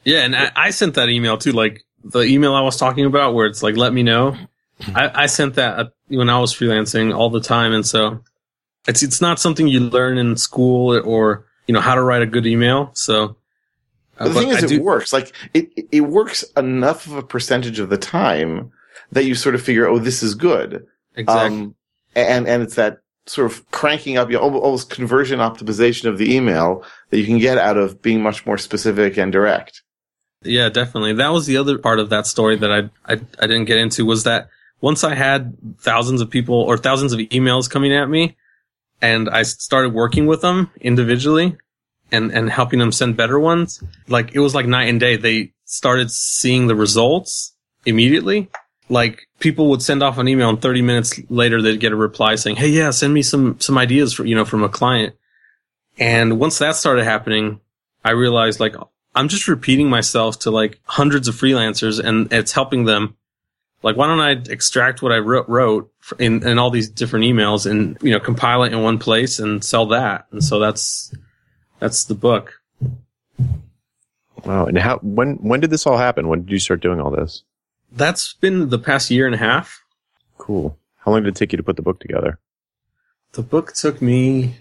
Yeah, 0.05 0.21
and 0.21 0.35
I, 0.35 0.51
I 0.57 0.71
sent 0.71 0.95
that 0.95 1.11
email 1.11 1.37
too. 1.37 1.53
Like 1.53 1.85
the 2.05 2.21
email 2.21 2.55
I 2.55 2.61
was 2.61 2.77
talking 2.77 3.05
about, 3.05 3.35
where 3.35 3.47
it's 3.47 3.63
like, 3.63 3.77
"Let 3.77 3.93
me 3.93 4.03
know." 4.03 4.37
I, 4.95 5.23
I 5.23 5.27
sent 5.27 5.55
that 5.57 5.79
uh, 5.79 5.85
when 6.09 6.31
I 6.31 6.39
was 6.39 6.55
freelancing 6.55 7.15
all 7.15 7.31
the 7.31 7.41
time, 7.41 7.73
and 7.73 7.85
so 7.87 8.21
it's 8.87 9.03
it's 9.03 9.21
not 9.21 9.39
something 9.39 9.67
you 9.69 9.81
learn 9.81 10.19
in 10.19 10.37
school 10.37 10.99
or 11.05 11.47
you 11.67 11.75
know 11.75 11.81
how 11.81 11.95
to 11.95 12.03
write 12.03 12.23
a 12.23 12.27
good 12.27 12.47
email. 12.47 12.91
So, 12.95 13.37
uh, 14.19 14.29
the 14.29 14.35
thing 14.35 14.49
is, 14.49 14.63
I 14.63 14.67
it 14.67 14.69
do- 14.69 14.83
works. 14.83 15.13
Like 15.13 15.33
it, 15.55 15.71
it 15.91 16.03
works 16.03 16.43
enough 16.57 17.07
of 17.07 17.15
a 17.15 17.23
percentage 17.23 17.79
of 17.81 17.89
the 17.89 17.99
time 17.99 18.73
that 19.13 19.25
you 19.25 19.35
sort 19.35 19.55
of 19.55 19.63
figure, 19.63 19.87
oh, 19.87 19.99
this 19.99 20.23
is 20.23 20.35
good. 20.35 20.87
exactly. 21.15 21.59
Um, 21.59 21.75
and, 22.15 22.47
and 22.47 22.63
it's 22.63 22.75
that 22.75 22.99
sort 23.27 23.51
of 23.51 23.71
cranking 23.71 24.17
up, 24.17 24.31
you 24.31 24.37
know, 24.37 24.43
al- 24.43 24.59
almost 24.59 24.91
conversion 24.91 25.39
optimization 25.39 26.07
of 26.07 26.19
the 26.19 26.35
email 26.35 26.85
that 27.11 27.19
you 27.19 27.27
can 27.27 27.39
get 27.39 27.59
out 27.59 27.77
of 27.77 28.03
being 28.03 28.23
much 28.23 28.47
more 28.47 28.59
specific 28.59 29.17
and 29.17 29.33
direct. 29.33 29.83
Yeah, 30.45 30.69
definitely. 30.69 31.15
That 31.15 31.33
was 31.33 31.47
the 31.47 31.57
other 31.57 31.79
part 31.79 31.99
of 31.99 32.11
that 32.11 32.27
story 32.27 32.57
that 32.57 32.71
I, 32.71 32.79
I 33.05 33.21
I 33.41 33.47
didn't 33.47 33.65
get 33.65 33.79
into 33.79 34.05
was 34.05 34.25
that 34.25 34.49
once 34.81 35.03
I 35.03 35.15
had 35.15 35.57
thousands 35.81 36.21
of 36.21 36.31
people 36.31 36.55
or 36.55 36.79
thousands 36.79 37.13
of 37.13 37.19
emails 37.19 37.69
coming 37.69 37.93
at 37.93 38.09
me, 38.09 38.37
and 39.03 39.29
I 39.29 39.43
started 39.43 39.93
working 39.93 40.27
with 40.27 40.41
them 40.41 40.71
individually, 40.81 41.57
and 42.13 42.31
and 42.31 42.51
helping 42.51 42.79
them 42.79 42.93
send 42.93 43.17
better 43.17 43.39
ones, 43.41 43.83
like 44.07 44.35
it 44.35 44.39
was 44.39 44.55
like 44.55 44.67
night 44.67 44.89
and 44.89 45.01
day. 45.01 45.17
They 45.17 45.53
started 45.65 46.11
seeing 46.11 46.69
the 46.69 46.77
results 46.77 47.55
immediately. 47.85 48.49
Like 48.89 49.27
people 49.41 49.69
would 49.71 49.83
send 49.83 50.03
off 50.05 50.19
an 50.19 50.29
email, 50.29 50.49
and 50.49 50.63
30 50.63 50.83
minutes 50.83 51.21
later 51.29 51.61
they'd 51.61 51.81
get 51.81 51.93
a 51.93 51.97
reply 51.97 52.37
saying, 52.37 52.57
"Hey, 52.57 52.69
yeah, 52.69 52.91
send 52.91 53.13
me 53.13 53.23
some 53.23 53.59
some 53.61 53.77
ideas 53.77 54.15
for 54.15 54.25
you 54.25 54.37
know 54.37 54.45
from 54.45 54.63
a 54.63 54.69
client." 54.69 55.17
And 55.99 56.39
once 56.39 56.59
that 56.59 56.77
started 56.77 57.05
happening, 57.05 57.61
I 58.05 58.13
realized 58.13 58.61
like 58.61 58.77
I'm 59.19 59.29
just 59.29 59.49
repeating 59.49 59.91
myself 59.91 60.39
to 60.41 60.51
like 60.53 60.81
hundreds 60.85 61.27
of 61.27 61.35
freelancers 61.35 61.99
and 61.99 62.33
it's 62.33 62.53
helping 62.53 62.85
them. 62.85 63.17
Like, 63.83 63.97
why 63.97 64.07
don't 64.07 64.21
I 64.21 64.33
extract 64.53 65.03
what 65.03 65.13
I 65.13 65.19
wrote, 65.19 65.49
wrote 65.49 65.93
in, 66.19 66.47
in 66.47 66.59
all 66.59 66.71
these 66.71 66.89
different 66.89 67.25
emails 67.25 67.69
and, 67.69 67.99
you 68.01 68.13
know, 68.13 68.21
compile 68.21 68.63
it 68.63 68.73
in 68.73 68.83
one 68.83 68.99
place 68.99 69.39
and 69.41 69.65
sell 69.65 69.87
that? 69.87 70.27
And 70.31 70.43
so 70.43 70.59
that's, 70.59 71.13
that's 71.81 72.05
the 72.05 72.15
book. 72.15 72.61
Wow. 74.45 74.67
And 74.67 74.79
how, 74.79 74.99
when, 74.99 75.35
when 75.37 75.61
did 75.61 75.71
this 75.71 75.87
all 75.87 75.97
happen? 75.97 76.29
When 76.29 76.43
did 76.43 76.53
you 76.53 76.59
start 76.61 76.81
doing 76.81 77.01
all 77.01 77.11
this? 77.11 77.43
That's 77.91 78.35
been 78.35 78.69
the 78.69 78.79
past 78.79 79.11
year 79.11 79.27
and 79.27 79.35
a 79.35 79.39
half. 79.39 79.83
Cool. 80.39 80.79
How 80.99 81.09
How 81.09 81.13
long 81.13 81.23
did 81.23 81.31
it 81.31 81.37
take 81.37 81.53
you 81.55 81.57
to 81.57 81.63
put 81.63 81.77
the 81.77 81.83
book 81.83 82.01
together? 82.01 82.39
The 83.33 83.41
book 83.41 83.73
took 83.73 84.03
me, 84.03 84.57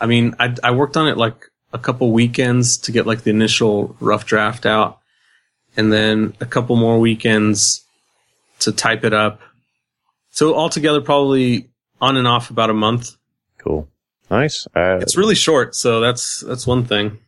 I 0.00 0.06
mean, 0.06 0.34
I, 0.40 0.54
I 0.64 0.70
worked 0.70 0.96
on 0.96 1.06
it 1.06 1.18
like 1.18 1.50
a 1.72 1.78
couple 1.78 2.12
weekends 2.12 2.76
to 2.78 2.92
get 2.92 3.06
like 3.06 3.22
the 3.22 3.30
initial 3.30 3.96
rough 4.00 4.26
draft 4.26 4.66
out 4.66 4.98
and 5.76 5.92
then 5.92 6.34
a 6.40 6.46
couple 6.46 6.76
more 6.76 6.98
weekends 7.00 7.84
to 8.60 8.72
type 8.72 9.04
it 9.04 9.12
up. 9.12 9.40
So 10.30 10.54
altogether, 10.54 11.00
probably 11.00 11.68
on 12.00 12.16
and 12.16 12.26
off 12.28 12.50
about 12.50 12.70
a 12.70 12.74
month. 12.74 13.12
Cool. 13.58 13.88
Nice. 14.30 14.66
Uh, 14.74 14.98
It's 15.00 15.16
really 15.16 15.34
short, 15.34 15.74
so 15.74 16.00
that's 16.00 16.40
that's 16.46 16.66
one 16.66 16.84
thing. 16.84 17.18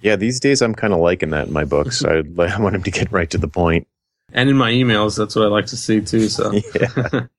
yeah, 0.00 0.16
these 0.16 0.40
days 0.40 0.60
I'm 0.62 0.74
kind 0.74 0.92
of 0.92 1.00
liking 1.00 1.30
that 1.30 1.46
in 1.48 1.52
my 1.52 1.64
books. 1.64 2.04
I, 2.06 2.18
I 2.18 2.60
want 2.60 2.72
them 2.72 2.82
to 2.82 2.90
get 2.90 3.10
right 3.12 3.28
to 3.30 3.38
the 3.38 3.48
point. 3.48 3.86
And 4.32 4.48
in 4.50 4.56
my 4.56 4.72
emails, 4.72 5.16
that's 5.16 5.36
what 5.36 5.44
I 5.44 5.48
like 5.48 5.66
to 5.66 5.76
see 5.76 6.00
too. 6.00 6.28
So 6.28 6.52
Yeah. 6.74 7.26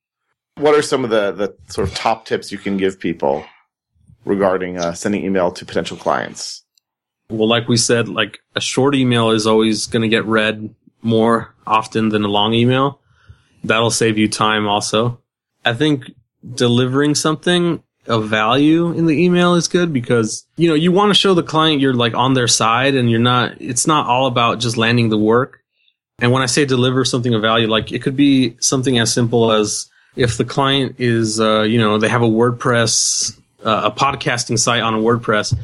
What 0.58 0.74
are 0.74 0.82
some 0.82 1.04
of 1.04 1.10
the, 1.10 1.34
the 1.34 1.54
sort 1.68 1.90
of 1.90 1.94
top 1.96 2.26
tips 2.26 2.50
you 2.50 2.58
can 2.58 2.78
give 2.78 2.98
people 2.98 3.44
regarding 4.26 4.78
uh, 4.78 4.94
sending 4.94 5.24
email 5.24 5.52
to 5.52 5.66
potential 5.66 5.98
clients? 5.98 6.64
Well, 7.30 7.48
like 7.48 7.68
we 7.68 7.78
said, 7.78 8.08
like 8.08 8.40
a 8.56 8.62
short 8.62 8.96
email 8.96 9.32
is 9.32 9.48
always 9.48 9.88
going 9.88 10.04
to 10.04 10.08
get 10.08 10.26
read 10.26 10.76
more 11.02 11.54
often 11.66 12.10
than 12.10 12.24
a 12.24 12.28
long 12.28 12.54
email. 12.54 13.00
That'll 13.64 13.92
save 13.92 14.18
you 14.18 14.28
time 14.28 14.68
also. 14.68 15.22
I 15.64 15.74
think 15.74 16.12
delivering 16.54 17.16
something 17.16 17.82
of 18.08 18.30
value 18.30 18.92
in 18.92 19.08
the 19.08 19.24
email 19.24 19.56
is 19.56 19.68
good 19.68 19.92
because, 19.92 20.46
you 20.58 20.70
know, 20.70 20.76
you 20.76 20.92
want 20.92 21.10
to 21.10 21.16
show 21.16 21.34
the 21.34 21.42
client 21.42 21.82
you're 21.82 21.94
like 21.94 22.14
on 22.14 22.36
their 22.36 22.48
side 22.48 22.94
and 22.94 23.10
you're 23.10 23.20
not, 23.20 23.60
it's 23.60 23.88
not 23.88 24.06
all 24.06 24.28
about 24.28 24.60
just 24.60 24.78
landing 24.78 25.10
the 25.10 25.18
work. 25.18 25.62
And 26.20 26.32
when 26.32 26.44
I 26.44 26.46
say 26.46 26.66
deliver 26.66 27.04
something 27.04 27.34
of 27.34 27.42
value, 27.42 27.68
like 27.68 27.92
it 27.92 28.04
could 28.04 28.16
be 28.16 28.56
something 28.60 29.00
as 29.00 29.12
simple 29.12 29.52
as 29.52 29.90
if 30.16 30.38
the 30.38 30.46
client 30.46 30.96
is, 31.00 31.40
uh, 31.40 31.64
you 31.64 31.80
know, 31.80 31.98
they 31.98 32.08
have 32.08 32.22
a 32.22 32.28
WordPress, 32.28 33.38
uh, 33.66 33.82
a 33.86 33.92
podcasting 33.92 34.60
site 34.60 34.84
on 34.84 34.94
a 34.94 34.98
WordPress, 34.98 35.58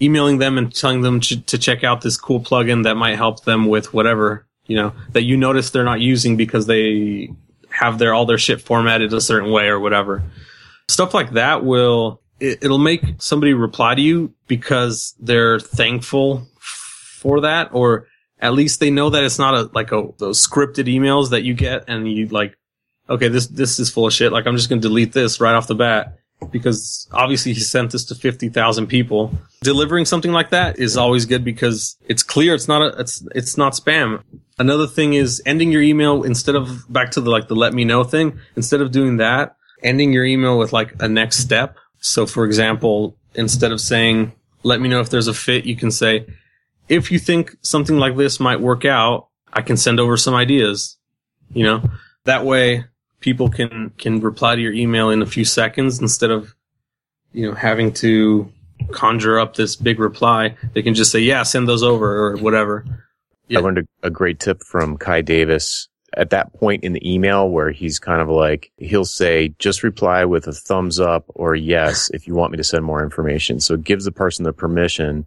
emailing 0.00 0.38
them 0.38 0.56
and 0.56 0.74
telling 0.74 1.02
them 1.02 1.20
to, 1.20 1.40
to 1.42 1.58
check 1.58 1.82
out 1.84 2.00
this 2.00 2.16
cool 2.16 2.40
plugin 2.40 2.84
that 2.84 2.94
might 2.94 3.16
help 3.16 3.44
them 3.44 3.66
with 3.66 3.92
whatever, 3.92 4.46
you 4.66 4.76
know, 4.76 4.92
that 5.10 5.24
you 5.24 5.36
notice 5.36 5.70
they're 5.70 5.84
not 5.84 6.00
using 6.00 6.36
because 6.36 6.66
they 6.66 7.30
have 7.70 7.98
their, 7.98 8.14
all 8.14 8.24
their 8.24 8.38
shit 8.38 8.60
formatted 8.60 9.12
a 9.12 9.20
certain 9.20 9.50
way 9.50 9.68
or 9.68 9.80
whatever. 9.80 10.22
Stuff 10.86 11.12
like 11.14 11.32
that 11.32 11.64
will, 11.64 12.22
it, 12.40 12.62
it'll 12.62 12.78
make 12.78 13.02
somebody 13.18 13.52
reply 13.52 13.94
to 13.94 14.00
you 14.00 14.32
because 14.46 15.14
they're 15.18 15.58
thankful 15.58 16.46
for 16.60 17.40
that 17.40 17.70
or 17.72 18.06
at 18.40 18.52
least 18.52 18.78
they 18.78 18.90
know 18.90 19.10
that 19.10 19.24
it's 19.24 19.40
not 19.40 19.54
a, 19.54 19.70
like 19.74 19.90
a, 19.90 20.08
those 20.18 20.46
scripted 20.46 20.86
emails 20.86 21.30
that 21.30 21.42
you 21.42 21.54
get 21.54 21.84
and 21.88 22.10
you 22.10 22.28
like, 22.28 22.56
okay, 23.10 23.26
this, 23.26 23.48
this 23.48 23.80
is 23.80 23.90
full 23.90 24.06
of 24.06 24.12
shit. 24.12 24.30
Like 24.30 24.46
I'm 24.46 24.56
just 24.56 24.68
going 24.68 24.80
to 24.80 24.88
delete 24.88 25.12
this 25.12 25.40
right 25.40 25.54
off 25.54 25.66
the 25.66 25.74
bat 25.74 26.18
because 26.50 27.08
obviously 27.12 27.52
he 27.52 27.60
sent 27.60 27.92
this 27.92 28.04
to 28.06 28.14
50,000 28.14 28.86
people. 28.86 29.32
Delivering 29.62 30.04
something 30.04 30.32
like 30.32 30.50
that 30.50 30.78
is 30.78 30.96
always 30.96 31.26
good 31.26 31.44
because 31.44 31.96
it's 32.06 32.22
clear 32.22 32.54
it's 32.54 32.68
not 32.68 32.82
a, 32.82 33.00
it's 33.00 33.26
it's 33.34 33.56
not 33.56 33.72
spam. 33.72 34.22
Another 34.58 34.86
thing 34.86 35.14
is 35.14 35.42
ending 35.46 35.72
your 35.72 35.82
email 35.82 36.22
instead 36.22 36.54
of 36.54 36.90
back 36.92 37.10
to 37.12 37.20
the 37.20 37.30
like 37.30 37.48
the 37.48 37.56
let 37.56 37.74
me 37.74 37.84
know 37.84 38.04
thing, 38.04 38.38
instead 38.56 38.80
of 38.80 38.90
doing 38.90 39.18
that, 39.18 39.56
ending 39.82 40.12
your 40.12 40.24
email 40.24 40.58
with 40.58 40.72
like 40.72 40.94
a 41.00 41.08
next 41.08 41.38
step. 41.38 41.76
So 42.00 42.26
for 42.26 42.44
example, 42.44 43.16
instead 43.34 43.72
of 43.72 43.80
saying 43.80 44.32
let 44.62 44.80
me 44.80 44.88
know 44.88 45.00
if 45.00 45.10
there's 45.10 45.28
a 45.28 45.34
fit, 45.34 45.64
you 45.66 45.76
can 45.76 45.90
say 45.90 46.26
if 46.88 47.10
you 47.10 47.18
think 47.18 47.56
something 47.62 47.98
like 47.98 48.16
this 48.16 48.40
might 48.40 48.60
work 48.60 48.84
out, 48.84 49.28
I 49.52 49.62
can 49.62 49.76
send 49.76 50.00
over 50.00 50.16
some 50.16 50.34
ideas. 50.34 50.96
You 51.52 51.64
know, 51.64 51.90
that 52.24 52.44
way 52.44 52.84
people 53.20 53.48
can 53.48 53.90
can 53.98 54.20
reply 54.20 54.54
to 54.56 54.60
your 54.62 54.72
email 54.72 55.10
in 55.10 55.22
a 55.22 55.26
few 55.26 55.44
seconds 55.44 56.00
instead 56.00 56.30
of 56.30 56.54
you 57.32 57.46
know 57.48 57.54
having 57.54 57.92
to 57.92 58.50
conjure 58.92 59.38
up 59.38 59.56
this 59.56 59.74
big 59.76 59.98
reply 59.98 60.56
they 60.72 60.82
can 60.82 60.94
just 60.94 61.10
say 61.10 61.18
yeah 61.18 61.42
send 61.42 61.68
those 61.68 61.82
over 61.82 62.26
or 62.26 62.36
whatever 62.36 62.84
Yeah. 63.48 63.58
I 63.58 63.62
learned 63.62 63.78
a, 63.78 64.06
a 64.06 64.10
great 64.10 64.38
tip 64.40 64.62
from 64.62 64.96
Kai 64.98 65.22
Davis 65.22 65.88
at 66.16 66.30
that 66.30 66.52
point 66.54 66.84
in 66.84 66.92
the 66.94 67.14
email 67.14 67.48
where 67.50 67.70
he's 67.70 67.98
kind 67.98 68.22
of 68.22 68.28
like, 68.28 68.72
he'll 68.78 69.04
say, 69.04 69.54
just 69.58 69.82
reply 69.82 70.24
with 70.24 70.46
a 70.46 70.52
thumbs 70.52 70.98
up 70.98 71.24
or 71.28 71.54
yes 71.54 72.08
if 72.14 72.26
you 72.26 72.34
want 72.34 72.50
me 72.50 72.56
to 72.56 72.64
send 72.64 72.82
more 72.84 73.02
information. 73.02 73.60
So 73.60 73.74
it 73.74 73.84
gives 73.84 74.06
the 74.06 74.12
person 74.12 74.44
the 74.44 74.52
permission 74.54 75.26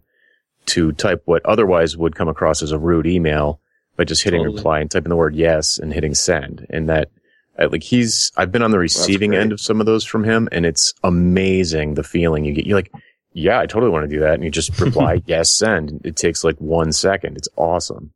to 0.66 0.90
type 0.92 1.22
what 1.24 1.44
otherwise 1.46 1.96
would 1.96 2.16
come 2.16 2.28
across 2.28 2.62
as 2.62 2.72
a 2.72 2.78
rude 2.78 3.06
email 3.06 3.60
by 3.96 4.04
just 4.04 4.24
hitting 4.24 4.40
Totally. 4.40 4.56
reply 4.56 4.80
and 4.80 4.90
typing 4.90 5.10
the 5.10 5.16
word 5.16 5.36
yes 5.36 5.78
and 5.78 5.92
hitting 5.92 6.14
send. 6.14 6.66
And 6.68 6.88
that, 6.88 7.10
like 7.66 7.82
he's, 7.82 8.32
I've 8.36 8.50
been 8.50 8.62
on 8.62 8.70
the 8.70 8.78
receiving 8.78 9.34
end 9.34 9.52
of 9.52 9.60
some 9.60 9.80
of 9.80 9.86
those 9.86 10.04
from 10.04 10.24
him 10.24 10.48
and 10.52 10.66
it's 10.66 10.94
amazing 11.04 11.94
the 11.94 12.02
feeling 12.02 12.44
you 12.44 12.52
get. 12.52 12.66
You're 12.66 12.78
like, 12.78 12.92
yeah, 13.34 13.60
I 13.60 13.66
totally 13.66 13.90
want 13.90 14.08
to 14.08 14.14
do 14.14 14.20
that. 14.20 14.34
And 14.34 14.44
you 14.44 14.50
just 14.50 14.78
reply 14.80 15.22
yes, 15.26 15.50
send. 15.50 16.00
It 16.04 16.16
takes 16.16 16.44
like 16.44 16.56
one 16.58 16.92
second. 16.92 17.36
It's 17.36 17.48
awesome. 17.56 18.12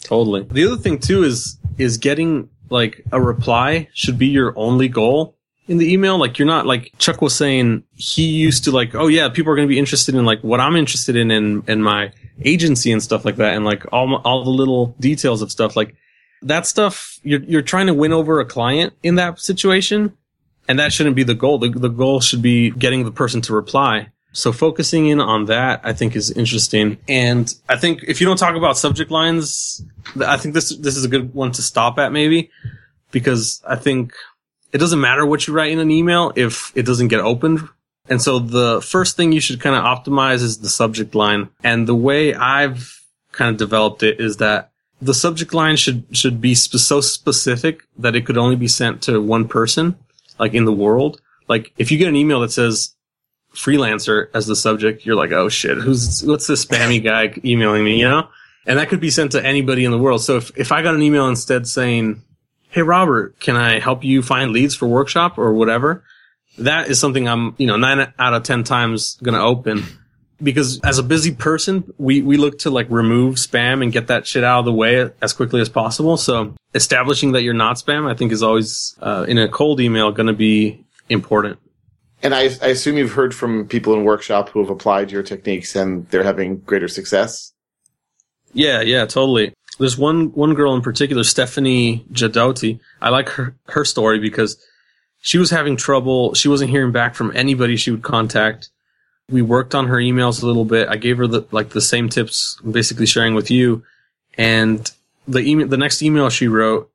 totally 0.00 0.42
the 0.50 0.66
other 0.66 0.76
thing 0.76 0.98
too 0.98 1.24
is 1.24 1.58
is 1.78 1.98
getting 1.98 2.48
like 2.70 3.04
a 3.12 3.20
reply 3.20 3.88
should 3.94 4.18
be 4.18 4.26
your 4.26 4.52
only 4.56 4.88
goal 4.88 5.36
in 5.68 5.78
the 5.78 5.92
email 5.92 6.18
like 6.18 6.38
you're 6.38 6.46
not 6.46 6.66
like 6.66 6.92
chuck 6.98 7.20
was 7.20 7.34
saying 7.34 7.82
he 7.92 8.24
used 8.24 8.64
to 8.64 8.70
like 8.70 8.94
oh 8.94 9.08
yeah 9.08 9.28
people 9.28 9.52
are 9.52 9.56
going 9.56 9.66
to 9.66 9.72
be 9.72 9.78
interested 9.78 10.14
in 10.14 10.24
like 10.24 10.40
what 10.42 10.60
i'm 10.60 10.76
interested 10.76 11.16
in 11.16 11.30
in 11.30 11.62
in 11.66 11.82
my 11.82 12.12
agency 12.44 12.92
and 12.92 13.02
stuff 13.02 13.24
like 13.24 13.36
that 13.36 13.54
and 13.54 13.64
like 13.64 13.84
all 13.92 14.16
all 14.16 14.44
the 14.44 14.50
little 14.50 14.94
details 15.00 15.42
of 15.42 15.50
stuff 15.50 15.76
like 15.76 15.94
that 16.46 16.66
stuff 16.66 17.18
you're 17.22 17.42
you're 17.42 17.62
trying 17.62 17.86
to 17.86 17.94
win 17.94 18.12
over 18.12 18.40
a 18.40 18.44
client 18.44 18.94
in 19.02 19.16
that 19.16 19.38
situation 19.40 20.16
and 20.68 20.78
that 20.78 20.92
shouldn't 20.92 21.14
be 21.14 21.22
the 21.22 21.34
goal. 21.34 21.58
The, 21.58 21.70
the 21.70 21.88
goal 21.88 22.20
should 22.20 22.42
be 22.42 22.70
getting 22.70 23.04
the 23.04 23.12
person 23.12 23.40
to 23.42 23.54
reply. 23.54 24.08
So 24.32 24.52
focusing 24.52 25.06
in 25.06 25.20
on 25.20 25.46
that 25.46 25.80
i 25.84 25.92
think 25.92 26.16
is 26.16 26.30
interesting. 26.30 26.98
And 27.08 27.52
i 27.68 27.76
think 27.76 28.04
if 28.06 28.20
you 28.20 28.26
don't 28.26 28.38
talk 28.38 28.56
about 28.56 28.76
subject 28.78 29.10
lines 29.10 29.82
i 30.26 30.36
think 30.36 30.54
this 30.54 30.76
this 30.76 30.96
is 30.96 31.04
a 31.04 31.08
good 31.08 31.34
one 31.34 31.52
to 31.52 31.62
stop 31.62 31.98
at 31.98 32.12
maybe 32.12 32.50
because 33.10 33.62
i 33.66 33.76
think 33.76 34.12
it 34.72 34.78
doesn't 34.78 35.00
matter 35.00 35.24
what 35.24 35.46
you 35.46 35.54
write 35.54 35.72
in 35.72 35.78
an 35.78 35.90
email 35.90 36.32
if 36.36 36.70
it 36.76 36.84
doesn't 36.84 37.08
get 37.08 37.20
opened. 37.20 37.66
And 38.08 38.20
so 38.20 38.38
the 38.38 38.80
first 38.82 39.16
thing 39.16 39.32
you 39.32 39.40
should 39.40 39.60
kind 39.60 39.74
of 39.74 39.84
optimize 39.84 40.42
is 40.42 40.58
the 40.58 40.68
subject 40.68 41.14
line. 41.14 41.48
And 41.64 41.88
the 41.88 41.94
way 41.94 42.34
I've 42.34 43.02
kind 43.32 43.50
of 43.50 43.56
developed 43.56 44.02
it 44.02 44.20
is 44.20 44.36
that 44.36 44.70
the 45.00 45.14
subject 45.14 45.52
line 45.52 45.76
should, 45.76 46.04
should 46.16 46.40
be 46.40 46.54
sp- 46.56 46.78
so 46.78 47.00
specific 47.00 47.82
that 47.98 48.16
it 48.16 48.26
could 48.26 48.38
only 48.38 48.56
be 48.56 48.68
sent 48.68 49.02
to 49.02 49.20
one 49.20 49.48
person, 49.48 49.96
like 50.38 50.54
in 50.54 50.64
the 50.64 50.72
world. 50.72 51.20
Like 51.48 51.72
if 51.76 51.90
you 51.90 51.98
get 51.98 52.08
an 52.08 52.16
email 52.16 52.40
that 52.40 52.52
says 52.52 52.94
freelancer 53.54 54.28
as 54.34 54.46
the 54.46 54.56
subject, 54.56 55.04
you're 55.04 55.16
like, 55.16 55.32
oh 55.32 55.48
shit, 55.48 55.78
who's, 55.78 56.22
what's 56.24 56.46
this 56.46 56.64
spammy 56.64 57.02
guy 57.02 57.34
emailing 57.44 57.84
me, 57.84 57.98
you 57.98 58.08
know? 58.08 58.28
And 58.66 58.78
that 58.78 58.88
could 58.88 59.00
be 59.00 59.10
sent 59.10 59.32
to 59.32 59.44
anybody 59.44 59.84
in 59.84 59.92
the 59.92 59.98
world. 59.98 60.22
So 60.22 60.38
if, 60.38 60.50
if 60.56 60.72
I 60.72 60.82
got 60.82 60.94
an 60.94 61.02
email 61.02 61.28
instead 61.28 61.68
saying, 61.68 62.22
Hey, 62.68 62.82
Robert, 62.82 63.38
can 63.38 63.56
I 63.56 63.78
help 63.78 64.04
you 64.04 64.22
find 64.22 64.50
leads 64.50 64.74
for 64.74 64.86
workshop 64.86 65.38
or 65.38 65.54
whatever? 65.54 66.04
that 66.58 66.88
is 66.88 66.98
something 66.98 67.28
I'm, 67.28 67.54
you 67.58 67.66
know, 67.66 67.76
nine 67.76 68.12
out 68.18 68.34
of 68.34 68.42
10 68.42 68.64
times 68.64 69.16
to 69.16 69.40
open 69.40 69.84
because 70.42 70.80
as 70.80 70.98
a 70.98 71.02
busy 71.02 71.34
person, 71.34 71.92
we, 71.98 72.22
we 72.22 72.36
look 72.36 72.58
to 72.60 72.70
like 72.70 72.86
remove 72.90 73.36
spam 73.36 73.82
and 73.82 73.92
get 73.92 74.08
that 74.08 74.26
shit 74.26 74.44
out 74.44 74.60
of 74.60 74.64
the 74.64 74.72
way 74.72 75.10
as 75.22 75.32
quickly 75.32 75.60
as 75.60 75.68
possible. 75.68 76.16
So 76.16 76.54
establishing 76.74 77.32
that 77.32 77.42
you're 77.42 77.54
not 77.54 77.76
spam, 77.76 78.10
I 78.10 78.14
think 78.14 78.32
is 78.32 78.42
always, 78.42 78.96
uh, 79.00 79.24
in 79.28 79.38
a 79.38 79.48
cold 79.48 79.80
email 79.80 80.12
going 80.12 80.26
to 80.26 80.32
be 80.32 80.84
important. 81.08 81.58
And 82.22 82.34
I, 82.34 82.50
I 82.62 82.68
assume 82.68 82.96
you've 82.96 83.12
heard 83.12 83.34
from 83.34 83.66
people 83.68 83.94
in 83.94 84.04
workshop 84.04 84.48
who 84.50 84.60
have 84.60 84.70
applied 84.70 85.10
your 85.10 85.22
techniques 85.22 85.76
and 85.76 86.08
they're 86.10 86.24
having 86.24 86.58
greater 86.58 86.88
success. 86.88 87.52
Yeah, 88.52 88.80
yeah, 88.80 89.04
totally. 89.06 89.52
There's 89.78 89.98
one, 89.98 90.32
one 90.32 90.54
girl 90.54 90.74
in 90.74 90.80
particular, 90.80 91.24
Stephanie 91.24 92.06
Jadotti. 92.10 92.80
I 93.00 93.10
like 93.10 93.28
her, 93.30 93.54
her 93.68 93.84
story 93.84 94.18
because 94.18 94.56
she 95.20 95.38
was 95.38 95.50
having 95.50 95.76
trouble. 95.76 96.34
She 96.34 96.48
wasn't 96.48 96.70
hearing 96.70 96.92
back 96.92 97.14
from 97.14 97.32
anybody 97.36 97.76
she 97.76 97.90
would 97.90 98.02
contact. 98.02 98.70
We 99.28 99.42
worked 99.42 99.74
on 99.74 99.88
her 99.88 99.96
emails 99.96 100.42
a 100.42 100.46
little 100.46 100.64
bit. 100.64 100.88
I 100.88 100.96
gave 100.96 101.18
her 101.18 101.26
the, 101.26 101.46
like 101.50 101.70
the 101.70 101.80
same 101.80 102.08
tips 102.08 102.58
I'm 102.64 102.72
basically 102.72 103.06
sharing 103.06 103.34
with 103.34 103.50
you. 103.50 103.82
And 104.38 104.90
the 105.26 105.40
email, 105.40 105.66
the 105.66 105.76
next 105.76 106.02
email 106.02 106.30
she 106.30 106.46
wrote, 106.46 106.90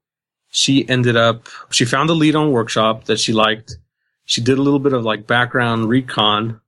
she 0.49 0.87
ended 0.87 1.17
up, 1.17 1.47
she 1.69 1.85
found 1.85 2.09
a 2.09 2.13
lead 2.13 2.35
on 2.35 2.51
workshop 2.51 3.05
that 3.05 3.19
she 3.19 3.33
liked. 3.33 3.77
She 4.25 4.41
did 4.41 4.57
a 4.57 4.61
little 4.61 4.79
bit 4.79 4.93
of 4.93 5.03
like 5.03 5.27
background 5.27 5.89
recon, 5.89 6.61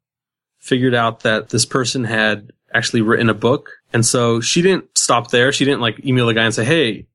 figured 0.59 0.95
out 0.95 1.21
that 1.21 1.49
this 1.49 1.65
person 1.65 2.03
had 2.03 2.51
actually 2.73 3.01
written 3.01 3.29
a 3.29 3.33
book. 3.33 3.69
And 3.93 4.05
so 4.05 4.41
she 4.41 4.61
didn't 4.61 4.97
stop 4.97 5.31
there. 5.31 5.51
She 5.51 5.65
didn't 5.65 5.81
like 5.81 6.05
email 6.05 6.27
the 6.27 6.33
guy 6.33 6.43
and 6.43 6.53
say, 6.53 6.65
Hey, 6.65 7.05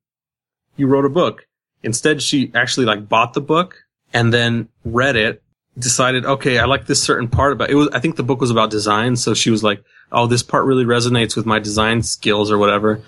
you 0.75 0.87
wrote 0.87 1.05
a 1.05 1.09
book. 1.09 1.45
Instead, 1.83 2.21
she 2.21 2.51
actually 2.55 2.85
like 2.85 3.07
bought 3.07 3.33
the 3.33 3.41
book 3.41 3.83
and 4.13 4.33
then 4.33 4.69
read 4.83 5.15
it, 5.15 5.43
decided, 5.79 6.25
okay, 6.25 6.59
I 6.59 6.65
like 6.65 6.85
this 6.85 7.01
certain 7.01 7.27
part 7.27 7.53
about 7.53 7.69
it. 7.69 7.75
Was, 7.75 7.89
I 7.89 7.99
think 7.99 8.15
the 8.15 8.23
book 8.23 8.41
was 8.41 8.51
about 8.51 8.69
design. 8.69 9.15
So 9.15 9.33
she 9.33 9.49
was 9.49 9.63
like, 9.63 9.83
Oh, 10.11 10.27
this 10.27 10.43
part 10.43 10.65
really 10.65 10.85
resonates 10.85 11.35
with 11.35 11.45
my 11.45 11.59
design 11.59 12.01
skills 12.01 12.51
or 12.51 12.57
whatever. 12.57 13.01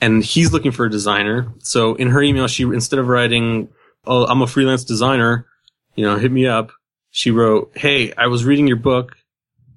And 0.00 0.22
he's 0.22 0.52
looking 0.52 0.72
for 0.72 0.86
a 0.86 0.90
designer. 0.90 1.48
So 1.60 1.94
in 1.94 2.08
her 2.08 2.22
email, 2.22 2.46
she, 2.46 2.64
instead 2.64 2.98
of 2.98 3.08
writing, 3.08 3.68
Oh, 4.06 4.24
I'm 4.26 4.42
a 4.42 4.46
freelance 4.46 4.84
designer, 4.84 5.46
you 5.96 6.04
know, 6.04 6.16
hit 6.16 6.30
me 6.30 6.46
up. 6.46 6.70
She 7.10 7.30
wrote, 7.30 7.72
Hey, 7.74 8.12
I 8.14 8.26
was 8.26 8.44
reading 8.44 8.66
your 8.66 8.76
book. 8.76 9.16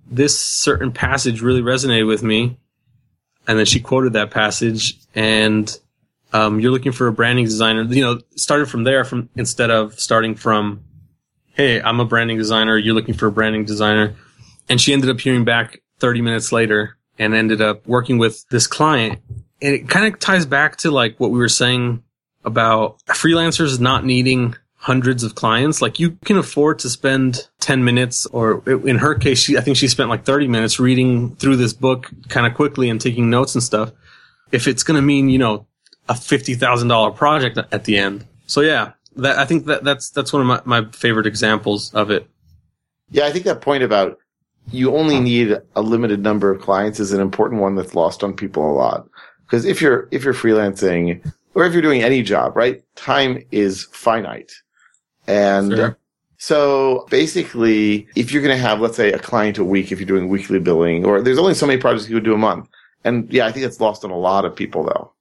This 0.09 0.39
certain 0.39 0.91
passage 0.91 1.41
really 1.41 1.61
resonated 1.61 2.07
with 2.07 2.21
me. 2.21 2.57
And 3.47 3.57
then 3.57 3.65
she 3.65 3.79
quoted 3.79 4.13
that 4.13 4.31
passage 4.31 4.97
and, 5.15 5.77
um, 6.33 6.59
you're 6.59 6.71
looking 6.71 6.91
for 6.93 7.07
a 7.07 7.11
branding 7.11 7.45
designer, 7.45 7.83
you 7.83 8.01
know, 8.01 8.21
started 8.35 8.69
from 8.69 8.83
there 8.83 9.03
from 9.03 9.29
instead 9.35 9.69
of 9.69 9.99
starting 9.99 10.35
from, 10.35 10.83
Hey, 11.53 11.81
I'm 11.81 11.99
a 11.99 12.05
branding 12.05 12.37
designer. 12.37 12.77
You're 12.77 12.95
looking 12.95 13.13
for 13.13 13.27
a 13.27 13.31
branding 13.31 13.65
designer. 13.65 14.15
And 14.69 14.79
she 14.79 14.93
ended 14.93 15.09
up 15.09 15.19
hearing 15.19 15.43
back 15.43 15.81
30 15.99 16.21
minutes 16.21 16.51
later 16.51 16.97
and 17.19 17.35
ended 17.35 17.61
up 17.61 17.85
working 17.85 18.17
with 18.17 18.47
this 18.49 18.67
client. 18.67 19.19
And 19.61 19.75
it 19.75 19.89
kind 19.89 20.11
of 20.11 20.19
ties 20.19 20.45
back 20.45 20.77
to 20.77 20.91
like 20.91 21.19
what 21.19 21.31
we 21.31 21.39
were 21.39 21.49
saying 21.49 22.03
about 22.45 22.99
freelancers 23.07 23.79
not 23.79 24.05
needing 24.05 24.55
hundreds 24.75 25.23
of 25.23 25.35
clients. 25.35 25.81
Like 25.81 25.99
you 25.99 26.11
can 26.23 26.37
afford 26.37 26.79
to 26.79 26.89
spend 26.89 27.47
10 27.59 27.83
minutes 27.83 28.25
or 28.27 28.63
in 28.67 28.97
her 28.97 29.13
case, 29.13 29.39
she, 29.39 29.57
I 29.57 29.61
think 29.61 29.77
she 29.77 29.89
spent 29.89 30.09
like 30.09 30.23
30 30.23 30.47
minutes 30.47 30.79
reading 30.79 31.35
through 31.35 31.57
this 31.57 31.73
book 31.73 32.09
kind 32.29 32.47
of 32.47 32.55
quickly 32.55 32.89
and 32.89 32.99
taking 32.99 33.29
notes 33.29 33.55
and 33.55 33.63
stuff. 33.63 33.91
If 34.51 34.67
it's 34.67 34.83
going 34.83 34.95
to 34.95 35.01
mean, 35.01 35.29
you 35.29 35.37
know, 35.37 35.67
a 36.09 36.13
$50,000 36.13 37.15
project 37.15 37.59
at 37.71 37.83
the 37.83 37.97
end. 37.97 38.25
So 38.47 38.61
yeah, 38.61 38.93
that, 39.17 39.37
I 39.37 39.45
think 39.45 39.65
that 39.65 39.83
that's, 39.83 40.09
that's 40.09 40.31
one 40.33 40.41
of 40.41 40.47
my, 40.47 40.81
my 40.81 40.91
favorite 40.91 41.27
examples 41.27 41.93
of 41.93 42.09
it. 42.11 42.27
Yeah, 43.09 43.25
I 43.25 43.31
think 43.31 43.45
that 43.45 43.61
point 43.61 43.83
about 43.83 44.17
you 44.71 44.95
only 44.95 45.19
need 45.19 45.57
a 45.75 45.81
limited 45.81 46.21
number 46.21 46.51
of 46.51 46.61
clients 46.61 46.99
is 46.99 47.11
an 47.13 47.21
important 47.21 47.61
one 47.61 47.75
that's 47.75 47.95
lost 47.95 48.23
on 48.23 48.33
people 48.33 48.69
a 48.69 48.73
lot. 48.73 49.07
Because 49.45 49.65
if 49.65 49.81
you're, 49.81 50.07
if 50.11 50.23
you're 50.23 50.33
freelancing 50.33 51.21
or 51.55 51.65
if 51.65 51.73
you're 51.73 51.81
doing 51.81 52.03
any 52.03 52.21
job, 52.21 52.55
right? 52.55 52.81
Time 52.95 53.43
is 53.51 53.83
finite. 53.91 54.53
And 55.27 55.73
Sure. 55.73 55.97
so 56.37 57.05
basically, 57.09 58.07
if 58.15 58.31
you're 58.31 58.41
going 58.41 58.55
to 58.55 58.61
have, 58.61 58.79
let's 58.79 58.95
say, 58.95 59.11
a 59.11 59.19
client 59.19 59.57
a 59.57 59.63
week, 59.65 59.91
if 59.91 59.99
you're 59.99 60.07
doing 60.07 60.29
weekly 60.29 60.59
billing, 60.59 61.05
or 61.05 61.21
there's 61.21 61.37
only 61.37 61.53
so 61.53 61.67
many 61.67 61.79
projects 61.79 62.07
you 62.07 62.15
would 62.15 62.23
do 62.23 62.33
a 62.33 62.37
month. 62.37 62.69
And 63.03 63.31
yeah, 63.33 63.45
I 63.45 63.51
think 63.51 63.63
that's 63.63 63.81
lost 63.81 64.05
on 64.05 64.11
a 64.11 64.17
lot 64.17 64.45
of 64.45 64.55
people 64.55 64.83
though. 64.83 65.11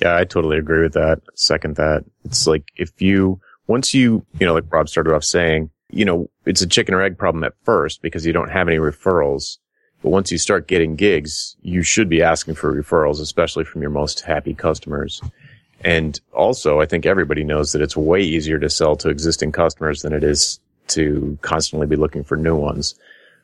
Yeah, 0.00 0.16
I 0.16 0.24
totally 0.24 0.58
agree 0.58 0.82
with 0.82 0.94
that. 0.94 1.20
Second 1.34 1.76
that. 1.76 2.04
It's 2.24 2.46
like 2.46 2.68
if 2.76 3.00
you, 3.02 3.40
once 3.66 3.94
you, 3.94 4.24
you 4.38 4.46
know, 4.46 4.54
like 4.54 4.72
Rob 4.72 4.88
started 4.88 5.14
off 5.14 5.24
saying, 5.24 5.70
you 5.90 6.04
know, 6.04 6.30
it's 6.44 6.62
a 6.62 6.66
chicken 6.66 6.94
or 6.94 7.02
egg 7.02 7.18
problem 7.18 7.44
at 7.44 7.54
first 7.64 8.02
because 8.02 8.24
you 8.24 8.32
don't 8.32 8.50
have 8.50 8.68
any 8.68 8.76
referrals. 8.76 9.58
But 10.02 10.10
once 10.10 10.30
you 10.30 10.38
start 10.38 10.68
getting 10.68 10.94
gigs, 10.94 11.56
you 11.62 11.82
should 11.82 12.08
be 12.08 12.22
asking 12.22 12.54
for 12.54 12.72
referrals, 12.72 13.20
especially 13.20 13.64
from 13.64 13.82
your 13.82 13.90
most 13.90 14.20
happy 14.20 14.54
customers. 14.54 15.20
And 15.84 16.20
also, 16.32 16.80
I 16.80 16.86
think 16.86 17.06
everybody 17.06 17.42
knows 17.42 17.72
that 17.72 17.82
it's 17.82 17.96
way 17.96 18.20
easier 18.20 18.58
to 18.58 18.70
sell 18.70 18.96
to 18.96 19.08
existing 19.08 19.52
customers 19.52 20.02
than 20.02 20.12
it 20.12 20.22
is 20.22 20.60
to 20.88 21.38
constantly 21.42 21.86
be 21.86 21.96
looking 21.96 22.22
for 22.22 22.36
new 22.36 22.56
ones. 22.56 22.94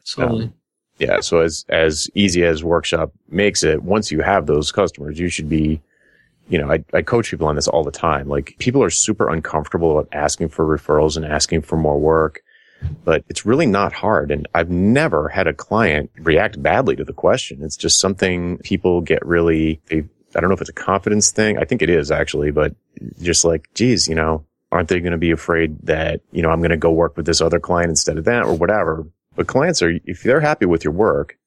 Totally. 0.07 0.45
Um, 0.45 0.55
yeah. 0.99 1.21
So 1.21 1.41
as, 1.41 1.65
as 1.69 2.09
easy 2.15 2.45
as 2.45 2.63
workshop 2.63 3.13
makes 3.29 3.65
it, 3.65 3.83
once 3.83 4.13
you 4.13 4.21
have 4.21 4.47
those 4.47 4.71
customers, 4.71 5.19
you 5.19 5.29
should 5.29 5.49
be, 5.49 5.81
you 6.49 6.59
know, 6.59 6.71
I, 6.71 6.85
I 6.93 7.03
coach 7.03 7.31
people 7.31 7.47
on 7.47 7.57
this 7.57 7.69
all 7.69 7.85
the 7.85 7.91
time. 7.91 8.29
Like 8.29 8.57
people 8.59 8.83
are 8.83 8.91
super 8.91 9.29
uncomfortable 9.29 9.99
about 9.99 10.09
asking 10.13 10.51
for 10.51 10.67
referrals 10.67 11.17
and 11.17 11.25
asking 11.25 11.63
for 11.63 11.77
more 11.77 11.99
work, 11.99 12.43
but 13.05 13.25
it's 13.29 13.47
really 13.47 13.67
not 13.67 13.93
hard. 13.93 14.31
And 14.31 14.47
I've 14.55 14.71
never 14.71 15.29
had 15.29 15.47
a 15.47 15.55
client 15.55 16.11
react 16.19 16.63
badly 16.63 16.97
to 16.97 17.05
the 17.05 17.13
question. 17.13 17.63
It's 17.63 17.77
just 17.77 17.99
something 17.99 18.59
people 18.59 19.01
get 19.01 19.25
really, 19.25 19.81
they, 19.87 20.05
I 20.35 20.41
don't 20.41 20.51
know 20.51 20.55
if 20.55 20.61
it's 20.61 20.71
a 20.71 20.75
confidence 20.75 21.31
thing. 21.31 21.59
I 21.59 21.65
think 21.65 21.81
it 21.81 21.91
is 21.91 22.11
actually, 22.11 22.51
but 22.51 22.75
just 23.23 23.45
like, 23.45 23.69
geez, 23.75 24.09
you 24.09 24.15
know, 24.15 24.45
aren't 24.71 24.89
they 24.89 25.01
going 25.01 25.13
to 25.13 25.19
be 25.19 25.31
afraid 25.31 25.79
that, 25.85 26.21
you 26.33 26.43
know, 26.43 26.51
I'm 26.51 26.61
going 26.61 26.71
to 26.71 26.77
go 26.77 26.91
work 26.91 27.17
with 27.17 27.27
this 27.27 27.41
other 27.41 27.61
client 27.61 27.91
instead 27.91 28.19
of 28.19 28.25
that 28.25 28.45
or 28.45 28.55
whatever? 28.55 29.07
But 29.37 29.47
clients 29.47 29.81
are, 29.83 29.99
if 30.05 30.23
they're 30.23 30.41
happy 30.41 30.67
with 30.67 30.85
your 30.85 30.93
work, 30.93 31.39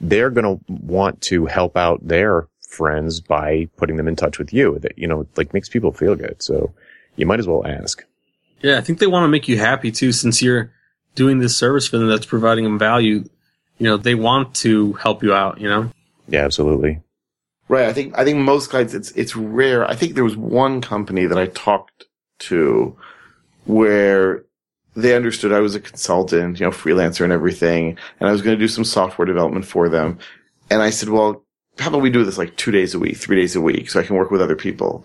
they're 0.00 0.30
going 0.30 0.58
to 0.58 0.64
want 0.68 1.20
to 1.22 1.46
help 1.46 1.76
out 1.76 2.06
their 2.06 2.48
friends 2.72 3.20
by 3.20 3.68
putting 3.76 3.96
them 3.96 4.08
in 4.08 4.16
touch 4.16 4.38
with 4.38 4.52
you 4.52 4.78
that, 4.80 4.98
you 4.98 5.06
know, 5.06 5.26
like 5.36 5.52
makes 5.52 5.68
people 5.68 5.92
feel 5.92 6.16
good. 6.16 6.42
So 6.42 6.72
you 7.16 7.26
might 7.26 7.38
as 7.38 7.46
well 7.46 7.66
ask. 7.66 8.04
Yeah, 8.62 8.78
I 8.78 8.80
think 8.80 8.98
they 8.98 9.06
want 9.06 9.24
to 9.24 9.28
make 9.28 9.46
you 9.46 9.58
happy 9.58 9.90
too, 9.90 10.12
since 10.12 10.40
you're 10.40 10.72
doing 11.14 11.38
this 11.38 11.56
service 11.56 11.86
for 11.86 11.98
them 11.98 12.08
that's 12.08 12.26
providing 12.26 12.64
them 12.64 12.78
value. 12.78 13.24
You 13.78 13.86
know, 13.86 13.96
they 13.96 14.14
want 14.14 14.54
to 14.56 14.94
help 14.94 15.22
you 15.22 15.34
out, 15.34 15.60
you 15.60 15.68
know? 15.68 15.90
Yeah, 16.28 16.44
absolutely. 16.44 17.02
Right. 17.68 17.86
I 17.86 17.92
think, 17.92 18.16
I 18.16 18.24
think 18.24 18.38
most 18.38 18.70
clients, 18.70 18.94
it's, 18.94 19.10
it's 19.12 19.36
rare. 19.36 19.88
I 19.88 19.94
think 19.94 20.14
there 20.14 20.24
was 20.24 20.36
one 20.36 20.80
company 20.80 21.26
that 21.26 21.38
I 21.38 21.46
talked 21.48 22.04
to 22.40 22.96
where 23.64 24.44
they 24.94 25.16
understood 25.16 25.52
I 25.52 25.60
was 25.60 25.74
a 25.74 25.80
consultant, 25.80 26.60
you 26.60 26.66
know, 26.66 26.72
freelancer 26.72 27.22
and 27.24 27.32
everything. 27.32 27.98
And 28.20 28.28
I 28.28 28.32
was 28.32 28.42
going 28.42 28.56
to 28.56 28.62
do 28.62 28.68
some 28.68 28.84
software 28.84 29.26
development 29.26 29.64
for 29.64 29.88
them. 29.88 30.18
And 30.70 30.80
I 30.80 30.90
said, 30.90 31.08
well, 31.08 31.44
how 31.78 31.88
about 31.88 32.02
we 32.02 32.10
do 32.10 32.24
this 32.24 32.38
like 32.38 32.56
two 32.56 32.70
days 32.70 32.94
a 32.94 32.98
week, 32.98 33.16
three 33.16 33.36
days 33.36 33.56
a 33.56 33.60
week 33.60 33.90
so 33.90 34.00
I 34.00 34.02
can 34.02 34.16
work 34.16 34.30
with 34.30 34.42
other 34.42 34.56
people? 34.56 35.04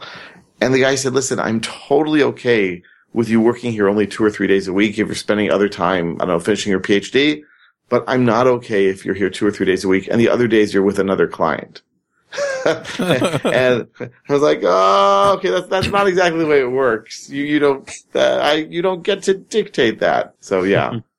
And 0.59 0.73
the 0.73 0.81
guy 0.81 0.95
said, 0.95 1.13
listen, 1.13 1.39
I'm 1.39 1.61
totally 1.61 2.23
okay 2.23 2.81
with 3.13 3.29
you 3.29 3.39
working 3.39 3.71
here 3.71 3.87
only 3.87 4.07
two 4.07 4.23
or 4.23 4.29
three 4.29 4.47
days 4.47 4.67
a 4.67 4.73
week 4.73 4.91
if 4.97 5.07
you're 5.07 5.15
spending 5.15 5.51
other 5.51 5.69
time, 5.69 6.15
I 6.15 6.25
don't 6.25 6.27
know, 6.27 6.39
finishing 6.39 6.71
your 6.71 6.79
PhD, 6.79 7.41
but 7.89 8.03
I'm 8.07 8.25
not 8.25 8.47
okay 8.47 8.87
if 8.87 9.05
you're 9.05 9.15
here 9.15 9.29
two 9.29 9.47
or 9.47 9.51
three 9.51 9.65
days 9.65 9.83
a 9.83 9.87
week 9.87 10.07
and 10.09 10.19
the 10.19 10.29
other 10.29 10.47
days 10.47 10.73
you're 10.73 10.83
with 10.83 10.99
another 10.99 11.27
client. 11.27 11.81
and 12.65 13.87
I 13.99 14.09
was 14.29 14.41
like, 14.41 14.59
oh, 14.63 15.35
okay, 15.37 15.49
that's, 15.49 15.67
that's 15.67 15.87
not 15.87 16.07
exactly 16.07 16.39
the 16.39 16.47
way 16.47 16.59
it 16.59 16.71
works. 16.71 17.29
You, 17.29 17.43
you 17.43 17.59
don't, 17.59 17.89
uh, 18.13 18.39
I, 18.41 18.53
you 18.55 18.81
don't 18.81 19.03
get 19.03 19.23
to 19.23 19.35
dictate 19.35 19.99
that. 19.99 20.35
So 20.39 20.63
yeah. 20.63 20.99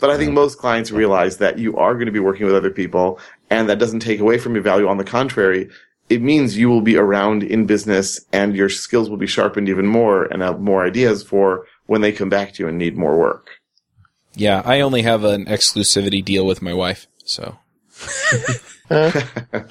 But 0.00 0.10
I 0.10 0.18
think 0.18 0.32
most 0.32 0.58
clients 0.58 0.90
realize 0.90 1.38
that 1.38 1.58
you 1.58 1.76
are 1.76 1.94
going 1.94 2.06
to 2.06 2.12
be 2.12 2.18
working 2.18 2.44
with 2.44 2.54
other 2.54 2.70
people 2.70 3.18
and 3.50 3.68
that 3.68 3.78
doesn't 3.78 4.00
take 4.00 4.20
away 4.20 4.38
from 4.38 4.54
your 4.54 4.62
value. 4.62 4.88
On 4.88 4.96
the 4.96 5.04
contrary, 5.04 5.70
it 6.08 6.22
means 6.22 6.56
you 6.56 6.68
will 6.68 6.80
be 6.80 6.96
around 6.96 7.42
in 7.42 7.66
business 7.66 8.20
and 8.32 8.54
your 8.54 8.68
skills 8.68 9.08
will 9.08 9.16
be 9.16 9.26
sharpened 9.26 9.68
even 9.68 9.86
more 9.86 10.24
and 10.24 10.42
have 10.42 10.60
more 10.60 10.84
ideas 10.84 11.22
for 11.22 11.66
when 11.86 12.00
they 12.00 12.12
come 12.12 12.28
back 12.28 12.52
to 12.54 12.62
you 12.62 12.68
and 12.68 12.78
need 12.78 12.96
more 12.96 13.18
work. 13.18 13.50
Yeah, 14.34 14.62
I 14.64 14.80
only 14.80 15.02
have 15.02 15.24
an 15.24 15.46
exclusivity 15.46 16.24
deal 16.24 16.44
with 16.44 16.60
my 16.60 16.74
wife, 16.74 17.06
so 17.24 17.58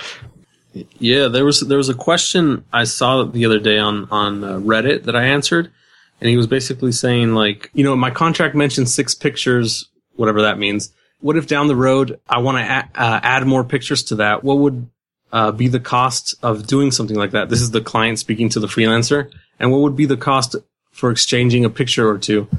Yeah, 0.98 1.28
there 1.28 1.46
was 1.46 1.60
there 1.62 1.78
was 1.78 1.90
a 1.90 1.94
question 1.94 2.66
I 2.74 2.86
saw 2.86 3.24
the 3.24 3.46
other 3.46 3.60
day 3.60 3.78
on 3.78 4.08
on 4.10 4.44
uh, 4.44 4.58
Reddit 4.60 5.04
that 5.04 5.16
I 5.16 5.26
answered, 5.26 5.72
and 6.20 6.30
he 6.30 6.38
was 6.38 6.48
basically 6.48 6.92
saying 6.92 7.36
like, 7.36 7.70
you 7.74 7.84
know, 7.84 7.96
my 7.96 8.10
contract 8.10 8.56
mentions 8.56 8.94
six 8.94 9.14
pictures, 9.14 9.90
whatever 10.16 10.42
that 10.42 10.58
means. 10.58 10.92
What 11.24 11.38
if 11.38 11.48
down 11.48 11.68
the 11.68 11.76
road 11.76 12.20
I 12.28 12.40
want 12.40 12.58
to 12.58 12.64
a- 12.64 13.02
uh, 13.02 13.20
add 13.24 13.48
more 13.48 13.64
pictures 13.64 14.04
to 14.04 14.16
that? 14.16 14.44
What 14.44 14.58
would 14.58 14.90
uh, 15.32 15.54
be 15.54 15.70
the 15.70 15.80
cost 15.80 16.36
of 16.44 16.68
doing 16.68 16.92
something 16.92 17.16
like 17.16 17.32
that? 17.32 17.48
This 17.48 17.62
is 17.62 17.72
the 17.72 17.80
client 17.80 18.20
speaking 18.20 18.50
to 18.50 18.60
the 18.60 18.68
freelancer, 18.68 19.32
and 19.58 19.72
what 19.72 19.80
would 19.80 19.96
be 19.96 20.06
the 20.06 20.18
cost 20.18 20.58
for 20.92 21.12
exchanging 21.12 21.64
a 21.64 21.70
picture 21.70 22.10
or 22.10 22.18
two? 22.18 22.50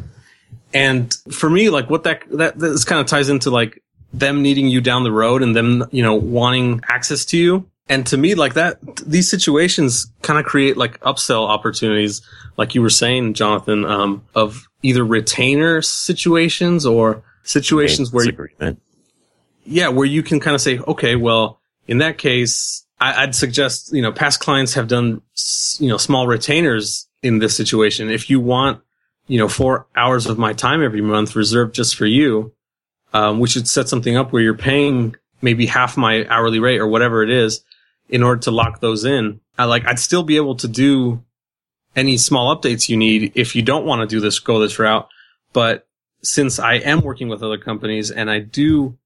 And 0.73 1.15
for 1.31 1.51
me, 1.51 1.69
like 1.69 1.91
what 1.91 2.05
that 2.05 2.23
that 2.31 2.59
this 2.59 2.85
kind 2.85 3.03
of 3.03 3.07
ties 3.07 3.29
into 3.29 3.51
like 3.51 3.83
them 4.15 4.41
needing 4.41 4.69
you 4.69 4.81
down 4.81 5.05
the 5.05 5.13
road 5.13 5.43
and 5.43 5.55
them, 5.55 5.85
you 5.91 6.03
know, 6.03 6.15
wanting 6.15 6.81
access 6.89 7.27
to 7.27 7.37
you. 7.37 7.69
And 7.91 8.07
to 8.07 8.17
me, 8.17 8.35
like 8.35 8.55
that, 8.55 8.79
these 9.05 9.29
situations 9.29 10.11
kind 10.23 10.39
of 10.39 10.47
create 10.47 10.79
like 10.79 10.99
upsell 11.01 11.47
opportunities, 11.47 12.23
like 12.57 12.75
you 12.75 12.81
were 12.81 12.89
saying, 12.89 13.35
Jonathan, 13.35 13.85
um, 13.85 14.25
of 14.35 14.67
either 14.83 15.05
retainer 15.05 15.83
situations 15.83 16.87
or 16.87 17.23
situations 17.45 18.13
where, 18.13 18.29
agreement. 18.29 18.81
yeah, 19.65 19.89
where 19.89 20.07
you 20.07 20.23
can 20.23 20.41
kind 20.41 20.55
of 20.55 20.61
say, 20.61 20.79
okay, 20.79 21.17
well, 21.17 21.61
in 21.87 21.99
that 21.99 22.19
case, 22.19 22.85
I, 23.01 23.23
I'd 23.23 23.35
suggest, 23.35 23.93
you 23.93 24.03
know, 24.03 24.13
past 24.13 24.41
clients 24.41 24.75
have 24.75 24.89
done, 24.89 25.23
you 25.79 25.89
know, 25.89 25.97
small 25.97 26.27
retainers 26.27 27.09
in 27.23 27.39
this 27.39 27.57
situation. 27.57 28.11
If 28.11 28.31
you 28.31 28.41
want, 28.41 28.81
you 29.27 29.39
know, 29.39 29.49
four 29.49 29.87
hours 29.97 30.27
of 30.27 30.39
my 30.39 30.53
time 30.53 30.83
every 30.83 31.01
month 31.01 31.37
reserved 31.37 31.75
just 31.75 31.97
for 31.97 32.07
you, 32.07 32.53
um, 33.13 33.39
we 33.39 33.49
should 33.49 33.69
set 33.69 33.89
something 33.89 34.17
up 34.17 34.33
where 34.33 34.43
you're 34.43 34.55
paying 34.55 35.15
maybe 35.41 35.67
half 35.67 35.97
my 35.97 36.27
hourly 36.29 36.59
rate 36.59 36.81
or 36.81 36.87
whatever 36.87 37.23
it 37.23 37.31
is 37.31 37.63
in 38.09 38.23
order 38.23 38.41
to 38.43 38.51
lock 38.51 38.81
those 38.81 39.05
in. 39.05 39.41
I 39.57 39.65
like, 39.65 39.87
I'd 39.87 39.99
still 39.99 40.23
be 40.23 40.37
able 40.37 40.57
to 40.57 40.69
do 40.69 41.23
any 41.95 42.17
small 42.17 42.55
updates 42.55 42.89
you 42.89 42.97
need 42.97 43.33
if 43.35 43.55
you 43.55 43.63
don't 43.63 43.85
want 43.87 44.01
to 44.01 44.07
do 44.07 44.21
this, 44.21 44.39
go 44.39 44.59
this 44.59 44.79
route. 44.79 45.09
But 45.53 45.87
since 46.25 46.59
I 46.59 46.75
am 46.75 47.01
working 47.01 47.29
with 47.29 47.43
other 47.43 47.59
companies 47.59 48.11
and 48.11 48.31
I 48.31 48.41
do, 48.41 48.99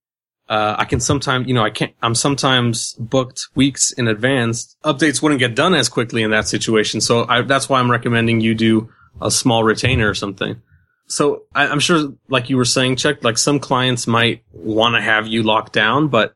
uh, 0.48 0.76
I 0.78 0.84
can 0.84 1.00
sometimes, 1.00 1.46
you 1.46 1.54
know, 1.54 1.62
I 1.62 1.70
can't, 1.70 1.94
I'm 2.00 2.14
sometimes 2.14 2.94
booked 2.94 3.48
weeks 3.54 3.92
in 3.92 4.08
advance. 4.08 4.76
Updates 4.84 5.20
wouldn't 5.20 5.40
get 5.40 5.54
done 5.54 5.74
as 5.74 5.88
quickly 5.88 6.22
in 6.22 6.30
that 6.30 6.48
situation. 6.48 7.00
So 7.00 7.26
I, 7.28 7.42
that's 7.42 7.68
why 7.68 7.80
I'm 7.80 7.90
recommending 7.90 8.40
you 8.40 8.54
do 8.54 8.90
a 9.20 9.30
small 9.30 9.64
retainer 9.64 10.08
or 10.08 10.14
something. 10.14 10.62
So 11.06 11.42
I, 11.54 11.66
I'm 11.66 11.80
sure, 11.80 12.14
like 12.28 12.48
you 12.48 12.56
were 12.56 12.64
saying, 12.64 12.96
Chuck, 12.96 13.24
like 13.24 13.36
some 13.36 13.58
clients 13.58 14.06
might 14.06 14.42
want 14.52 14.94
to 14.94 15.00
have 15.02 15.26
you 15.26 15.42
locked 15.42 15.72
down, 15.72 16.08
but 16.08 16.34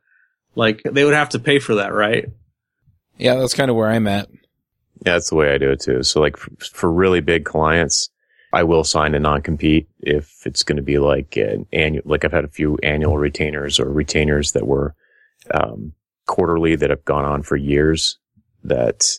like 0.54 0.82
they 0.84 1.04
would 1.04 1.14
have 1.14 1.30
to 1.30 1.38
pay 1.38 1.58
for 1.58 1.76
that, 1.76 1.92
right? 1.94 2.26
yeah, 3.18 3.36
that's 3.36 3.54
kind 3.54 3.70
of 3.70 3.76
where 3.76 3.88
I'm 3.88 4.06
at. 4.06 4.28
Yeah, 5.04 5.14
that's 5.14 5.30
the 5.30 5.36
way 5.36 5.54
I 5.54 5.58
do 5.58 5.70
it 5.70 5.80
too. 5.80 6.02
So 6.02 6.20
like 6.20 6.36
for, 6.36 6.50
for 6.60 6.92
really 6.92 7.20
big 7.20 7.44
clients, 7.44 8.10
I 8.52 8.62
will 8.62 8.84
sign 8.84 9.14
a 9.14 9.20
non-compete 9.20 9.88
if 10.00 10.46
it's 10.46 10.62
going 10.62 10.76
to 10.76 10.82
be 10.82 10.98
like 10.98 11.36
an 11.36 11.66
annual, 11.72 12.02
like 12.04 12.24
I've 12.24 12.32
had 12.32 12.44
a 12.44 12.48
few 12.48 12.78
annual 12.82 13.16
retainers 13.16 13.80
or 13.80 13.88
retainers 13.90 14.52
that 14.52 14.66
were, 14.66 14.94
um, 15.52 15.92
quarterly 16.26 16.76
that 16.76 16.90
have 16.90 17.04
gone 17.04 17.24
on 17.24 17.42
for 17.42 17.56
years 17.56 18.18
that, 18.64 19.18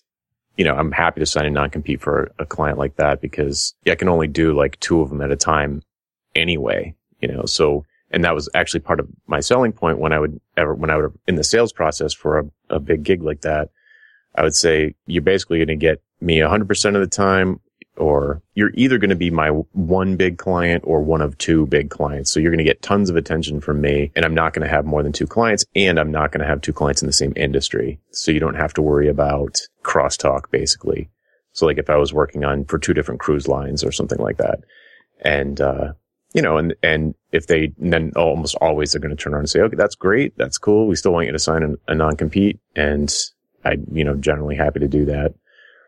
you 0.56 0.64
know, 0.64 0.76
I'm 0.76 0.92
happy 0.92 1.20
to 1.20 1.26
sign 1.26 1.46
a 1.46 1.50
non-compete 1.50 2.02
for 2.02 2.32
a 2.40 2.46
client 2.46 2.78
like 2.78 2.96
that 2.98 3.22
because 3.22 3.74
I 3.88 3.96
can 3.96 4.08
only 4.08 4.28
do 4.28 4.54
like 4.54 4.80
two 4.80 5.02
of 5.02 5.10
them 5.10 5.22
at 5.22 5.32
a 5.32 5.36
time 5.36 5.82
anyway, 6.36 6.96
you 7.20 7.28
know, 7.28 7.46
so, 7.46 7.86
and 8.12 8.24
that 8.24 8.36
was 8.36 8.48
actually 8.54 8.82
part 8.82 9.00
of 9.00 9.08
my 9.26 9.40
selling 9.40 9.72
point 9.72 9.98
when 9.98 10.14
I 10.14 10.20
would 10.20 10.40
ever, 10.56 10.76
when 10.76 10.92
I 10.92 10.98
would, 10.98 11.12
in 11.28 11.36
the 11.36 11.44
sales 11.44 11.74
process 11.74 12.14
for 12.14 12.40
a, 12.40 12.46
a 12.70 12.80
big 12.80 13.04
gig 13.04 13.24
like 13.24 13.42
that, 13.42 13.70
I 14.36 14.44
would 14.44 14.56
say 14.56 14.94
you're 15.08 15.24
basically 15.24 15.58
going 15.58 15.68
to 15.68 15.76
get 15.76 16.02
me 16.22 16.38
100% 16.38 16.96
of 16.96 17.02
the 17.02 17.08
time 17.08 17.60
or 17.98 18.42
you're 18.56 18.72
either 18.74 18.98
going 18.98 19.10
to 19.10 19.16
be 19.16 19.30
my 19.30 19.50
one 19.50 20.16
big 20.16 20.38
client 20.38 20.84
or 20.86 21.02
one 21.02 21.22
of 21.22 21.38
two 21.38 21.68
big 21.68 21.90
clients. 21.90 22.32
So 22.32 22.40
you're 22.40 22.52
going 22.52 22.58
to 22.58 22.64
get 22.64 22.82
tons 22.82 23.10
of 23.10 23.16
attention 23.16 23.62
from 23.62 23.82
me 23.82 24.12
and 24.16 24.26
I'm 24.26 24.34
not 24.34 24.54
going 24.54 24.68
to 24.68 24.74
have 24.74 24.86
more 24.86 25.04
than 25.04 25.12
two 25.12 25.28
clients 25.28 25.66
and 25.76 26.00
I'm 26.00 26.12
not 26.12 26.32
going 26.32 26.42
to 26.42 26.48
have 26.48 26.62
two 26.62 26.74
clients 26.74 27.02
in 27.02 27.08
the 27.08 27.14
same 27.14 27.34
industry. 27.36 28.00
So 28.12 28.32
you 28.32 28.40
don't 28.40 28.56
have 28.56 28.74
to 28.76 28.82
worry 28.82 29.10
about 29.10 29.60
crosstalk 29.84 30.50
basically. 30.50 31.10
So 31.52 31.66
like 31.66 31.78
if 31.78 31.90
I 31.90 31.98
was 31.98 32.14
working 32.14 32.44
on 32.44 32.66
for 32.66 32.80
two 32.80 32.94
different 32.94 33.22
cruise 33.22 33.48
lines 33.48 33.84
or 33.84 33.92
something 33.92 34.20
like 34.20 34.38
that 34.38 34.62
and, 35.22 35.62
uh, 35.62 35.94
you 36.34 36.42
know, 36.42 36.58
and, 36.58 36.74
and 36.82 37.14
if 37.32 37.46
they, 37.46 37.74
then 37.78 38.12
almost 38.16 38.56
always 38.56 38.92
they're 38.92 39.02
going 39.02 39.16
to 39.16 39.24
turn 39.24 39.34
around 39.34 39.42
and 39.42 39.50
say, 39.52 39.62
okay, 39.62 39.76
that's 39.76 39.96
great. 39.96 40.36
That's 40.36 40.58
cool. 40.58 40.88
We 40.88 40.96
still 40.96 41.14
want 41.14 41.28
you 41.28 41.32
to 41.32 41.38
sign 41.38 41.62
a, 41.62 41.92
a 41.92 41.94
non-compete. 41.94 42.60
And 42.76 43.14
I, 43.64 43.78
you 43.92 44.04
know, 44.04 44.16
generally 44.16 44.56
happy 44.56 44.80
to 44.80 44.88
do 44.88 45.06
that 45.06 45.36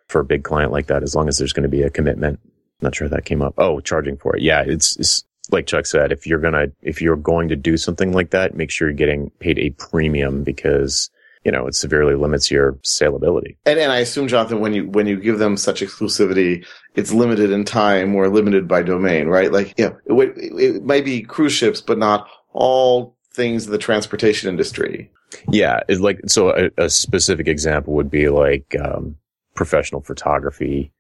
for 0.07 0.21
a 0.21 0.25
big 0.25 0.43
client 0.43 0.71
like 0.71 0.87
that, 0.87 1.03
as 1.03 1.15
long 1.15 1.27
as 1.27 1.37
there's 1.37 1.53
going 1.53 1.63
to 1.63 1.69
be 1.69 1.83
a 1.83 1.89
commitment. 1.89 2.39
Not 2.81 2.95
sure 2.95 3.09
that 3.09 3.25
came 3.25 3.41
up. 3.41 3.55
Oh, 3.57 3.79
charging 3.79 4.17
for 4.17 4.35
it. 4.35 4.41
Yeah. 4.41 4.63
It's, 4.65 4.97
it's 4.97 5.23
like 5.51 5.67
Chuck 5.67 5.85
said, 5.85 6.11
if 6.11 6.27
you're 6.27 6.39
going 6.39 6.53
to, 6.53 6.71
if 6.81 7.01
you're 7.01 7.15
going 7.15 7.49
to 7.49 7.55
do 7.55 7.77
something 7.77 8.11
like 8.11 8.31
that, 8.31 8.55
make 8.55 8.71
sure 8.71 8.87
you're 8.89 8.95
getting 8.95 9.29
paid 9.39 9.59
a 9.59 9.69
premium 9.71 10.43
because 10.43 11.09
you 11.45 11.51
know, 11.51 11.67
it 11.67 11.75
severely 11.75 12.15
limits 12.15 12.49
your 12.49 12.73
saleability. 12.83 13.55
And, 13.67 13.79
and 13.79 13.91
I 13.91 13.99
assume, 13.99 14.27
Jonathan, 14.27 14.59
when 14.59 14.73
you, 14.73 14.89
when 14.89 15.05
you 15.05 15.15
give 15.15 15.37
them 15.37 15.57
such 15.57 15.81
exclusivity, 15.81 16.65
it's 16.95 17.13
limited 17.13 17.51
in 17.51 17.63
time 17.63 18.15
or 18.15 18.27
limited 18.29 18.67
by 18.67 18.81
domain, 18.81 19.27
right? 19.27 19.51
Like, 19.51 19.75
yeah, 19.77 19.91
it, 20.07 20.33
it 20.37 20.83
might 20.83 21.05
be 21.05 21.21
cruise 21.21 21.53
ships, 21.53 21.81
but 21.81 21.99
not 21.99 22.27
all 22.51 23.15
things 23.31 23.67
in 23.67 23.71
the 23.71 23.77
transportation 23.77 24.49
industry. 24.49 25.11
Yeah. 25.51 25.81
It's 25.87 26.01
like, 26.01 26.19
so 26.25 26.49
a, 26.49 26.85
a 26.85 26.89
specific 26.89 27.47
example 27.47 27.93
would 27.93 28.09
be 28.09 28.27
like, 28.29 28.75
um, 28.83 29.15
professional 29.55 30.01
photography, 30.01 30.91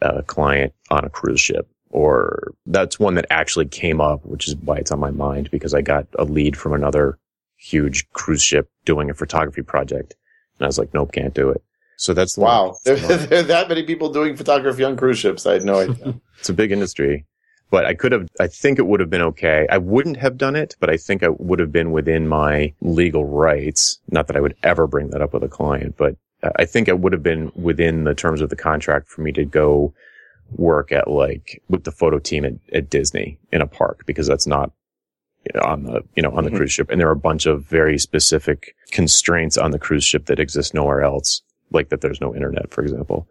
uh, 0.00 0.22
client 0.26 0.72
on 0.90 1.04
a 1.04 1.10
cruise 1.10 1.40
ship. 1.40 1.68
Or 1.90 2.52
that's 2.66 3.00
one 3.00 3.14
that 3.14 3.26
actually 3.30 3.66
came 3.66 4.00
up, 4.00 4.24
which 4.24 4.46
is 4.46 4.56
why 4.56 4.76
it's 4.76 4.92
on 4.92 5.00
my 5.00 5.10
mind 5.10 5.50
because 5.50 5.74
I 5.74 5.80
got 5.80 6.06
a 6.18 6.24
lead 6.24 6.56
from 6.56 6.74
another 6.74 7.18
huge 7.56 8.08
cruise 8.10 8.42
ship 8.42 8.70
doing 8.84 9.10
a 9.10 9.14
photography 9.14 9.62
project. 9.62 10.14
And 10.58 10.64
I 10.64 10.68
was 10.68 10.78
like, 10.78 10.92
nope, 10.92 11.12
can't 11.12 11.34
do 11.34 11.48
it. 11.50 11.62
So 11.96 12.14
that's 12.14 12.34
the 12.34 12.42
wow. 12.42 12.76
There, 12.84 12.96
there, 12.96 13.40
are 13.40 13.44
that 13.44 13.68
many 13.68 13.82
people 13.82 14.12
doing 14.12 14.36
photography 14.36 14.84
on 14.84 14.96
cruise 14.96 15.18
ships. 15.18 15.46
I 15.46 15.54
had 15.54 15.64
no 15.64 15.80
idea. 15.80 16.14
it's 16.38 16.48
a 16.48 16.54
big 16.54 16.72
industry, 16.72 17.26
but 17.70 17.86
I 17.86 17.94
could 17.94 18.12
have, 18.12 18.28
I 18.38 18.46
think 18.46 18.78
it 18.78 18.86
would 18.86 19.00
have 19.00 19.10
been 19.10 19.22
okay. 19.22 19.66
I 19.70 19.78
wouldn't 19.78 20.18
have 20.18 20.36
done 20.36 20.56
it, 20.56 20.76
but 20.78 20.90
I 20.90 20.96
think 20.96 21.22
I 21.22 21.28
would 21.28 21.58
have 21.58 21.72
been 21.72 21.90
within 21.90 22.28
my 22.28 22.74
legal 22.80 23.24
rights. 23.24 23.98
Not 24.08 24.28
that 24.28 24.36
I 24.36 24.40
would 24.40 24.54
ever 24.62 24.86
bring 24.86 25.10
that 25.10 25.22
up 25.22 25.32
with 25.32 25.42
a 25.42 25.48
client, 25.48 25.96
but 25.96 26.16
I 26.56 26.64
think 26.64 26.88
it 26.88 27.00
would 27.00 27.12
have 27.12 27.22
been 27.22 27.50
within 27.54 28.04
the 28.04 28.14
terms 28.14 28.40
of 28.40 28.48
the 28.48 28.56
contract 28.56 29.08
for 29.08 29.22
me 29.22 29.32
to 29.32 29.44
go 29.44 29.92
work 30.52 30.92
at 30.92 31.08
like 31.08 31.62
with 31.68 31.84
the 31.84 31.92
photo 31.92 32.18
team 32.18 32.44
at, 32.44 32.54
at 32.72 32.90
Disney 32.90 33.38
in 33.52 33.60
a 33.60 33.66
park 33.66 34.04
because 34.06 34.26
that's 34.26 34.46
not 34.46 34.72
on 35.62 35.84
the, 35.84 36.02
you 36.14 36.22
know, 36.22 36.30
on 36.30 36.44
the 36.44 36.50
mm-hmm. 36.50 36.58
cruise 36.58 36.72
ship. 36.72 36.90
And 36.90 37.00
there 37.00 37.08
are 37.08 37.12
a 37.12 37.16
bunch 37.16 37.46
of 37.46 37.64
very 37.64 37.98
specific 37.98 38.74
constraints 38.90 39.56
on 39.56 39.70
the 39.70 39.78
cruise 39.78 40.04
ship 40.04 40.26
that 40.26 40.40
exist 40.40 40.74
nowhere 40.74 41.02
else, 41.02 41.42
like 41.70 41.88
that 41.88 42.00
there's 42.00 42.20
no 42.20 42.34
internet, 42.34 42.70
for 42.70 42.82
example. 42.82 43.28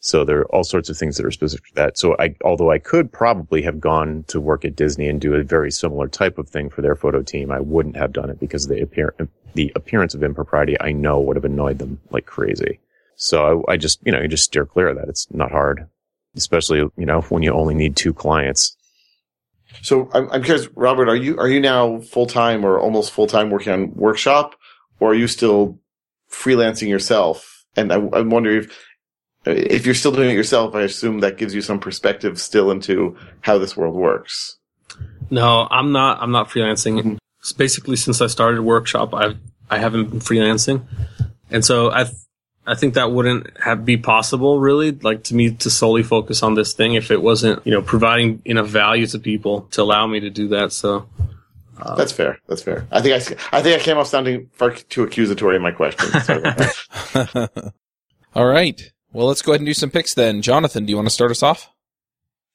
So 0.00 0.24
there 0.24 0.40
are 0.40 0.54
all 0.54 0.62
sorts 0.62 0.88
of 0.88 0.96
things 0.96 1.16
that 1.16 1.26
are 1.26 1.30
specific 1.30 1.66
to 1.66 1.74
that. 1.74 1.98
So 1.98 2.14
I, 2.18 2.36
although 2.44 2.70
I 2.70 2.78
could 2.78 3.12
probably 3.12 3.62
have 3.62 3.80
gone 3.80 4.24
to 4.28 4.40
work 4.40 4.64
at 4.64 4.76
Disney 4.76 5.08
and 5.08 5.20
do 5.20 5.34
a 5.34 5.42
very 5.42 5.72
similar 5.72 6.08
type 6.08 6.38
of 6.38 6.48
thing 6.48 6.70
for 6.70 6.82
their 6.82 6.94
photo 6.94 7.22
team, 7.22 7.50
I 7.50 7.58
wouldn't 7.60 7.96
have 7.96 8.12
done 8.12 8.30
it 8.30 8.38
because 8.38 8.68
the 8.68 8.80
appear, 8.80 9.14
the 9.54 9.72
appearance 9.74 10.14
of 10.14 10.22
impropriety 10.22 10.80
I 10.80 10.92
know 10.92 11.20
would 11.20 11.36
have 11.36 11.44
annoyed 11.44 11.78
them 11.78 12.00
like 12.10 12.26
crazy. 12.26 12.78
So 13.16 13.64
I, 13.68 13.72
I 13.72 13.76
just, 13.76 13.98
you 14.06 14.12
know, 14.12 14.20
you 14.20 14.28
just 14.28 14.44
steer 14.44 14.64
clear 14.64 14.88
of 14.88 14.96
that. 14.98 15.08
It's 15.08 15.26
not 15.32 15.50
hard, 15.50 15.88
especially, 16.36 16.78
you 16.78 17.06
know, 17.06 17.22
when 17.22 17.42
you 17.42 17.52
only 17.52 17.74
need 17.74 17.96
two 17.96 18.14
clients. 18.14 18.76
So 19.82 20.08
I'm, 20.14 20.30
I'm 20.30 20.44
curious, 20.44 20.68
Robert, 20.76 21.08
are 21.08 21.16
you, 21.16 21.36
are 21.38 21.48
you 21.48 21.60
now 21.60 22.00
full 22.00 22.26
time 22.26 22.64
or 22.64 22.78
almost 22.78 23.10
full 23.10 23.26
time 23.26 23.50
working 23.50 23.72
on 23.72 23.94
workshop 23.96 24.54
or 25.00 25.10
are 25.10 25.16
you 25.16 25.26
still 25.26 25.80
freelancing 26.30 26.88
yourself? 26.88 27.64
And 27.76 27.92
I, 27.92 27.96
I 27.96 28.20
wonder 28.20 28.50
if, 28.58 28.87
if 29.50 29.86
you're 29.86 29.94
still 29.94 30.12
doing 30.12 30.30
it 30.30 30.34
yourself, 30.34 30.74
I 30.74 30.82
assume 30.82 31.20
that 31.20 31.36
gives 31.36 31.54
you 31.54 31.62
some 31.62 31.80
perspective 31.80 32.40
still 32.40 32.70
into 32.70 33.16
how 33.40 33.58
this 33.58 33.76
world 33.76 33.94
works. 33.94 34.58
No, 35.30 35.66
I'm 35.70 35.92
not, 35.92 36.20
I'm 36.20 36.32
not 36.32 36.48
freelancing. 36.48 36.98
Mm-hmm. 36.98 37.16
Basically 37.56 37.96
since 37.96 38.20
I 38.20 38.26
started 38.26 38.62
workshop, 38.62 39.14
I've, 39.14 39.38
I 39.70 39.78
haven't 39.78 40.10
been 40.10 40.20
freelancing. 40.20 40.82
And 41.50 41.64
so 41.64 41.90
I, 41.90 42.06
I 42.66 42.74
think 42.74 42.94
that 42.94 43.12
wouldn't 43.12 43.58
have 43.58 43.84
be 43.84 43.96
possible 43.96 44.60
really, 44.60 44.92
like 44.92 45.24
to 45.24 45.34
me 45.34 45.52
to 45.52 45.70
solely 45.70 46.02
focus 46.02 46.42
on 46.42 46.54
this 46.54 46.74
thing 46.74 46.94
if 46.94 47.10
it 47.10 47.22
wasn't, 47.22 47.66
you 47.66 47.72
know, 47.72 47.80
providing 47.80 48.42
enough 48.44 48.68
value 48.68 49.06
to 49.06 49.18
people 49.18 49.62
to 49.70 49.82
allow 49.82 50.06
me 50.06 50.20
to 50.20 50.30
do 50.30 50.48
that. 50.48 50.72
So 50.72 51.08
uh, 51.80 51.94
that's 51.94 52.12
fair. 52.12 52.38
That's 52.46 52.62
fair. 52.62 52.86
I 52.90 53.00
think 53.00 53.14
I, 53.14 53.56
I 53.56 53.62
think 53.62 53.80
I 53.80 53.84
came 53.84 53.96
off 53.96 54.08
sounding 54.08 54.50
far 54.52 54.72
too 54.72 55.02
accusatory 55.02 55.56
in 55.56 55.62
my 55.62 55.70
question. 55.70 56.10
All 58.34 58.46
right. 58.46 58.92
Well, 59.12 59.26
let's 59.26 59.42
go 59.42 59.52
ahead 59.52 59.60
and 59.60 59.66
do 59.66 59.74
some 59.74 59.90
picks 59.90 60.14
then. 60.14 60.42
Jonathan, 60.42 60.84
do 60.84 60.90
you 60.90 60.96
want 60.96 61.08
to 61.08 61.14
start 61.14 61.30
us 61.30 61.42
off? 61.42 61.70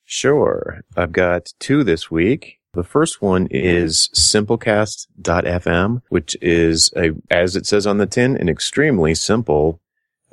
Sure. 0.05 0.81
I've 0.95 1.11
got 1.11 1.53
two 1.59 1.83
this 1.83 2.11
week. 2.11 2.59
The 2.73 2.83
first 2.83 3.21
one 3.21 3.47
is 3.51 4.09
simplecast.fm, 4.15 6.01
which 6.09 6.35
is 6.41 6.91
a, 6.97 7.11
as 7.29 7.55
it 7.55 7.65
says 7.65 7.85
on 7.85 7.99
the 7.99 8.07
tin, 8.07 8.35
an 8.35 8.49
extremely 8.49 9.13
simple 9.15 9.79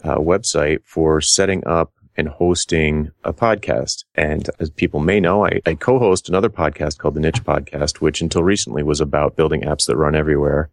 uh, 0.03 0.17
website 0.17 0.81
for 0.85 1.21
setting 1.21 1.67
up 1.67 1.93
and 2.17 2.29
hosting 2.29 3.11
a 3.25 3.33
podcast. 3.33 4.05
And 4.15 4.49
as 4.59 4.71
people 4.71 5.01
may 5.01 5.21
know, 5.21 5.45
I, 5.45 5.61
I, 5.67 5.75
co-host 5.75 6.29
another 6.29 6.49
podcast 6.49 6.99
called 6.99 7.15
the 7.15 7.21
Niche 7.21 7.45
Podcast, 7.45 7.97
which 7.97 8.21
until 8.21 8.43
recently 8.43 8.83
was 8.83 9.01
about 9.01 9.37
building 9.37 9.63
apps 9.63 9.87
that 9.87 9.97
run 9.97 10.15
everywhere. 10.15 10.71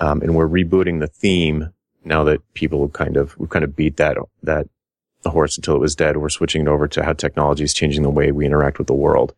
Um, 0.00 0.22
and 0.22 0.34
we're 0.34 0.48
rebooting 0.48 1.00
the 1.00 1.06
theme 1.06 1.72
now 2.04 2.24
that 2.24 2.40
people 2.54 2.88
kind 2.88 3.16
of, 3.16 3.38
we've 3.38 3.50
kind 3.50 3.64
of 3.64 3.76
beat 3.76 3.96
that, 3.96 4.16
that 4.42 4.66
horse 5.24 5.56
until 5.56 5.76
it 5.76 5.80
was 5.80 5.94
dead. 5.94 6.16
We're 6.16 6.28
switching 6.28 6.62
it 6.62 6.68
over 6.68 6.88
to 6.88 7.04
how 7.04 7.12
technology 7.12 7.64
is 7.64 7.74
changing 7.74 8.02
the 8.02 8.10
way 8.10 8.32
we 8.32 8.46
interact 8.46 8.78
with 8.78 8.86
the 8.86 8.94
world. 8.94 9.34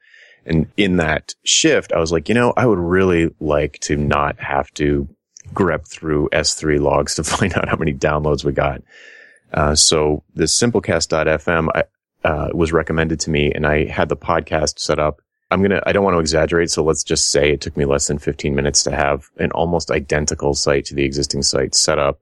And 0.46 0.66
in 0.76 0.96
that 0.96 1.34
shift, 1.44 1.92
I 1.92 1.98
was 1.98 2.12
like, 2.12 2.28
you 2.28 2.34
know, 2.34 2.52
I 2.56 2.66
would 2.66 2.78
really 2.78 3.34
like 3.40 3.78
to 3.80 3.96
not 3.96 4.38
have 4.40 4.70
to 4.74 5.08
grep 5.52 5.86
through 5.86 6.28
S3 6.32 6.80
logs 6.80 7.14
to 7.16 7.24
find 7.24 7.54
out 7.54 7.68
how 7.68 7.76
many 7.76 7.92
downloads 7.92 8.44
we 8.44 8.52
got. 8.52 8.82
Uh, 9.52 9.74
so 9.74 10.22
the 10.34 10.44
simplecast.fm 10.44 11.68
I, 11.74 11.84
uh, 12.26 12.48
was 12.54 12.72
recommended 12.72 13.20
to 13.20 13.30
me 13.30 13.52
and 13.52 13.66
I 13.66 13.84
had 13.84 14.08
the 14.08 14.16
podcast 14.16 14.78
set 14.78 14.98
up. 14.98 15.20
I'm 15.50 15.60
going 15.60 15.70
to, 15.70 15.82
I 15.86 15.92
don't 15.92 16.02
want 16.02 16.14
to 16.14 16.20
exaggerate. 16.20 16.70
So 16.70 16.82
let's 16.82 17.04
just 17.04 17.30
say 17.30 17.52
it 17.52 17.60
took 17.60 17.76
me 17.76 17.84
less 17.84 18.08
than 18.08 18.18
15 18.18 18.54
minutes 18.54 18.82
to 18.84 18.90
have 18.90 19.28
an 19.38 19.52
almost 19.52 19.90
identical 19.90 20.54
site 20.54 20.86
to 20.86 20.94
the 20.94 21.04
existing 21.04 21.42
site 21.42 21.74
set 21.74 21.98
up, 21.98 22.18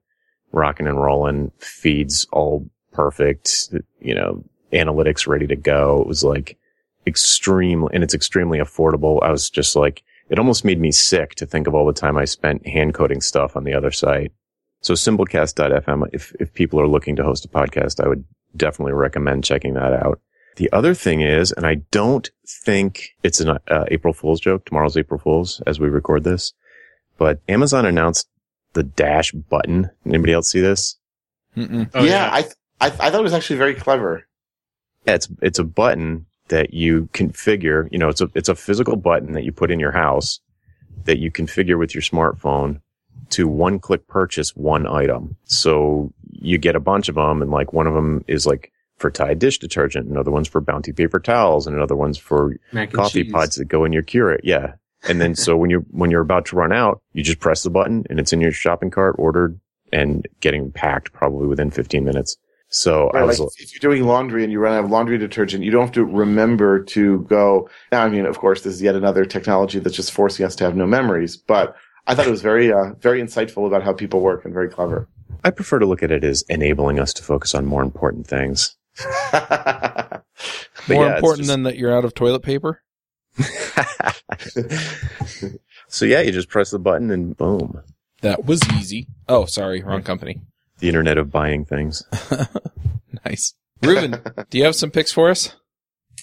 rocking 0.53 0.87
and 0.87 1.01
rolling, 1.01 1.51
feeds 1.59 2.25
all 2.31 2.69
perfect, 2.93 3.73
you 3.99 4.15
know, 4.15 4.43
analytics 4.71 5.27
ready 5.27 5.47
to 5.47 5.55
go. 5.55 6.01
It 6.01 6.07
was 6.07 6.23
like 6.23 6.57
extreme 7.05 7.87
and 7.91 8.03
it's 8.03 8.13
extremely 8.13 8.59
affordable. 8.59 9.21
I 9.21 9.31
was 9.31 9.49
just 9.49 9.75
like, 9.75 10.03
it 10.29 10.39
almost 10.39 10.63
made 10.63 10.79
me 10.79 10.91
sick 10.91 11.35
to 11.35 11.45
think 11.45 11.67
of 11.67 11.75
all 11.75 11.85
the 11.85 11.93
time 11.93 12.17
I 12.17 12.25
spent 12.25 12.65
hand 12.67 12.93
coding 12.93 13.21
stuff 13.21 13.57
on 13.57 13.65
the 13.65 13.73
other 13.73 13.91
site. 13.91 14.31
So 14.81 14.93
simplecast.fm, 14.93 16.09
if, 16.13 16.33
if 16.39 16.53
people 16.53 16.79
are 16.79 16.87
looking 16.87 17.15
to 17.17 17.23
host 17.23 17.45
a 17.45 17.49
podcast, 17.49 18.03
I 18.03 18.07
would 18.07 18.23
definitely 18.55 18.93
recommend 18.93 19.43
checking 19.43 19.73
that 19.73 19.93
out. 19.93 20.19
The 20.55 20.71
other 20.71 20.93
thing 20.93 21.21
is, 21.21 21.51
and 21.51 21.65
I 21.65 21.75
don't 21.91 22.29
think 22.47 23.09
it's 23.23 23.39
an 23.39 23.49
uh, 23.49 23.85
April 23.89 24.13
Fool's 24.13 24.39
joke. 24.39 24.65
Tomorrow's 24.65 24.97
April 24.97 25.19
Fool's 25.19 25.61
as 25.65 25.79
we 25.79 25.87
record 25.87 26.23
this, 26.23 26.53
but 27.17 27.41
Amazon 27.47 27.85
announced 27.85 28.27
the 28.73 28.83
dash 28.83 29.31
button. 29.31 29.89
Anybody 30.05 30.33
else 30.33 30.49
see 30.49 30.61
this? 30.61 30.97
Oh, 31.55 31.61
yeah, 31.61 31.85
yeah, 32.03 32.29
I, 32.31 32.41
th- 32.41 32.53
I, 32.81 32.89
th- 32.89 33.01
I 33.01 33.09
thought 33.11 33.19
it 33.19 33.23
was 33.23 33.33
actually 33.33 33.57
very 33.57 33.75
clever. 33.75 34.25
Yeah, 35.05 35.15
it's 35.15 35.27
it's 35.41 35.59
a 35.59 35.63
button 35.63 36.25
that 36.47 36.73
you 36.73 37.09
configure. 37.13 37.87
You 37.91 37.99
know, 37.99 38.09
it's 38.09 38.21
a 38.21 38.29
it's 38.33 38.49
a 38.49 38.55
physical 38.55 38.95
button 38.95 39.33
that 39.33 39.43
you 39.43 39.51
put 39.51 39.69
in 39.71 39.79
your 39.79 39.91
house 39.91 40.39
that 41.05 41.19
you 41.19 41.29
configure 41.31 41.77
with 41.77 41.93
your 41.93 42.01
smartphone 42.01 42.79
to 43.31 43.47
one 43.47 43.79
click 43.79 44.07
purchase 44.07 44.55
one 44.55 44.87
item. 44.87 45.35
So 45.45 46.11
you 46.31 46.57
get 46.57 46.75
a 46.75 46.79
bunch 46.79 47.09
of 47.09 47.15
them 47.15 47.41
and 47.41 47.51
like 47.51 47.73
one 47.73 47.87
of 47.87 47.93
them 47.93 48.23
is 48.27 48.45
like 48.45 48.71
for 48.97 49.09
Tide 49.11 49.39
dish 49.39 49.59
detergent, 49.59 50.07
another 50.07 50.31
one's 50.31 50.47
for 50.47 50.61
Bounty 50.61 50.93
paper 50.93 51.19
towels, 51.19 51.67
and 51.67 51.75
another 51.75 51.95
one's 51.95 52.17
for 52.17 52.55
Mac 52.71 52.91
coffee 52.93 53.23
cheese. 53.23 53.31
pods 53.33 53.55
that 53.55 53.65
go 53.65 53.85
in 53.85 53.91
your 53.91 54.03
Keurig. 54.03 54.39
Yeah. 54.43 54.73
And 55.07 55.19
then 55.19 55.35
so 55.35 55.57
when 55.57 55.69
you're 55.69 55.81
when 55.91 56.11
you're 56.11 56.21
about 56.21 56.45
to 56.47 56.55
run 56.55 56.71
out, 56.71 57.01
you 57.13 57.23
just 57.23 57.39
press 57.39 57.63
the 57.63 57.69
button 57.69 58.05
and 58.09 58.19
it's 58.19 58.31
in 58.33 58.41
your 58.41 58.51
shopping 58.51 58.89
cart, 58.91 59.15
ordered 59.19 59.59
and 59.91 60.27
getting 60.39 60.71
packed 60.71 61.13
probably 61.13 61.47
within 61.47 61.69
15 61.71 62.03
minutes. 62.03 62.37
So 62.69 63.09
I 63.13 63.19
Right, 63.19 63.25
was 63.27 63.39
like 63.39 63.49
if 63.57 63.71
you're 63.73 63.91
doing 63.91 64.07
laundry 64.07 64.43
and 64.43 64.51
you 64.51 64.59
run 64.59 64.73
out 64.73 64.85
of 64.85 64.89
laundry 64.89 65.17
detergent, 65.19 65.63
you 65.63 65.69
don't 65.71 65.83
have 65.83 65.91
to 65.91 66.05
remember 66.05 66.83
to 66.85 67.19
go. 67.29 67.69
Now, 67.91 68.03
I 68.03 68.09
mean, 68.09 68.25
of 68.25 68.39
course, 68.39 68.61
this 68.63 68.73
is 68.73 68.81
yet 68.81 68.95
another 68.95 69.25
technology 69.25 69.77
that's 69.79 69.95
just 69.95 70.11
forcing 70.11 70.45
us 70.45 70.55
to 70.55 70.63
have 70.63 70.75
no 70.75 70.87
memories. 70.87 71.37
But 71.37 71.75
I 72.07 72.15
thought 72.15 72.25
it 72.25 72.31
was 72.31 72.41
very, 72.41 72.73
uh, 72.73 72.93
very 72.99 73.21
insightful 73.21 73.67
about 73.67 73.83
how 73.83 73.93
people 73.93 74.21
work 74.21 74.43
and 74.45 74.53
very 74.53 74.69
clever. 74.69 75.07
I 75.43 75.51
prefer 75.51 75.77
to 75.79 75.85
look 75.85 76.01
at 76.01 76.09
it 76.11 76.23
as 76.23 76.43
enabling 76.49 76.99
us 76.99 77.13
to 77.13 77.23
focus 77.23 77.53
on 77.53 77.65
more 77.65 77.83
important 77.83 78.25
things. 78.25 78.75
More 80.87 81.05
yeah, 81.05 81.15
important 81.15 81.39
just- 81.39 81.47
than 81.49 81.63
that 81.63 81.77
you're 81.77 81.95
out 81.95 82.05
of 82.05 82.13
toilet 82.13 82.41
paper. 82.41 82.81
so 85.87 86.05
yeah, 86.05 86.21
you 86.21 86.31
just 86.31 86.49
press 86.49 86.71
the 86.71 86.79
button 86.79 87.11
and 87.11 87.35
boom. 87.35 87.81
That 88.21 88.45
was 88.45 88.61
easy. 88.79 89.07
Oh, 89.27 89.45
sorry, 89.45 89.83
wrong 89.83 90.03
company. 90.03 90.39
The 90.79 90.87
internet 90.87 91.17
of 91.17 91.31
buying 91.31 91.65
things. 91.65 92.03
Nice. 93.25 93.53
Reuven, 93.81 94.45
do 94.49 94.57
you 94.57 94.63
have 94.65 94.75
some 94.75 94.91
picks 94.91 95.11
for 95.11 95.29
us? 95.29 95.55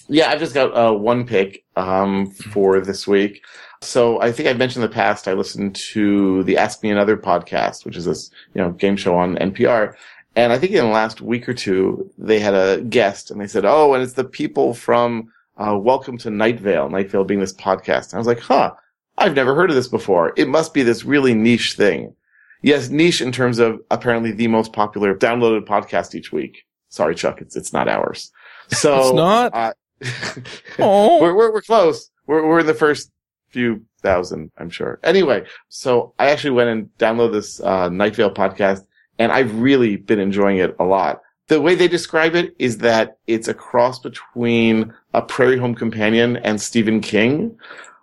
Yeah, 0.07 0.29
I've 0.29 0.39
just 0.39 0.53
got 0.53 0.75
uh, 0.75 0.93
one 0.93 1.25
pick 1.25 1.63
um, 1.75 2.31
for 2.31 2.81
this 2.81 3.07
week. 3.07 3.43
So 3.81 4.21
I 4.21 4.31
think 4.31 4.49
I 4.49 4.53
mentioned 4.53 4.83
in 4.83 4.89
the 4.89 4.93
past 4.93 5.27
I 5.27 5.33
listened 5.33 5.75
to 5.93 6.43
the 6.43 6.57
Ask 6.57 6.83
Me 6.83 6.91
Another 6.91 7.17
podcast, 7.17 7.85
which 7.85 7.95
is 7.95 8.05
this 8.05 8.29
you 8.53 8.61
know 8.61 8.71
game 8.71 8.97
show 8.97 9.15
on 9.15 9.37
NPR. 9.37 9.95
And 10.35 10.53
I 10.53 10.59
think 10.59 10.71
in 10.71 10.85
the 10.85 10.91
last 10.91 11.21
week 11.21 11.47
or 11.47 11.53
two 11.53 12.09
they 12.17 12.39
had 12.39 12.53
a 12.53 12.81
guest, 12.81 13.31
and 13.31 13.39
they 13.39 13.47
said, 13.47 13.65
"Oh, 13.65 13.93
and 13.93 14.03
it's 14.03 14.13
the 14.13 14.23
people 14.23 14.73
from 14.73 15.31
uh, 15.61 15.77
Welcome 15.77 16.17
to 16.19 16.29
Night 16.29 16.59
Vale." 16.59 16.89
Night 16.89 17.09
Vale 17.11 17.23
being 17.23 17.39
this 17.39 17.53
podcast. 17.53 18.05
And 18.09 18.15
I 18.15 18.17
was 18.17 18.27
like, 18.27 18.39
"Huh, 18.39 18.73
I've 19.17 19.35
never 19.35 19.53
heard 19.55 19.69
of 19.69 19.75
this 19.75 19.87
before. 19.87 20.33
It 20.37 20.47
must 20.47 20.73
be 20.73 20.83
this 20.83 21.05
really 21.05 21.33
niche 21.33 21.73
thing." 21.73 22.15
Yes, 22.63 22.89
niche 22.89 23.21
in 23.21 23.31
terms 23.31 23.57
of 23.59 23.79
apparently 23.89 24.31
the 24.31 24.47
most 24.47 24.71
popular 24.73 25.15
downloaded 25.15 25.65
podcast 25.65 26.13
each 26.15 26.31
week. 26.31 26.63
Sorry, 26.89 27.15
Chuck, 27.15 27.41
it's 27.41 27.55
it's 27.55 27.73
not 27.73 27.87
ours. 27.87 28.31
So 28.69 28.99
It's 28.99 29.13
not? 29.13 29.51
Uh, 29.53 29.73
Oh. 30.79 31.21
we're, 31.21 31.35
we're 31.35 31.53
we're 31.53 31.61
close. 31.61 32.09
We're 32.27 32.47
we're 32.47 32.59
in 32.59 32.65
the 32.67 32.73
first 32.73 33.11
few 33.49 33.83
thousand, 34.01 34.51
I'm 34.57 34.69
sure. 34.69 34.99
Anyway, 35.03 35.45
so 35.69 36.13
I 36.19 36.29
actually 36.29 36.51
went 36.51 36.69
and 36.69 36.89
downloaded 36.97 37.33
this 37.33 37.59
uh, 37.61 37.89
Night 37.89 38.15
Vale 38.15 38.33
podcast, 38.33 38.81
and 39.19 39.31
I've 39.31 39.53
really 39.59 39.97
been 39.97 40.19
enjoying 40.19 40.57
it 40.57 40.75
a 40.79 40.83
lot. 40.83 41.21
The 41.47 41.61
way 41.61 41.75
they 41.75 41.87
describe 41.87 42.35
it 42.35 42.55
is 42.59 42.77
that 42.77 43.17
it's 43.27 43.47
a 43.47 43.53
cross 43.53 43.99
between 43.99 44.93
a 45.13 45.21
Prairie 45.21 45.57
Home 45.57 45.75
Companion 45.75 46.37
and 46.37 46.61
Stephen 46.61 47.01
King, 47.01 47.57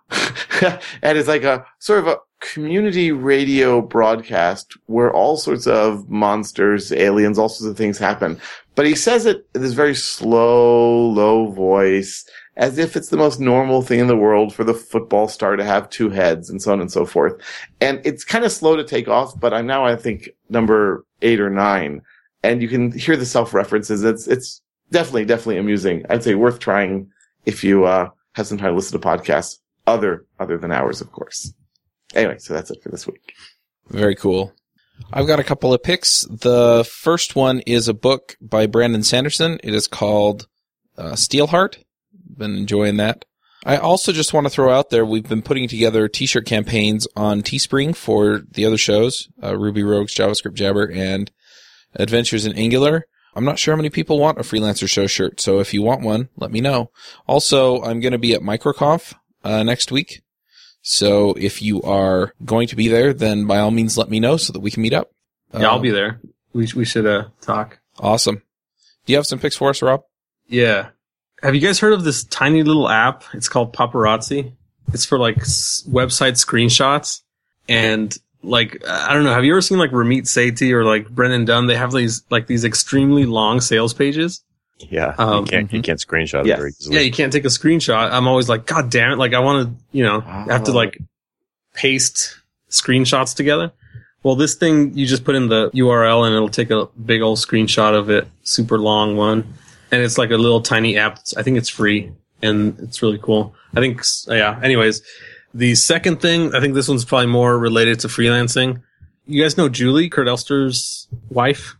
and 1.01 1.17
it's 1.17 1.27
like 1.27 1.43
a 1.43 1.65
sort 1.79 1.99
of 1.99 2.07
a 2.07 2.17
community 2.39 3.11
radio 3.11 3.81
broadcast 3.81 4.77
where 4.85 5.11
all 5.13 5.37
sorts 5.37 5.67
of 5.67 6.09
monsters, 6.09 6.91
aliens, 6.91 7.37
all 7.37 7.49
sorts 7.49 7.69
of 7.69 7.77
things 7.77 7.97
happen. 7.97 8.39
But 8.75 8.85
he 8.85 8.95
says 8.95 9.25
it 9.25 9.45
in 9.53 9.61
this 9.61 9.73
very 9.73 9.95
slow, 9.95 11.09
low 11.09 11.51
voice, 11.51 12.25
as 12.55 12.77
if 12.77 12.95
it's 12.95 13.09
the 13.09 13.17
most 13.17 13.39
normal 13.39 13.81
thing 13.81 13.99
in 13.99 14.07
the 14.07 14.17
world 14.17 14.53
for 14.53 14.63
the 14.63 14.73
football 14.73 15.27
star 15.27 15.55
to 15.55 15.63
have 15.63 15.89
two 15.89 16.09
heads 16.09 16.49
and 16.49 16.61
so 16.61 16.71
on 16.71 16.81
and 16.81 16.91
so 16.91 17.05
forth. 17.05 17.33
And 17.81 18.01
it's 18.05 18.23
kind 18.23 18.45
of 18.45 18.51
slow 18.51 18.75
to 18.75 18.83
take 18.83 19.07
off, 19.07 19.37
but 19.39 19.53
I'm 19.53 19.67
now, 19.67 19.85
I 19.85 19.95
think, 19.95 20.29
number 20.49 21.05
eight 21.21 21.39
or 21.39 21.49
nine. 21.49 22.01
And 22.43 22.61
you 22.61 22.67
can 22.67 22.91
hear 22.91 23.17
the 23.17 23.25
self-references. 23.25 24.03
It's, 24.03 24.27
it's 24.27 24.61
definitely, 24.91 25.25
definitely 25.25 25.57
amusing. 25.57 26.05
I'd 26.09 26.23
say 26.23 26.35
worth 26.35 26.59
trying 26.59 27.11
if 27.45 27.63
you, 27.63 27.85
uh, 27.85 28.09
have 28.33 28.47
some 28.47 28.57
time 28.57 28.69
to 28.69 28.75
listen 28.75 28.99
to 28.99 29.05
podcasts 29.05 29.57
other, 29.87 30.25
other 30.39 30.57
than 30.57 30.71
ours, 30.71 31.01
of 31.01 31.11
course. 31.11 31.53
Anyway, 32.13 32.37
so 32.37 32.53
that's 32.53 32.71
it 32.71 32.81
for 32.81 32.89
this 32.89 33.07
week. 33.07 33.33
Very 33.89 34.15
cool. 34.15 34.53
I've 35.11 35.27
got 35.27 35.39
a 35.39 35.43
couple 35.43 35.73
of 35.73 35.81
picks. 35.81 36.25
The 36.29 36.87
first 36.89 37.35
one 37.35 37.61
is 37.61 37.87
a 37.87 37.93
book 37.93 38.37
by 38.39 38.67
Brandon 38.67 39.03
Sanderson. 39.03 39.59
It 39.63 39.73
is 39.73 39.87
called 39.87 40.47
uh, 40.97 41.13
Steelheart. 41.13 41.83
Been 42.37 42.55
enjoying 42.55 42.97
that. 42.97 43.25
I 43.65 43.77
also 43.77 44.13
just 44.13 44.33
want 44.33 44.45
to 44.45 44.49
throw 44.49 44.71
out 44.71 44.89
there 44.89 45.05
we've 45.05 45.27
been 45.27 45.41
putting 45.41 45.67
together 45.67 46.07
t-shirt 46.07 46.45
campaigns 46.45 47.07
on 47.15 47.41
Teespring 47.41 47.95
for 47.95 48.43
the 48.49 48.65
other 48.65 48.77
shows, 48.77 49.27
uh, 49.43 49.57
Ruby 49.57 49.83
Rogues, 49.83 50.15
JavaScript 50.15 50.53
Jabber, 50.53 50.89
and 50.89 51.29
Adventures 51.95 52.45
in 52.45 52.53
Angular. 52.53 53.05
I'm 53.35 53.45
not 53.45 53.59
sure 53.59 53.73
how 53.73 53.77
many 53.77 53.89
people 53.89 54.19
want 54.19 54.39
a 54.39 54.41
freelancer 54.41 54.89
show 54.89 55.07
shirt, 55.07 55.39
so 55.39 55.59
if 55.59 55.73
you 55.73 55.81
want 55.81 56.01
one, 56.01 56.29
let 56.35 56.51
me 56.51 56.61
know. 56.61 56.91
Also, 57.27 57.81
I'm 57.83 57.99
going 57.99 58.11
to 58.11 58.17
be 58.17 58.33
at 58.33 58.41
MicroConf 58.41 59.13
uh, 59.43 59.63
next 59.63 59.91
week. 59.91 60.21
So 60.81 61.33
if 61.33 61.61
you 61.61 61.81
are 61.83 62.33
going 62.43 62.67
to 62.69 62.75
be 62.75 62.87
there, 62.87 63.13
then 63.13 63.45
by 63.45 63.59
all 63.59 63.71
means 63.71 63.97
let 63.97 64.09
me 64.09 64.19
know 64.19 64.37
so 64.37 64.53
that 64.53 64.61
we 64.61 64.71
can 64.71 64.81
meet 64.81 64.93
up. 64.93 65.11
Yeah, 65.53 65.69
I'll 65.69 65.79
be 65.79 65.91
there. 65.91 66.21
We 66.53 66.67
we 66.75 66.85
should 66.85 67.05
uh 67.05 67.25
talk. 67.41 67.79
Awesome. 67.99 68.41
Do 69.05 69.13
you 69.13 69.17
have 69.17 69.25
some 69.27 69.39
picks 69.39 69.55
for 69.55 69.69
us, 69.69 69.81
Rob? 69.81 70.01
Yeah. 70.47 70.89
Have 71.43 71.55
you 71.55 71.61
guys 71.61 71.79
heard 71.79 71.93
of 71.93 72.03
this 72.03 72.23
tiny 72.23 72.63
little 72.63 72.89
app? 72.89 73.23
It's 73.33 73.49
called 73.49 73.73
Paparazzi. 73.75 74.53
It's 74.93 75.05
for 75.05 75.17
like 75.19 75.39
s- 75.39 75.83
website 75.87 76.33
screenshots 76.43 77.21
and 77.67 78.15
like 78.43 78.81
I 78.87 79.13
don't 79.13 79.23
know. 79.23 79.33
Have 79.33 79.43
you 79.43 79.53
ever 79.53 79.61
seen 79.61 79.77
like 79.77 79.91
Ramit 79.91 80.23
Sethi 80.23 80.71
or 80.71 80.85
like 80.85 81.09
Brennan 81.09 81.45
Dunn? 81.45 81.67
They 81.67 81.75
have 81.75 81.91
these 81.91 82.23
like 82.29 82.47
these 82.47 82.63
extremely 82.63 83.25
long 83.25 83.61
sales 83.61 83.93
pages. 83.93 84.43
Yeah. 84.79 85.13
Um, 85.17 85.45
you 85.45 85.51
can't, 85.51 85.73
you 85.73 85.79
mhm. 85.79 85.83
can't 85.83 85.99
screenshot 85.99 86.45
Yes. 86.45 86.57
it 86.57 86.57
very 86.57 86.69
easily. 86.79 86.95
Yeah, 86.95 87.01
you 87.01 87.11
can't 87.11 87.33
take 87.33 87.43
a 87.43 87.49
screenshot. 87.49 88.11
I'm 88.11 88.27
always 88.27 88.47
like, 88.47 88.65
God 88.65 88.89
damn 88.89 89.11
it! 89.11 89.17
Like 89.17 89.33
I 89.33 89.39
want 89.39 89.67
to, 89.67 89.83
you 89.91 90.03
know, 90.03 90.23
I 90.25 90.53
have 90.53 90.63
to 90.65 90.71
like 90.71 90.97
paste 91.73 92.39
screenshots 92.69 93.35
together. 93.35 93.71
Well, 94.23 94.35
this 94.35 94.55
thing 94.55 94.97
you 94.97 95.05
just 95.05 95.23
put 95.23 95.35
in 95.35 95.47
the 95.47 95.69
URL 95.71 96.25
and 96.25 96.35
it'll 96.35 96.49
take 96.49 96.71
a 96.71 96.87
big 97.05 97.21
old 97.21 97.37
screenshot 97.37 97.97
of 97.97 98.09
it, 98.09 98.27
super 98.43 98.77
long 98.77 99.15
one, 99.15 99.53
and 99.91 100.01
it's 100.01 100.17
like 100.17 100.31
a 100.31 100.37
little 100.37 100.61
tiny 100.61 100.97
app. 100.97 101.19
I 101.37 101.43
think 101.43 101.57
it's 101.57 101.69
free 101.69 102.11
and 102.41 102.77
it's 102.79 103.01
really 103.01 103.19
cool. 103.21 103.55
I 103.75 103.79
think, 103.79 104.01
yeah. 104.27 104.59
Anyways, 104.61 105.01
the 105.53 105.75
second 105.75 106.21
thing, 106.21 106.53
I 106.55 106.59
think 106.59 106.73
this 106.73 106.87
one's 106.87 107.05
probably 107.05 107.27
more 107.27 107.57
related 107.57 107.99
to 108.01 108.07
freelancing. 108.07 108.81
You 109.25 109.43
guys 109.43 109.57
know 109.57 109.69
Julie, 109.69 110.09
Kurt 110.09 110.27
Elster's 110.27 111.07
wife? 111.29 111.75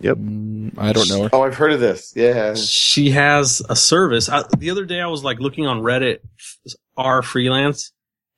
Yep. 0.00 0.16
Mm, 0.18 0.78
I 0.78 0.92
don't 0.92 1.08
know 1.08 1.22
her. 1.24 1.30
Oh, 1.32 1.42
I've 1.42 1.54
heard 1.54 1.72
of 1.72 1.80
this. 1.80 2.12
Yeah. 2.14 2.54
she 2.54 3.10
has 3.10 3.62
a 3.68 3.76
service. 3.76 4.28
I, 4.28 4.44
the 4.58 4.70
other 4.70 4.84
day 4.84 5.00
I 5.00 5.06
was 5.06 5.24
like 5.24 5.40
looking 5.40 5.66
on 5.66 5.80
Reddit 5.80 6.18
r 6.96 7.22
freelance 7.22 7.92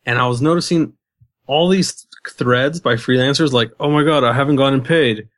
and 0.07 0.19
I 0.19 0.27
was 0.27 0.41
noticing 0.41 0.95
all 1.47 1.69
these 1.69 2.07
threads 2.29 2.81
by 2.81 2.95
freelancers 2.95 3.53
like, 3.53 3.71
"Oh 3.81 3.91
my 3.91 4.05
god, 4.05 4.25
I 4.25 4.33
haven't 4.33 4.57
gotten 4.57 4.83
paid. 4.83 5.29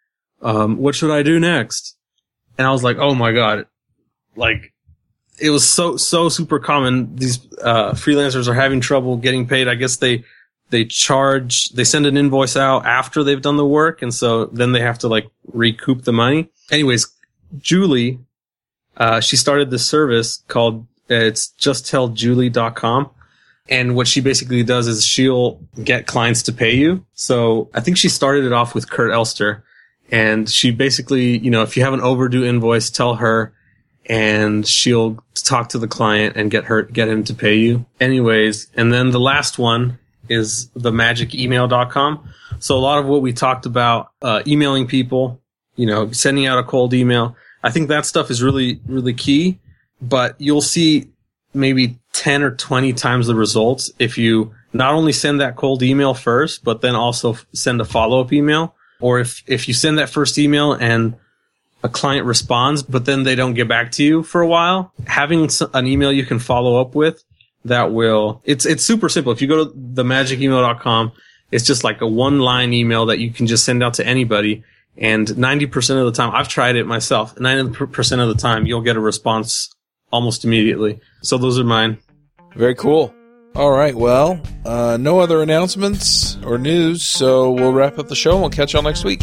Um 0.43 0.79
what 0.79 0.95
should 0.95 1.11
I 1.11 1.23
do 1.23 1.39
next?" 1.41 1.97
And 2.59 2.67
I 2.67 2.71
was 2.71 2.83
like, 2.85 2.99
"Oh 2.99 3.15
my 3.15 3.33
god." 3.33 3.67
Like 4.37 4.70
it 5.41 5.51
was 5.51 5.69
so 5.69 5.97
so 5.97 6.29
super 6.29 6.59
common 6.59 7.15
these 7.17 7.39
uh 7.63 7.93
freelancers 7.93 8.49
are 8.49 8.55
having 8.55 8.81
trouble 8.81 9.17
getting 9.17 9.47
paid. 9.47 9.69
I 9.69 9.75
guess 9.75 9.97
they 9.97 10.25
they 10.71 10.85
charge 10.85 11.71
they 11.71 11.85
send 11.85 12.07
an 12.07 12.17
invoice 12.17 12.57
out 12.57 12.87
after 12.87 13.25
they've 13.25 13.43
done 13.43 13.57
the 13.57 13.67
work 13.67 14.03
and 14.03 14.15
so 14.15 14.47
then 14.47 14.73
they 14.73 14.81
have 14.81 14.99
to 15.01 15.09
like 15.09 15.29
recoup 15.53 16.03
the 16.03 16.13
money. 16.13 16.51
Anyways, 16.71 17.09
Julie 17.59 18.21
uh, 18.97 19.21
she 19.21 19.37
started 19.37 19.71
this 19.71 19.87
service 19.87 20.45
called 20.49 20.87
uh, 21.11 21.15
it's 21.15 21.53
justtelljulie.com. 21.59 23.11
And 23.69 23.95
what 23.95 24.09
she 24.09 24.21
basically 24.21 24.63
does 24.63 24.87
is 24.87 25.05
she'll 25.05 25.61
get 25.83 26.07
clients 26.07 26.43
to 26.45 26.53
pay 26.53 26.75
you. 26.75 27.05
So 27.15 27.71
I 27.73 27.81
think 27.81 27.97
she 27.97 28.09
started 28.09 28.45
it 28.45 28.53
off 28.53 28.75
with 28.75 28.91
Kurt 28.91 29.13
Elster. 29.13 29.65
And 30.11 30.49
she 30.49 30.73
basically, 30.73 31.39
you 31.39 31.51
know, 31.51 31.63
if 31.63 31.77
you 31.77 31.85
have 31.85 31.93
an 31.93 32.01
overdue 32.01 32.45
invoice, 32.45 32.91
tell 32.91 33.15
her 33.17 33.53
and 34.11 34.67
she'll 34.67 35.23
talk 35.35 35.69
to 35.69 35.79
the 35.79 35.87
client 35.87 36.37
and 36.37 36.51
get 36.51 36.65
her, 36.65 36.83
get 36.83 37.09
him 37.09 37.23
to 37.23 37.33
pay 37.33 37.55
you. 37.55 37.87
Anyways. 38.01 38.67
And 38.75 38.93
then 38.93 39.13
the 39.13 39.21
last 39.21 39.57
one 39.57 40.01
is 40.29 40.69
the 40.75 40.91
magicemail.com. 40.91 42.29
So 42.59 42.77
a 42.77 42.81
lot 42.81 42.99
of 42.99 43.07
what 43.07 43.23
we 43.23 43.33
talked 43.33 43.67
about, 43.67 44.11
uh, 44.21 44.43
emailing 44.49 44.89
people, 44.89 45.41
you 45.77 45.87
know, 45.87 46.11
sending 46.11 46.47
out 46.47 46.59
a 46.59 46.65
cold 46.65 46.93
email. 46.93 47.37
I 47.63 47.71
think 47.71 47.89
that 47.89 48.05
stuff 48.05 48.33
is 48.33 48.43
really, 48.43 48.81
really 48.87 49.15
key, 49.15 49.61
but 50.03 50.35
you'll 50.41 50.61
see 50.61 51.07
maybe 51.55 52.01
10 52.13 52.43
or 52.43 52.51
20 52.51 52.93
times 52.95 53.29
the 53.29 53.37
results 53.37 53.93
if 54.01 54.19
you 54.19 54.53
not 54.73 54.93
only 54.93 55.13
send 55.13 55.41
that 55.41 55.55
cold 55.55 55.85
email 55.85 56.15
first, 56.15 56.65
but 56.65 56.81
then 56.81 56.97
also 56.97 57.37
send 57.53 57.81
a 57.81 57.85
follow 57.85 58.21
up 58.21 58.33
email. 58.33 58.75
Or 58.99 59.21
if, 59.21 59.45
if 59.47 59.69
you 59.69 59.75
send 59.75 59.99
that 59.99 60.11
first 60.11 60.37
email 60.37 60.73
and 60.73 61.15
a 61.83 61.89
client 61.89 62.27
responds, 62.27 62.83
but 62.83 63.05
then 63.05 63.23
they 63.23 63.35
don't 63.35 63.55
get 63.55 63.69
back 63.69 63.93
to 63.93 64.05
you 64.05 64.23
for 64.23 64.41
a 64.41 64.47
while, 64.47 64.93
having 65.07 65.49
an 65.75 65.87
email 65.87 66.13
you 66.13 66.27
can 66.27 66.39
follow 66.39 66.81
up 66.81 66.95
with 66.95 67.23
that 67.65 67.93
will, 67.93 68.43
it's, 68.45 68.67
it's 68.67 68.85
super 68.85 69.09
simple. 69.09 69.33
If 69.33 69.43
you 69.43 69.49
go 69.49 69.65
to 69.65 69.71
themagicemail.com, 69.71 71.13
it's 71.51 71.65
just 71.65 71.85
like 71.85 72.01
a 72.01 72.07
one 72.07 72.39
line 72.39 72.73
email 72.73 73.07
that 73.07 73.19
you 73.19 73.31
can 73.31 73.47
just 73.47 73.65
send 73.65 73.83
out 73.83 73.95
to 73.95 74.07
anybody 74.07 74.63
And 74.97 75.27
90% 75.27 75.99
of 75.99 76.07
the 76.07 76.13
time, 76.13 76.35
I've 76.35 76.49
tried 76.49 76.77
it 76.77 76.87
myself. 76.87 77.35
90% 77.37 78.23
of 78.23 78.29
the 78.29 78.35
time, 78.35 78.67
you'll 78.67 78.83
get 78.83 78.97
a 78.97 79.01
response 79.01 79.71
almost 80.13 80.45
immediately. 80.45 81.01
So 81.23 81.39
those 81.39 81.59
are 81.59 81.65
mine. 81.65 81.99
Very 82.55 82.75
cool. 82.75 83.15
All 83.55 83.71
right. 83.71 83.95
Well, 83.95 84.41
uh, 84.65 84.99
no 85.01 85.19
other 85.21 85.43
announcements 85.43 86.37
or 86.45 86.59
news, 86.59 87.03
so 87.03 87.53
we'll 87.53 87.73
wrap 87.73 87.99
up 87.99 88.09
the 88.09 88.17
show 88.17 88.33
and 88.33 88.41
we'll 88.41 88.51
catch 88.51 88.75
y'all 88.75 88.83
next 88.83 89.05
week. 89.05 89.23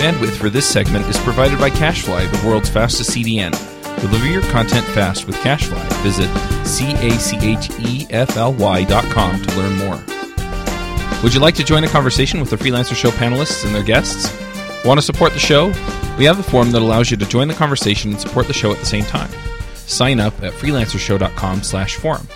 Bandwidth 0.00 0.36
for 0.38 0.48
this 0.48 0.66
segment 0.66 1.04
is 1.08 1.18
provided 1.18 1.58
by 1.58 1.68
CacheFly, 1.68 2.32
the 2.32 2.48
world's 2.48 2.70
fastest 2.70 3.10
CDN. 3.10 3.52
Deliver 4.00 4.24
your 4.24 4.40
content 4.44 4.86
fast 4.86 5.26
with 5.26 5.36
CacheFly. 5.36 6.02
Visit 6.02 6.26
C-A-C-H-E-F-L-Y 6.66 7.24
dot 8.84 9.04
com 9.10 9.42
to 9.42 9.58
learn 9.58 9.76
more. 9.76 10.02
Would 11.22 11.34
you 11.34 11.40
like 11.40 11.54
to 11.56 11.64
join 11.64 11.84
a 11.84 11.88
conversation 11.88 12.40
with 12.40 12.48
the 12.48 12.56
Freelancer 12.56 12.94
Show 12.94 13.10
panelists 13.10 13.62
and 13.66 13.74
their 13.74 13.82
guests? 13.82 14.34
Want 14.86 14.98
to 14.98 15.02
support 15.04 15.34
the 15.34 15.38
show? 15.38 15.66
We 16.16 16.24
have 16.24 16.38
a 16.38 16.44
form 16.44 16.70
that 16.70 16.80
allows 16.80 17.10
you 17.10 17.18
to 17.18 17.26
join 17.26 17.48
the 17.48 17.54
conversation 17.54 18.12
and 18.12 18.18
support 18.18 18.46
the 18.46 18.54
show 18.54 18.72
at 18.72 18.78
the 18.78 18.86
same 18.86 19.04
time. 19.04 19.30
Sign 19.74 20.18
up 20.18 20.32
at 20.42 20.54
freelancershow.com 20.54 21.62
slash 21.62 21.96
forum. 21.96 22.26